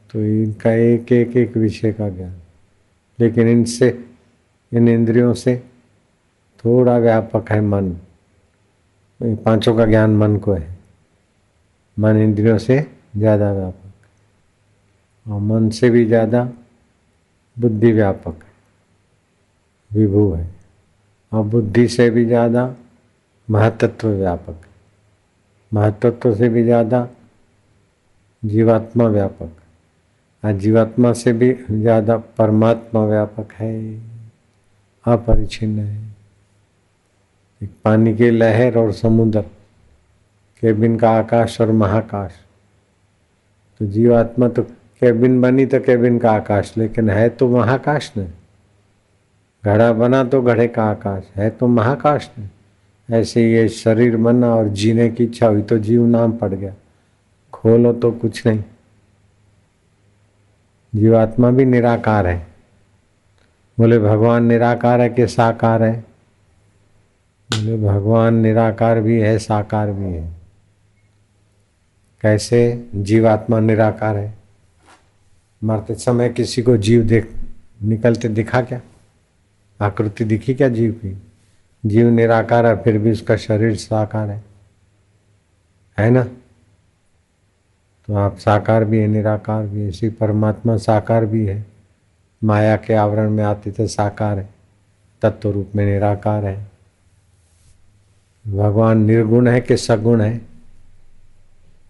तो 0.10 0.20
इनका 0.20 0.72
एक 0.74 1.12
एक 1.12 1.36
एक 1.38 1.58
विषय 1.58 1.92
का 1.94 2.10
ज्ञान, 2.10 2.36
लेकिन 3.20 3.48
इनसे, 3.48 3.98
इन 4.72 4.88
इंद्रियों 4.90 5.34
से 5.34 5.56
थोड़ा 6.64 6.98
व्यापक 6.98 7.52
है 7.52 7.62
मन। 7.62 7.92
पाँचों 9.22 9.76
का 9.78 9.86
ज्ञान 9.86 10.16
मन 10.18 10.38
को 10.38 10.54
है। 10.54 10.70
मन 11.98 12.18
इंद्रियों 12.18 12.58
से 12.58 12.80
ज़्यादा 13.18 13.52
व्यापक। 13.54 15.30
और 15.30 15.40
मन 15.42 15.70
से 15.70 15.90
भी 15.90 16.06
ज़्यादा 16.06 16.44
बुद्धि 17.58 17.92
व्यापक 17.92 18.44
है। 18.44 18.50
विभू 19.92 20.32
है। 20.32 20.50
और 21.32 21.44
बुद्धि 21.44 21.88
से 21.88 22.10
भी 22.10 22.26
ज़्यादा 22.26 22.74
महतत्व 23.48 24.08
व्यापक 24.08 24.62
महतत्व 25.72 26.36
से 26.36 26.50
भी 26.50 26.64
ज़्यादा 26.64 27.08
जीवात्मा 28.44 29.08
व्यापक 29.08 29.52
और 30.44 30.54
जीवात्मा 30.54 31.14
से 31.14 31.34
भी 31.34 31.52
ज़्यादा 31.72 32.18
परमात्मा 32.18 33.06
व्यापक 33.06 33.54
है। 33.54 33.74
अपरिचिन्न 35.06 35.80
है। 35.80 36.11
एक 37.64 37.70
पानी 37.84 38.16
की 38.16 38.30
लहर 38.30 38.78
और 38.78 38.92
समुद्र, 38.92 39.42
केबिन 40.62 40.98
का 40.98 41.10
आकाश 41.10 41.62
और 41.62 41.72
महाकाश। 41.72 42.32
तो 43.80 43.86
जीवात्मा 43.86 44.48
तो 44.48 44.64
केबिन 45.02 45.42
बनी 45.42 45.66
तो 45.66 45.80
केबिन 45.80 46.20
का 46.20 46.32
आकाश, 46.32 46.74
लेकिन 46.78 47.10
है 47.10 47.30
तो 47.30 47.50
महाकाश 47.50 48.12
ने। 48.18 48.28
घड़ा 49.66 49.94
बना 49.94 50.24
तो 50.24 50.42
घड़े 50.42 50.68
का 50.68 50.84
आकाश, 50.84 51.24
है 51.36 51.50
तो 51.50 51.68
महाकाश 51.68 52.32
ने। 52.38 52.50
ऐसे 53.16 53.54
ये 53.54 53.70
शरीर 53.70 54.18
बना 54.18 54.56
और 54.56 54.68
जीने 54.68 55.10
की 55.10 55.24
इच्छा 55.24 55.48
हुई 55.48 55.62
तो 55.62 55.78
जीव 55.78 56.06
नाम 56.06 56.32
पड़ 56.32 56.54
गया। 56.54 56.74
खोलो 57.54 57.94
तो 57.94 58.12
कुछ 58.12 58.48
नहीं। 58.48 58.64
जीवात्मा 60.96 61.52
भी 61.52 61.66
निराकार 61.66 62.28
है। 62.28 62.48
बोले, 63.80 64.00
भगवान 64.00 64.46
निराकार 64.46 65.02
है 65.02 65.10
कि 65.10 65.28
साकार 65.28 65.84
है? 65.84 66.11
बोले, 67.54 67.78
भगवान 67.78 68.36
निराकार 68.36 69.02
भी 69.02 69.20
है, 69.20 69.40
साकार 69.40 69.92
भी 69.92 70.14
है। 70.14 70.32
कैसे 72.22 72.88
जीवात्मा 72.96 73.60
निराकार 73.60 74.18
है? 74.18 74.34
मरते 75.64 75.96
समय 75.96 76.30
किसी 76.30 76.62
को 76.62 76.78
जीव 76.78 77.04
देख, 77.04 77.34
निकलते 77.84 78.28
दिखा 78.28 78.62
क्या? 78.62 78.82
आकृति 79.82 80.24
दिखी 80.24 80.54
क्या 80.54 80.70
जीव 80.70 80.92
की? 80.92 81.22
जीव 81.86 82.10
निराकार 82.10 82.66
है, 82.66 82.84
फिर 82.84 82.98
भी 82.98 83.12
उसका 83.12 83.36
शरीर 83.36 83.76
साकार 83.76 84.30
है। 84.30 84.44
है 86.00 86.10
ना? 86.10 86.24
तो 88.08 88.16
आप 88.16 88.38
साकार 88.38 88.86
भी 88.86 89.00
है, 89.00 89.08
निराकार 89.08 89.66
भी 89.66 89.82
है, 89.82 89.90
इसी 89.90 90.10
परमात्मा 90.10 90.78
साकार 90.78 91.26
भी 91.26 91.46
है। 91.46 91.66
माया 92.44 92.78
के 92.78 92.94
आवरण 92.94 93.30
में 93.30 93.44
आते 93.44 93.72
थे, 93.72 93.88
साकार 93.88 94.40
है। 94.40 94.50
तत्व 95.22 95.52
रूप 95.52 95.68
में 95.76 95.86
निराकार 95.86 96.46
है। 96.46 96.71
भगवान 98.48 98.98
निर्गुण 98.98 99.48
है 99.48 99.62
कि 99.62 99.78
सगुण 99.78 100.22
है? 100.22 100.42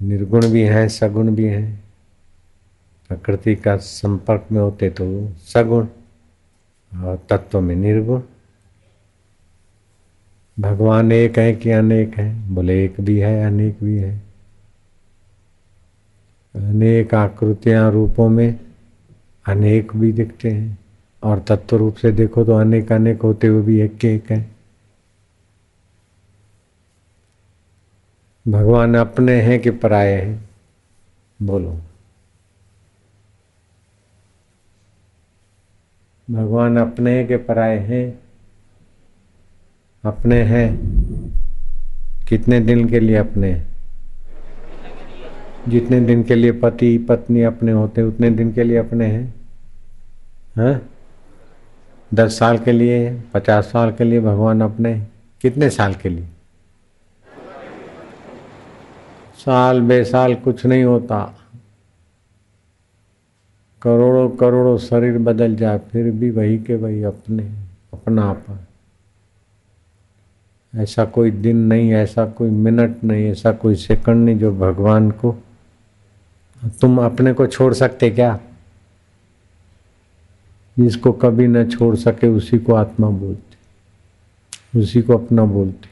निर्गुण 0.02 0.48
भी 0.48 0.62
हैं, 0.62 0.88
सगुण 0.88 1.36
भी 1.36 1.44
हैं। 1.44 1.84
प्रकृति 3.10 3.56
का 3.56 3.78
संपर्क 3.78 4.46
में 4.52 4.62
होते 4.62 4.90
तो 4.90 5.30
सगुण 5.38 5.88
और 7.04 7.20
तत्व 7.30 7.62
में 7.62 7.76
निर्गुण। 7.76 8.22
भगवान 10.60 11.12
एक 11.12 11.40
है 11.40 11.54
कि 11.54 11.72
अनेक 11.72 12.16
है? 12.18 12.50
बोले, 12.50 12.86
एक 12.86 13.02
भी 13.02 13.20
है, 13.20 13.46
अनेक 13.46 13.78
भी 13.84 13.98
है। 13.98 14.22
अनेक 16.56 17.14
आकृतियाँ 17.14 17.92
रूपों 17.92 18.30
में 18.30 18.60
अनेक 19.48 19.92
भी 19.96 20.12
दिखते 20.12 20.50
हैं। 20.50 20.80
और 21.24 21.40
तत्व 21.40 21.78
रूप 21.78 21.96
से 21.96 22.12
देखो 22.12 22.44
तो 22.44 22.54
अनेक 22.54 22.92
अनेक 22.92 23.22
होते 23.22 23.48
हुए 23.48 23.62
भी 23.62 23.82
एक 23.82 23.98
के 23.98 24.16
एक 24.16 24.32
है। 24.32 24.61
भगवान 28.48 28.96
अपने 28.96 29.42
हैं 29.42 29.60
कि 29.60 29.70
पराये 29.70 30.22
हैं? 30.22 30.50
बोलो। 31.42 31.78
भगवान 36.32 36.78
अपने 36.78 37.18
हैं 37.18 37.28
कि 37.28 37.38
पराये 37.38 37.80
हैं? 37.80 38.20
अपने 40.04 40.42
हैं? 40.42 40.80
कितने 42.30 42.60
दिन 42.60 42.90
के 42.90 43.00
लिए 43.00 43.16
अपने? 43.16 43.64
जितने 45.68 46.02
दिन 46.02 46.24
के 46.24 46.36
लिए 46.36 46.52
पति, 46.52 46.98
पत्नी 46.98 47.42
अपने 47.42 47.72
होते 47.72 48.02
उतने 48.02 48.30
दिन 48.30 48.52
के 48.52 48.64
लिए 48.64 48.78
अपने 48.78 49.08
हैं? 49.08 49.34
हैं? 50.58 50.90
दस 52.14 52.40
साल 52.40 52.58
के 52.58 52.72
लिए, 52.72 53.22
पचास 53.34 53.66
साल 53.66 53.92
के 53.92 54.04
लिए 54.04 54.20
भगवान 54.20 54.62
अपने 54.62 55.08
कितने 55.42 55.70
साल 55.70 55.94
के 55.94 56.10
लिए? 56.10 56.28
साल 59.46 59.82
बेसाल 59.82 60.36
कुछ 60.36 60.66
नहीं 60.66 60.84
होता। 60.84 61.38
करोड़ों 63.82 64.30
करोड़ों 64.30 64.78
शरीर 64.78 65.18
बदल 65.18 65.56
जाए, 65.56 65.78
फिर 65.78 66.12
भी 66.12 66.32
वही 66.32 66.58
के 66.58 66.76
वही 66.76 67.04
अपने, 67.04 67.44
अपना 67.94 68.30
अपन 68.30 68.66
ऐसा 70.76 71.06
कोई 71.06 71.32
दिन 71.32 71.58
नहीं, 71.58 71.94
ऐसा 71.94 72.26
कोई 72.26 72.50
मिनट 72.50 73.04
नहीं, 73.04 73.26
ऐसा 73.26 73.52
कोई 73.52 73.76
सेकंड 73.76 74.26
नहीं 74.26 74.40
जो 74.40 74.52
भगवान 74.52 75.12
को, 75.12 75.44
तुम 76.82 77.06
अपने 77.06 77.34
को 77.34 77.48
छोड़ 77.48 77.74
सकते 77.74 78.10
क्या? 78.10 78.40
जिसको 80.80 81.12
कभी 81.12 81.48
न 81.48 81.70
छोड़ 81.70 81.96
सके, 81.96 82.28
उसी 82.28 82.60
को 82.60 82.74
आत्मा 82.74 83.10
बोलते। 83.10 83.52
उसी 84.80 85.02
को 85.02 85.18
अपना 85.18 85.46
बोलते। 85.46 85.91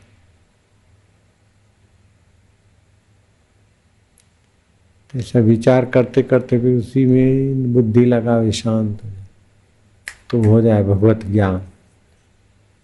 ऐसा 5.15 5.39
विचार 5.39 5.85
करते 5.85 6.21
करते 6.21 6.57
भी 6.57 6.75
उसी 6.75 7.05
में 7.05 7.73
बुद्धि 7.73 8.05
लगावे 8.05 8.51
शांत 8.51 8.99
तो 10.29 10.43
हो 10.43 10.61
जाए 10.61 10.83
भगवत 10.83 11.25
ज्ञान। 11.25 11.61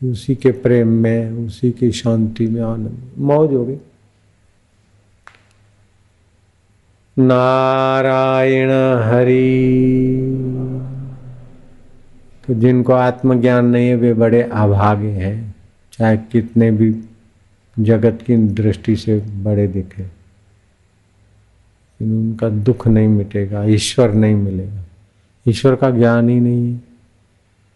उसी 0.09 0.35
के 0.35 0.51
प्रेम 0.51 0.87
में, 0.87 1.31
उसी 1.31 1.71
की 1.71 1.91
शांति 1.91 2.47
में 2.47 2.61
आनंद। 2.61 2.97
मौज 3.17 3.53
हो 3.53 3.65
गई। 3.65 3.77
नारायण 7.19 8.69
हरि। 9.03 10.17
तो 12.47 12.53
जिनको 12.53 12.93
आत्मज्ञान 12.93 13.65
नहीं 13.65 13.89
है, 13.89 13.95
वे 13.95 14.13
बड़े 14.13 14.41
अभागे 14.41 15.07
हैं। 15.07 15.55
चाहे 15.91 16.17
कितने 16.17 16.71
भी 16.71 16.95
जगत 17.79 18.19
की 18.27 18.35
दृष्टि 18.35 18.95
से 18.95 19.19
बड़े 19.19 19.67
दिखे। 19.67 20.14
उनका 22.01 22.49
दुख 22.49 22.87
नहीं 22.87 23.07
मिटेगा, 23.07 23.63
ईश्वर 23.63 24.13
नहीं 24.13 24.35
मिलेगा। 24.35 24.83
ईश्वर 25.47 25.75
का 25.75 25.89
ज्ञान 25.89 26.29
ही 26.29 26.39
नहीं 26.39 26.73
है। 26.73 26.81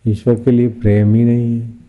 ईश्वर 0.08 0.36
के 0.36 0.52
लिए 0.52 0.68
प्रेम 0.68 1.16
ही 1.16 1.24
नहीं 1.24 1.62
है। 1.62 1.80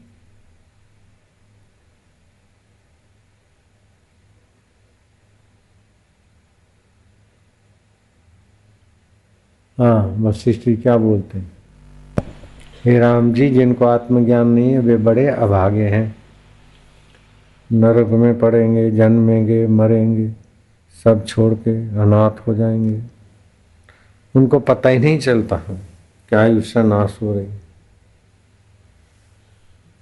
हाँ 9.79 10.17
वशिष्ठ 10.19 10.67
जी 10.67 10.77
क्या 10.77 10.97
बोलते 10.97 11.39
हैं? 11.39 11.53
हे 12.85 12.99
राम 12.99 13.33
जी, 13.33 13.51
जिनको 13.51 13.85
आत्मज्ञान 13.85 14.49
नहीं 14.49 14.73
है, 14.73 14.79
वे 14.79 14.97
बड़े 14.97 15.27
अभागे 15.27 15.89
हैं। 15.89 16.17
नरक 17.73 18.07
में 18.07 18.39
पड़ेंगे, 18.39 18.91
जन्मेंगे, 18.91 19.67
मरेंगे। 19.67 20.40
सब 21.05 21.27
छोड़ 21.27 21.55
के 21.55 21.89
अनाथ 21.89 22.31
हो 22.31 22.55
जाएँगे। 22.55 23.03
उनको 24.37 24.61
पता 24.61 24.89
ही 24.89 24.99
नहीं 24.99 25.19
चलता 25.19 25.57
है 25.57 25.81
क्या 26.29 26.41
आयुष्य 26.41 26.83
नाश 26.83 27.19
हो 27.23 27.35
रही। 27.35 27.47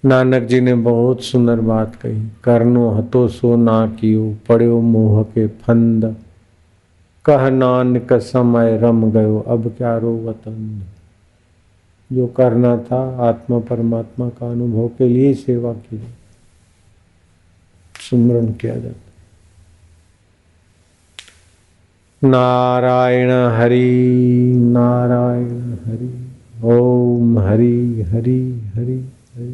नानक 0.05 0.43
जी 0.43 0.61
ने 0.61 0.75
बहुत 0.75 1.23
सुंदर 1.23 1.61
बात 1.61 1.97
कही 1.97 2.29
करनो 2.45 2.91
हतो 2.91 3.29
सो 3.29 3.57
ना 3.57 3.87
कियो 4.01 4.37
पड़ो 4.49 4.81
मोह 4.81 5.25
के 5.25 5.47
फंद। 5.47 6.17
कह 7.25 7.51
नानक 7.51 8.13
समय 8.13 8.79
रम 8.79 9.11
गयो, 9.11 9.41
अब 9.41 9.75
क्या 9.79 9.99
रो 9.99 10.25
वतन। 10.25 10.83
जो 12.13 12.27
करना 12.27 12.77
था, 12.77 13.29
आत्मा 13.29 13.59
परमात्मा 13.59 14.29
का 14.29 14.51
अनुभव 14.51 14.89
के 14.89 15.09
लिए 15.09 15.35
सेवा 15.35 15.73
की। 15.73 16.05
सुमरण 18.11 18.53
किया 18.53 18.77
जाता। 18.77 19.08
नारायण 22.25 23.31
हरि 23.31 24.53
नारायण 24.57 25.73
हरि, 25.87 26.09
ओम 26.65 27.39
हरि 27.39 28.03
हरि 28.03 28.41
हरि 28.75 28.97
हरि। 29.35 29.53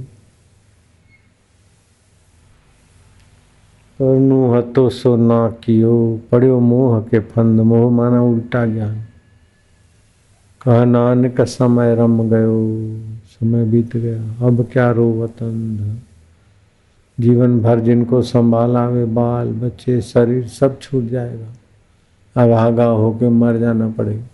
परनु 3.98 4.54
हतो 4.54 4.88
सो 4.90 5.16
ना 5.16 5.48
कियो 5.64 6.20
पढ़ो 6.32 6.60
मोह 6.60 7.00
के 7.00 7.18
फंद, 7.18 7.60
मोह 7.60 7.90
माना 7.90 8.22
उल्टा 8.22 8.66
ज्ञान। 8.66 8.96
कह 10.60 10.84
नानक 10.84 11.40
समय 11.40 11.94
रम 11.94 12.28
गयो, 12.30 12.56
समय 13.30 13.64
बीत 13.64 13.96
गया, 13.96 14.46
अब 14.46 14.66
क्या 14.72 14.90
रो 14.90 15.10
वतन 15.12 16.00
जीवन 17.20 17.60
भर 17.60 17.80
जिनको 17.80 18.22
संभाला 18.22 18.88
वे 18.88 19.04
बाल, 19.04 19.52
बच्चे, 19.52 20.00
शरीर, 20.00 20.46
सब 20.46 20.80
छूट 20.80 21.04
जाएगा। 21.04 21.46
अब 22.36 22.52
आगा 22.52 22.84
होके 22.84 23.28
मर 23.28 23.56
जाना 23.56 23.88
पड़ेगा। 23.88 24.26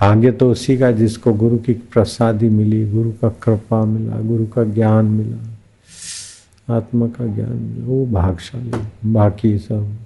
भाग्य 0.00 0.32
तो 0.32 0.50
उसी 0.50 0.78
का 0.78 0.90
जिसको 0.90 1.32
गुरु 1.32 1.58
की 1.58 1.72
प्रसादी 1.72 2.48
मिली, 2.48 2.90
गुरु 2.90 3.10
का 3.12 3.28
कृपा 3.28 3.84
मिला, 3.84 4.20
गुरु 4.20 4.46
का 4.46 4.64
ज्ञान 4.64 5.04
मिला, 5.04 5.56
आत्मा 6.76 7.06
का 7.06 7.26
ज्ञान 7.26 7.52
मिला, 7.52 7.86
वो 7.86 8.06
भागशाली, 8.06 8.72
बाकी 9.12 9.58
सब। 9.58 9.96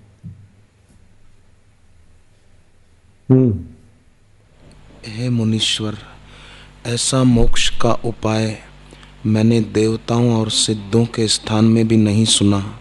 हे 5.06 5.28
मुनीश्वर, 5.28 5.94
ऐसा 6.86 7.24
मोक्ष 7.24 7.68
का 7.80 7.92
उपाय 7.92 8.58
मैंने 9.26 9.60
देवताओं 9.60 10.34
और 10.34 10.50
सिद्धों 10.50 11.04
के 11.04 11.28
स्थान 11.28 11.64
में 11.64 11.88
भी 11.88 11.96
नहीं 11.96 12.24
सुना। 12.24 12.78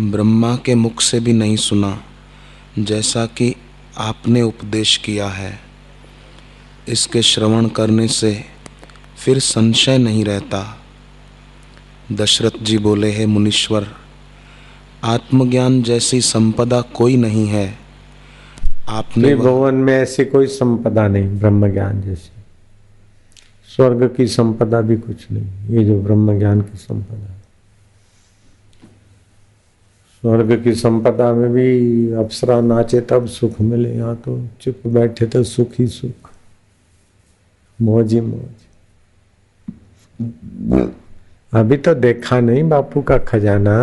ब्रह्मा 0.00 0.56
के 0.56 0.74
मुख 0.74 1.00
से 1.00 1.20
भी 1.20 1.32
नहीं 1.32 1.56
सुना 1.56 2.02
जैसा 2.78 3.26
कि 3.26 3.54
आपने 3.98 4.42
उपदेश 4.42 4.96
किया 4.96 5.28
है। 5.28 5.60
इसके 6.88 7.22
श्रवण 7.22 7.68
करने 7.68 8.08
से 8.08 8.44
फिर 9.24 9.38
संशय 9.38 9.98
नहीं 9.98 10.24
रहता। 10.24 10.78
दशरथ 12.12 12.62
जी 12.62 12.78
बोले 12.78 13.10
हैं 13.10 13.26
मुनीश्वर 13.26 13.94
आत्मज्ञान 15.04 15.82
जैसी 15.82 16.20
संपदा 16.20 16.80
कोई 16.80 17.16
नहीं 17.16 17.46
है। 17.46 17.78
आपने 18.88 19.34
भवन 19.34 19.74
में 19.74 19.94
ऐसी 19.94 20.24
कोई 20.24 20.46
संपदा 20.46 21.08
नहीं 21.08 21.24
ब्रह्म 21.24 21.72
ज्ञान 21.72 22.02
जैसी। 22.02 22.30
स्वर्ग 23.76 24.14
की 24.16 24.26
संपदा 24.26 24.80
भी 24.80 24.96
कुछ 24.96 25.16
नहीं 25.32 25.78
ये 25.78 25.84
जो 25.84 26.00
ब्रह्म 26.00 26.38
ज्ञान 26.38 26.60
की 26.60 26.76
संपदा 26.76 27.39
स्वर्ग 30.22 30.62
की 30.64 30.74
संपदा 30.74 31.32
में 31.34 31.52
भी 31.52 32.12
अप्सरा 32.12 32.60
नाचे 32.60 33.00
तब 33.00 33.26
सुख 33.26 33.60
मिले। 33.60 33.94
यहाँ 33.94 34.16
तो 34.16 34.48
चुप 34.60 34.86
बैठे 34.86 35.26
तो 35.26 35.42
सुख 35.44 35.70
ही 35.78 35.86
सुख। 35.86 36.30
मौज 37.80 38.12
ही 38.14 38.20
मौज। 38.20 38.60
अभी 41.52 41.76
तो 41.76 41.94
देखा 41.94 42.40
नहीं 42.40 42.68
बापू 42.68 43.02
का 43.02 43.18
खजाना। 43.18 43.76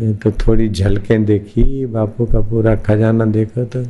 ये 0.00 0.14
तो 0.14 0.32
थोड़ी 0.32 0.68
झलकें 0.68 1.24
देखी, 1.24 1.86
बापू 1.86 2.26
का 2.26 2.40
पूरा 2.40 2.76
खजाना 2.76 3.24
देखो 3.24 3.64
तो। 3.64 3.84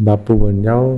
बापू 0.00 0.34
बन 0.34 0.62
जाओ। 0.62 0.96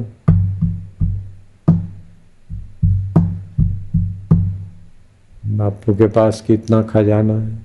बापू 5.47 5.95
के 5.95 6.07
पास 6.07 6.45
कितना 6.47 6.83
खजाना 6.83 7.35
है। 7.35 7.64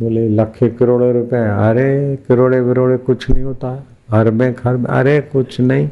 बोले, 0.00 0.28
लखे 0.28 0.68
करोड़ों 0.68 1.12
रुपए 1.12 1.36
अरे, 1.36 2.16
करोड़े 2.28 2.60
विरोड़े 2.60 2.96
कुछ 2.96 3.30
नहीं 3.30 3.44
होता। 3.44 3.86
अरबे 4.10 4.52
खरब 4.52 4.86
अरे, 4.86 5.20
कुछ 5.20 5.60
नहीं। 5.60 5.88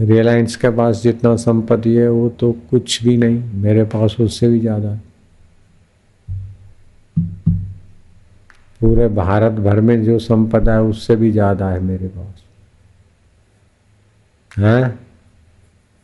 रिलायंस 0.00 0.56
के 0.56 0.70
पास 0.70 1.02
जितना 1.02 1.36
संपत्ति 1.36 1.94
है, 1.94 2.08
वो 2.08 2.28
तो 2.28 2.52
कुछ 2.52 3.04
भी 3.04 3.16
नहीं। 3.16 3.42
मेरे 3.54 3.84
पास 3.84 4.16
उससे 4.20 4.48
भी 4.48 4.60
ज़्यादा 4.60 4.88
है। 4.88 5.02
पूरे 8.80 9.08
भारत 9.08 9.52
भर 9.52 9.80
में 9.80 10.04
जो 10.04 10.18
संपदा 10.18 10.74
है, 10.74 10.82
उससे 10.82 11.16
भी 11.16 11.32
ज़्यादा 11.32 11.68
है 11.68 11.80
मेरे 11.80 12.08
पास। 12.08 12.44
है? 14.58 14.98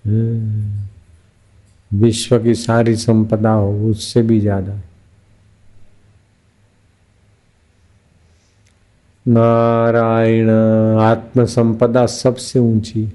हम्म। 0.07 0.81
विश्व 2.01 2.43
की 2.43 2.55
सारी 2.55 2.97
संपदा 2.97 3.53
हो, 3.53 3.91
उससे 3.91 4.23
भी 4.23 4.41
ज़्यादा 4.41 4.73
है। 4.73 4.90
नारायण 9.31 10.51
आत्म 11.01 11.45
संपदा 11.45 12.07
सबसे 12.07 12.59
ऊँची। 12.59 13.13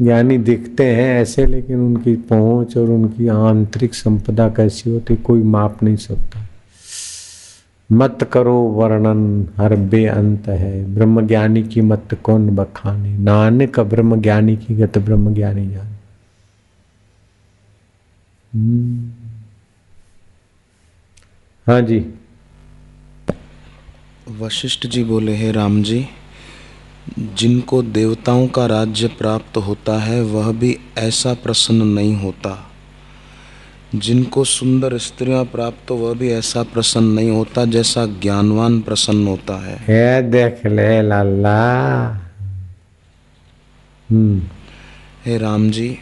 ज्ञानी 0.00 0.38
दिखते 0.38 0.94
हैं 0.94 1.22
ऐसे, 1.22 1.46
लेकिन 1.46 1.80
उनकी 1.80 2.16
पहुँच 2.16 2.76
और 2.76 2.90
उनकी 2.90 3.28
आंतरिक 3.28 3.94
संपदा 3.94 4.48
कैसी 4.48 4.90
होती, 4.90 5.16
कोई 5.16 5.42
माप 5.42 5.82
नहीं 5.82 5.96
सकता। 5.96 6.46
मत 7.92 8.30
करो 8.32 8.60
वर्णन, 8.60 9.48
हर 9.56 9.76
बे 9.76 10.06
अंत 10.06 10.48
है। 10.48 10.94
ब्रह्म 10.94 11.26
ज्ञानी 11.26 11.62
की 11.62 11.80
मत 11.80 12.18
कौन 12.22 12.56
बखाने? 12.56 13.18
नानक 13.18 13.80
ब्रह्म 13.80 14.20
ज्ञानी 14.20 14.56
की 14.56 14.74
गत 14.74 14.98
ब्रह्म 14.98 15.34
ज्ञानी 15.34 15.70
जान। 15.70 15.86
हम्म। 18.54 19.10
हाँ 21.66 21.80
जी। 21.80 22.14
वशिष्ठ 24.38 24.86
जी 24.86 25.04
बोले 25.04 25.32
हैं 25.32 25.52
राम 25.52 25.82
जी 25.82 26.06
जिनको 27.18 27.82
देवताओं 27.82 28.46
का 28.46 28.66
राज्य 28.66 29.06
प्राप्त 29.06 29.56
होता 29.56 29.98
है 29.98 30.22
वह 30.22 30.52
भी 30.52 30.78
ऐसा 30.98 31.34
प्रसन्न 31.34 31.82
नहीं 31.82 32.16
होता। 32.16 32.70
जिनको 33.94 34.44
सुंदर 34.44 34.98
स्त्रियाँ 34.98 35.44
प्राप्त 35.44 35.90
हो 35.90 35.96
वह 35.96 36.14
भी 36.14 36.30
ऐसा 36.30 36.62
प्रसन्न 36.62 37.04
नहीं 37.04 37.30
होता 37.30 37.64
जैसा 37.64 38.06
ज्ञानवान 38.06 38.80
प्रसन्न 38.80 39.26
होता 39.26 39.66
है। 39.66 39.76
हे 39.76 40.22
देख 40.22 40.66
ले 40.66 41.02
लाला। 41.02 42.08
हम्म। 44.10 44.42
हे 45.26 45.38
राम 45.38 45.70
जी 45.70 45.98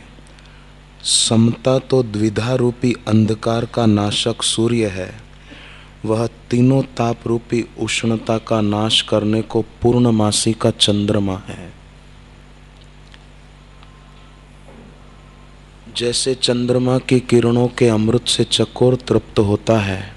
समता 1.03 1.79
तो 1.79 2.03
द्विधा 2.03 2.55
रूपी 2.55 2.95
अंधकार 3.09 3.65
का 3.65 3.87
नाशक 3.87 4.43
सूर्य 4.43 4.87
है। 4.87 5.28
वह 6.05 6.27
तीनों 6.27 6.83
ताप 6.83 7.27
रूपी 7.27 7.65
उष्णता 7.81 8.39
का 8.39 8.61
नाश 8.61 9.03
करने 9.03 9.43
को 9.43 9.63
पूर्णमासी 9.83 10.53
का 10.53 10.71
चंद्रमा 10.71 11.43
है। 11.49 11.73
जैसे 15.97 16.35
चंद्रमा 16.35 16.99
की 16.99 17.21
किरणों 17.21 17.69
के 17.69 17.89
अमृत 17.89 18.27
से 18.27 18.45
चकोर 18.45 18.97
तृप्त 18.97 19.39
होता 19.39 19.79
है, 19.79 20.15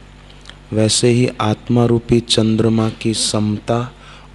वैसे 0.73 1.09
ही 1.09 1.29
आत्मा 1.41 1.86
रूपी 1.86 2.19
चंद्रमा 2.19 2.89
की 2.89 3.13
समता 3.13 3.91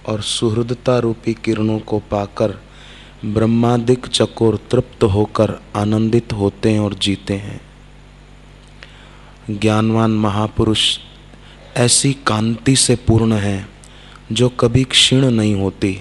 और 0.07 0.21
सुहृदता 0.21 0.99
रूपी 0.99 1.33
किरणों 1.33 1.79
को 1.79 1.99
पाकर 1.99 2.61
ब्रह्मादिक 3.25 4.05
चकोर 4.05 4.59
तृप्त 4.71 5.03
होकर 5.03 5.61
आनंदित 5.75 6.33
होते 6.33 6.71
हैं 6.71 6.79
और 6.79 6.93
जीते 6.93 7.33
हैं। 7.33 7.61
ज्ञानवान 9.49 10.11
महापुरुष 10.11 10.97
ऐसी 11.77 12.13
कांति 12.13 12.75
से 12.75 12.95
पूर्ण 12.95 13.33
है, 13.33 13.69
जो 14.31 14.49
कभी 14.49 14.83
क्षीण 14.83 15.31
नहीं 15.31 15.55
होती। 15.55 15.97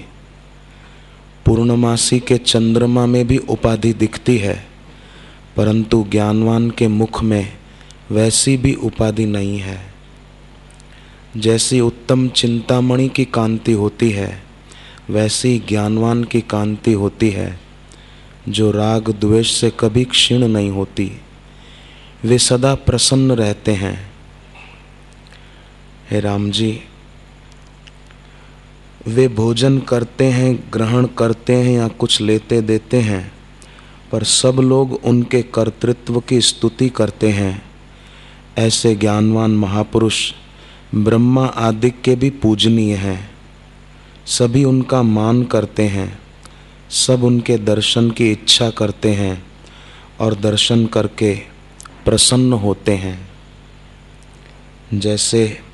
पूर्णमासी 1.46 2.20
के 2.20 2.38
चंद्रमा 2.38 3.06
में 3.06 3.26
भी 3.26 3.38
उपाधि 3.38 3.92
दिखती 3.92 4.38
है, 4.38 4.66
परंतु 5.56 6.06
ज्ञानवान 6.10 6.70
के 6.70 6.88
मुख 6.88 7.22
में 7.22 7.52
वैसी 8.10 8.56
भी 8.56 8.74
उपाधि 8.74 9.26
नहीं 9.26 9.58
है। 9.58 9.94
जैसी 11.36 11.80
उत्तम 11.80 12.28
चिंतामणि 12.28 13.08
की 13.08 13.24
कांति 13.24 13.72
होती 13.72 14.10
है, 14.10 14.42
वैसी 15.10 15.62
ज्ञानवान 15.68 16.24
की 16.24 16.40
कांति 16.40 16.92
होती 16.92 17.30
है, 17.30 17.60
जो 18.48 18.70
राग 18.70 19.10
द्वेष 19.10 19.50
से 19.50 19.72
कभी 19.80 20.04
क्षीण 20.04 20.48
नहीं 20.48 20.70
होती। 20.70 21.12
वे 22.24 22.38
सदा 22.38 22.74
प्रसन्न 22.74 23.32
रहते 23.32 23.72
हैं। 23.72 24.15
हे 26.10 26.20
राम 26.20 26.50
जी, 26.50 26.80
वे 29.06 29.28
भोजन 29.28 29.78
करते 29.78 30.24
हैं, 30.24 30.64
ग्रहण 30.72 31.06
करते 31.06 31.54
हैं 31.54 31.78
या 31.78 31.88
कुछ 31.88 32.20
लेते 32.20 32.60
देते 32.60 33.00
हैं, 33.00 33.32
पर 34.12 34.22
सब 34.22 34.60
लोग 34.60 35.00
उनके 35.04 35.42
कर्तृत्व 35.42 36.20
की 36.20 36.40
स्तुति 36.40 36.88
करते 36.88 37.30
हैं। 37.30 37.62
ऐसे 38.58 38.94
ज्ञानवान 38.94 39.50
महापुरुष 39.50 40.32
ब्रह्मा 40.94 41.46
आदि 41.46 41.90
के 41.90 42.14
भी 42.14 42.30
पूजनीय 42.30 42.94
हैं। 42.94 43.30
सभी 44.26 44.64
उनका 44.64 45.02
मान 45.02 45.44
करते 45.44 45.82
हैं, 45.82 46.18
सब 46.90 47.24
उनके 47.24 47.58
दर्शन 47.58 48.10
की 48.10 48.32
इच्छा 48.32 48.70
करते 48.70 49.14
हैं 49.14 49.46
और 50.20 50.34
दर्शन 50.34 50.86
करके 50.86 51.34
प्रसन्न 52.04 52.52
होते 52.52 52.92
हैं। 52.92 53.28
जैसे 54.94 55.65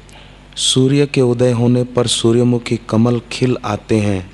सूर्य 0.57 1.07
के 1.07 1.21
उदय 1.21 1.53
होने 1.53 1.85
पर 1.85 2.07
सूर्यमुखी 2.07 2.77
कमल 2.77 3.21
खिल 3.33 3.57
आते 3.65 4.01
हैं 4.01 4.33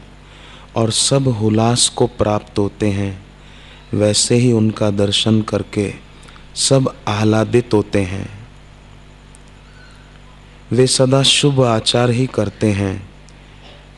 और 0.77 0.91
सब 0.91 1.29
हुलास 1.29 1.89
को 1.89 2.07
प्राप्त 2.07 2.59
होते 2.59 2.89
हैं। 2.89 3.27
वैसे 3.95 4.35
ही 4.35 4.53
उनका 4.53 4.91
दर्शन 4.91 5.43
करके 5.43 5.95
सब 6.55 6.95
आह्लादित 7.09 7.75
होते 7.75 8.03
हैं। 8.03 8.49
वे 10.73 10.87
सदा 10.87 11.23
शुभ 11.23 11.61
आचार 11.61 12.11
ही 12.11 12.27
करते 12.27 12.67
हैं, 12.67 13.11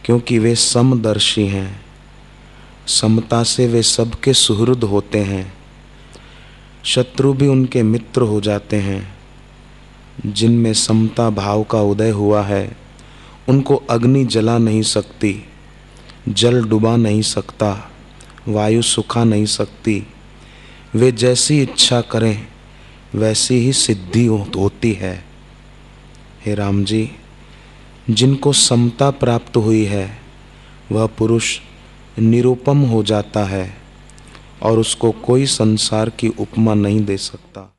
क्योंकि 0.05 0.39
वे 0.39 0.55
समदर्शी 0.55 1.47
हैं। 1.47 1.85
समता 2.87 3.43
से 3.43 3.67
वे 3.67 3.83
सबके 3.83 4.35
सुहृद 4.35 4.85
होते 4.85 5.19
हैं। 5.19 5.55
शत्रु 6.85 7.33
भी 7.33 7.47
उनके 7.47 7.83
मित्र 7.83 8.23
हो 8.23 8.41
जाते 8.41 8.77
हैं। 8.77 9.20
जिनमें 10.27 10.75
समता 10.75 11.31
भाव 11.31 11.63
का 11.63 11.81
उदय 11.81 12.11
हुआ 12.11 12.43
है, 12.43 12.77
उनको 13.49 13.77
अग्नि 13.77 14.25
जला 14.25 14.59
नहीं 14.59 14.83
सकती, 14.83 15.45
जल 16.29 16.65
डुबा 16.65 16.97
नहीं 16.97 17.23
सकता, 17.23 17.91
वायु 18.49 18.83
सुखा 18.83 19.25
नहीं 19.25 19.47
सकती। 19.47 20.07
वे 20.95 21.13
जैसी 21.13 21.63
इच्छा 21.63 22.01
करें, 22.01 22.47
वैसी 23.15 23.55
ही 23.55 23.73
सिद्धि 23.73 24.27
होती 24.27 24.93
है। 24.93 25.25
हे 26.47 26.55
राम 26.55 26.85
जी 26.85 27.11
जिनको 28.11 28.53
समता 28.53 29.11
प्राप्त 29.11 29.57
हुई 29.57 29.85
है, 29.85 30.19
वह 30.93 31.07
पुरुष 31.07 31.61
निरुपम 32.19 32.79
हो 32.79 33.03
जाता 33.03 33.45
है 33.45 33.77
और 34.63 34.79
उसको 34.79 35.11
कोई 35.11 35.47
संसार 35.47 36.11
की 36.11 36.29
उपमा 36.29 36.75
नहीं 36.75 37.05
दे 37.05 37.17
सकता। 37.17 37.70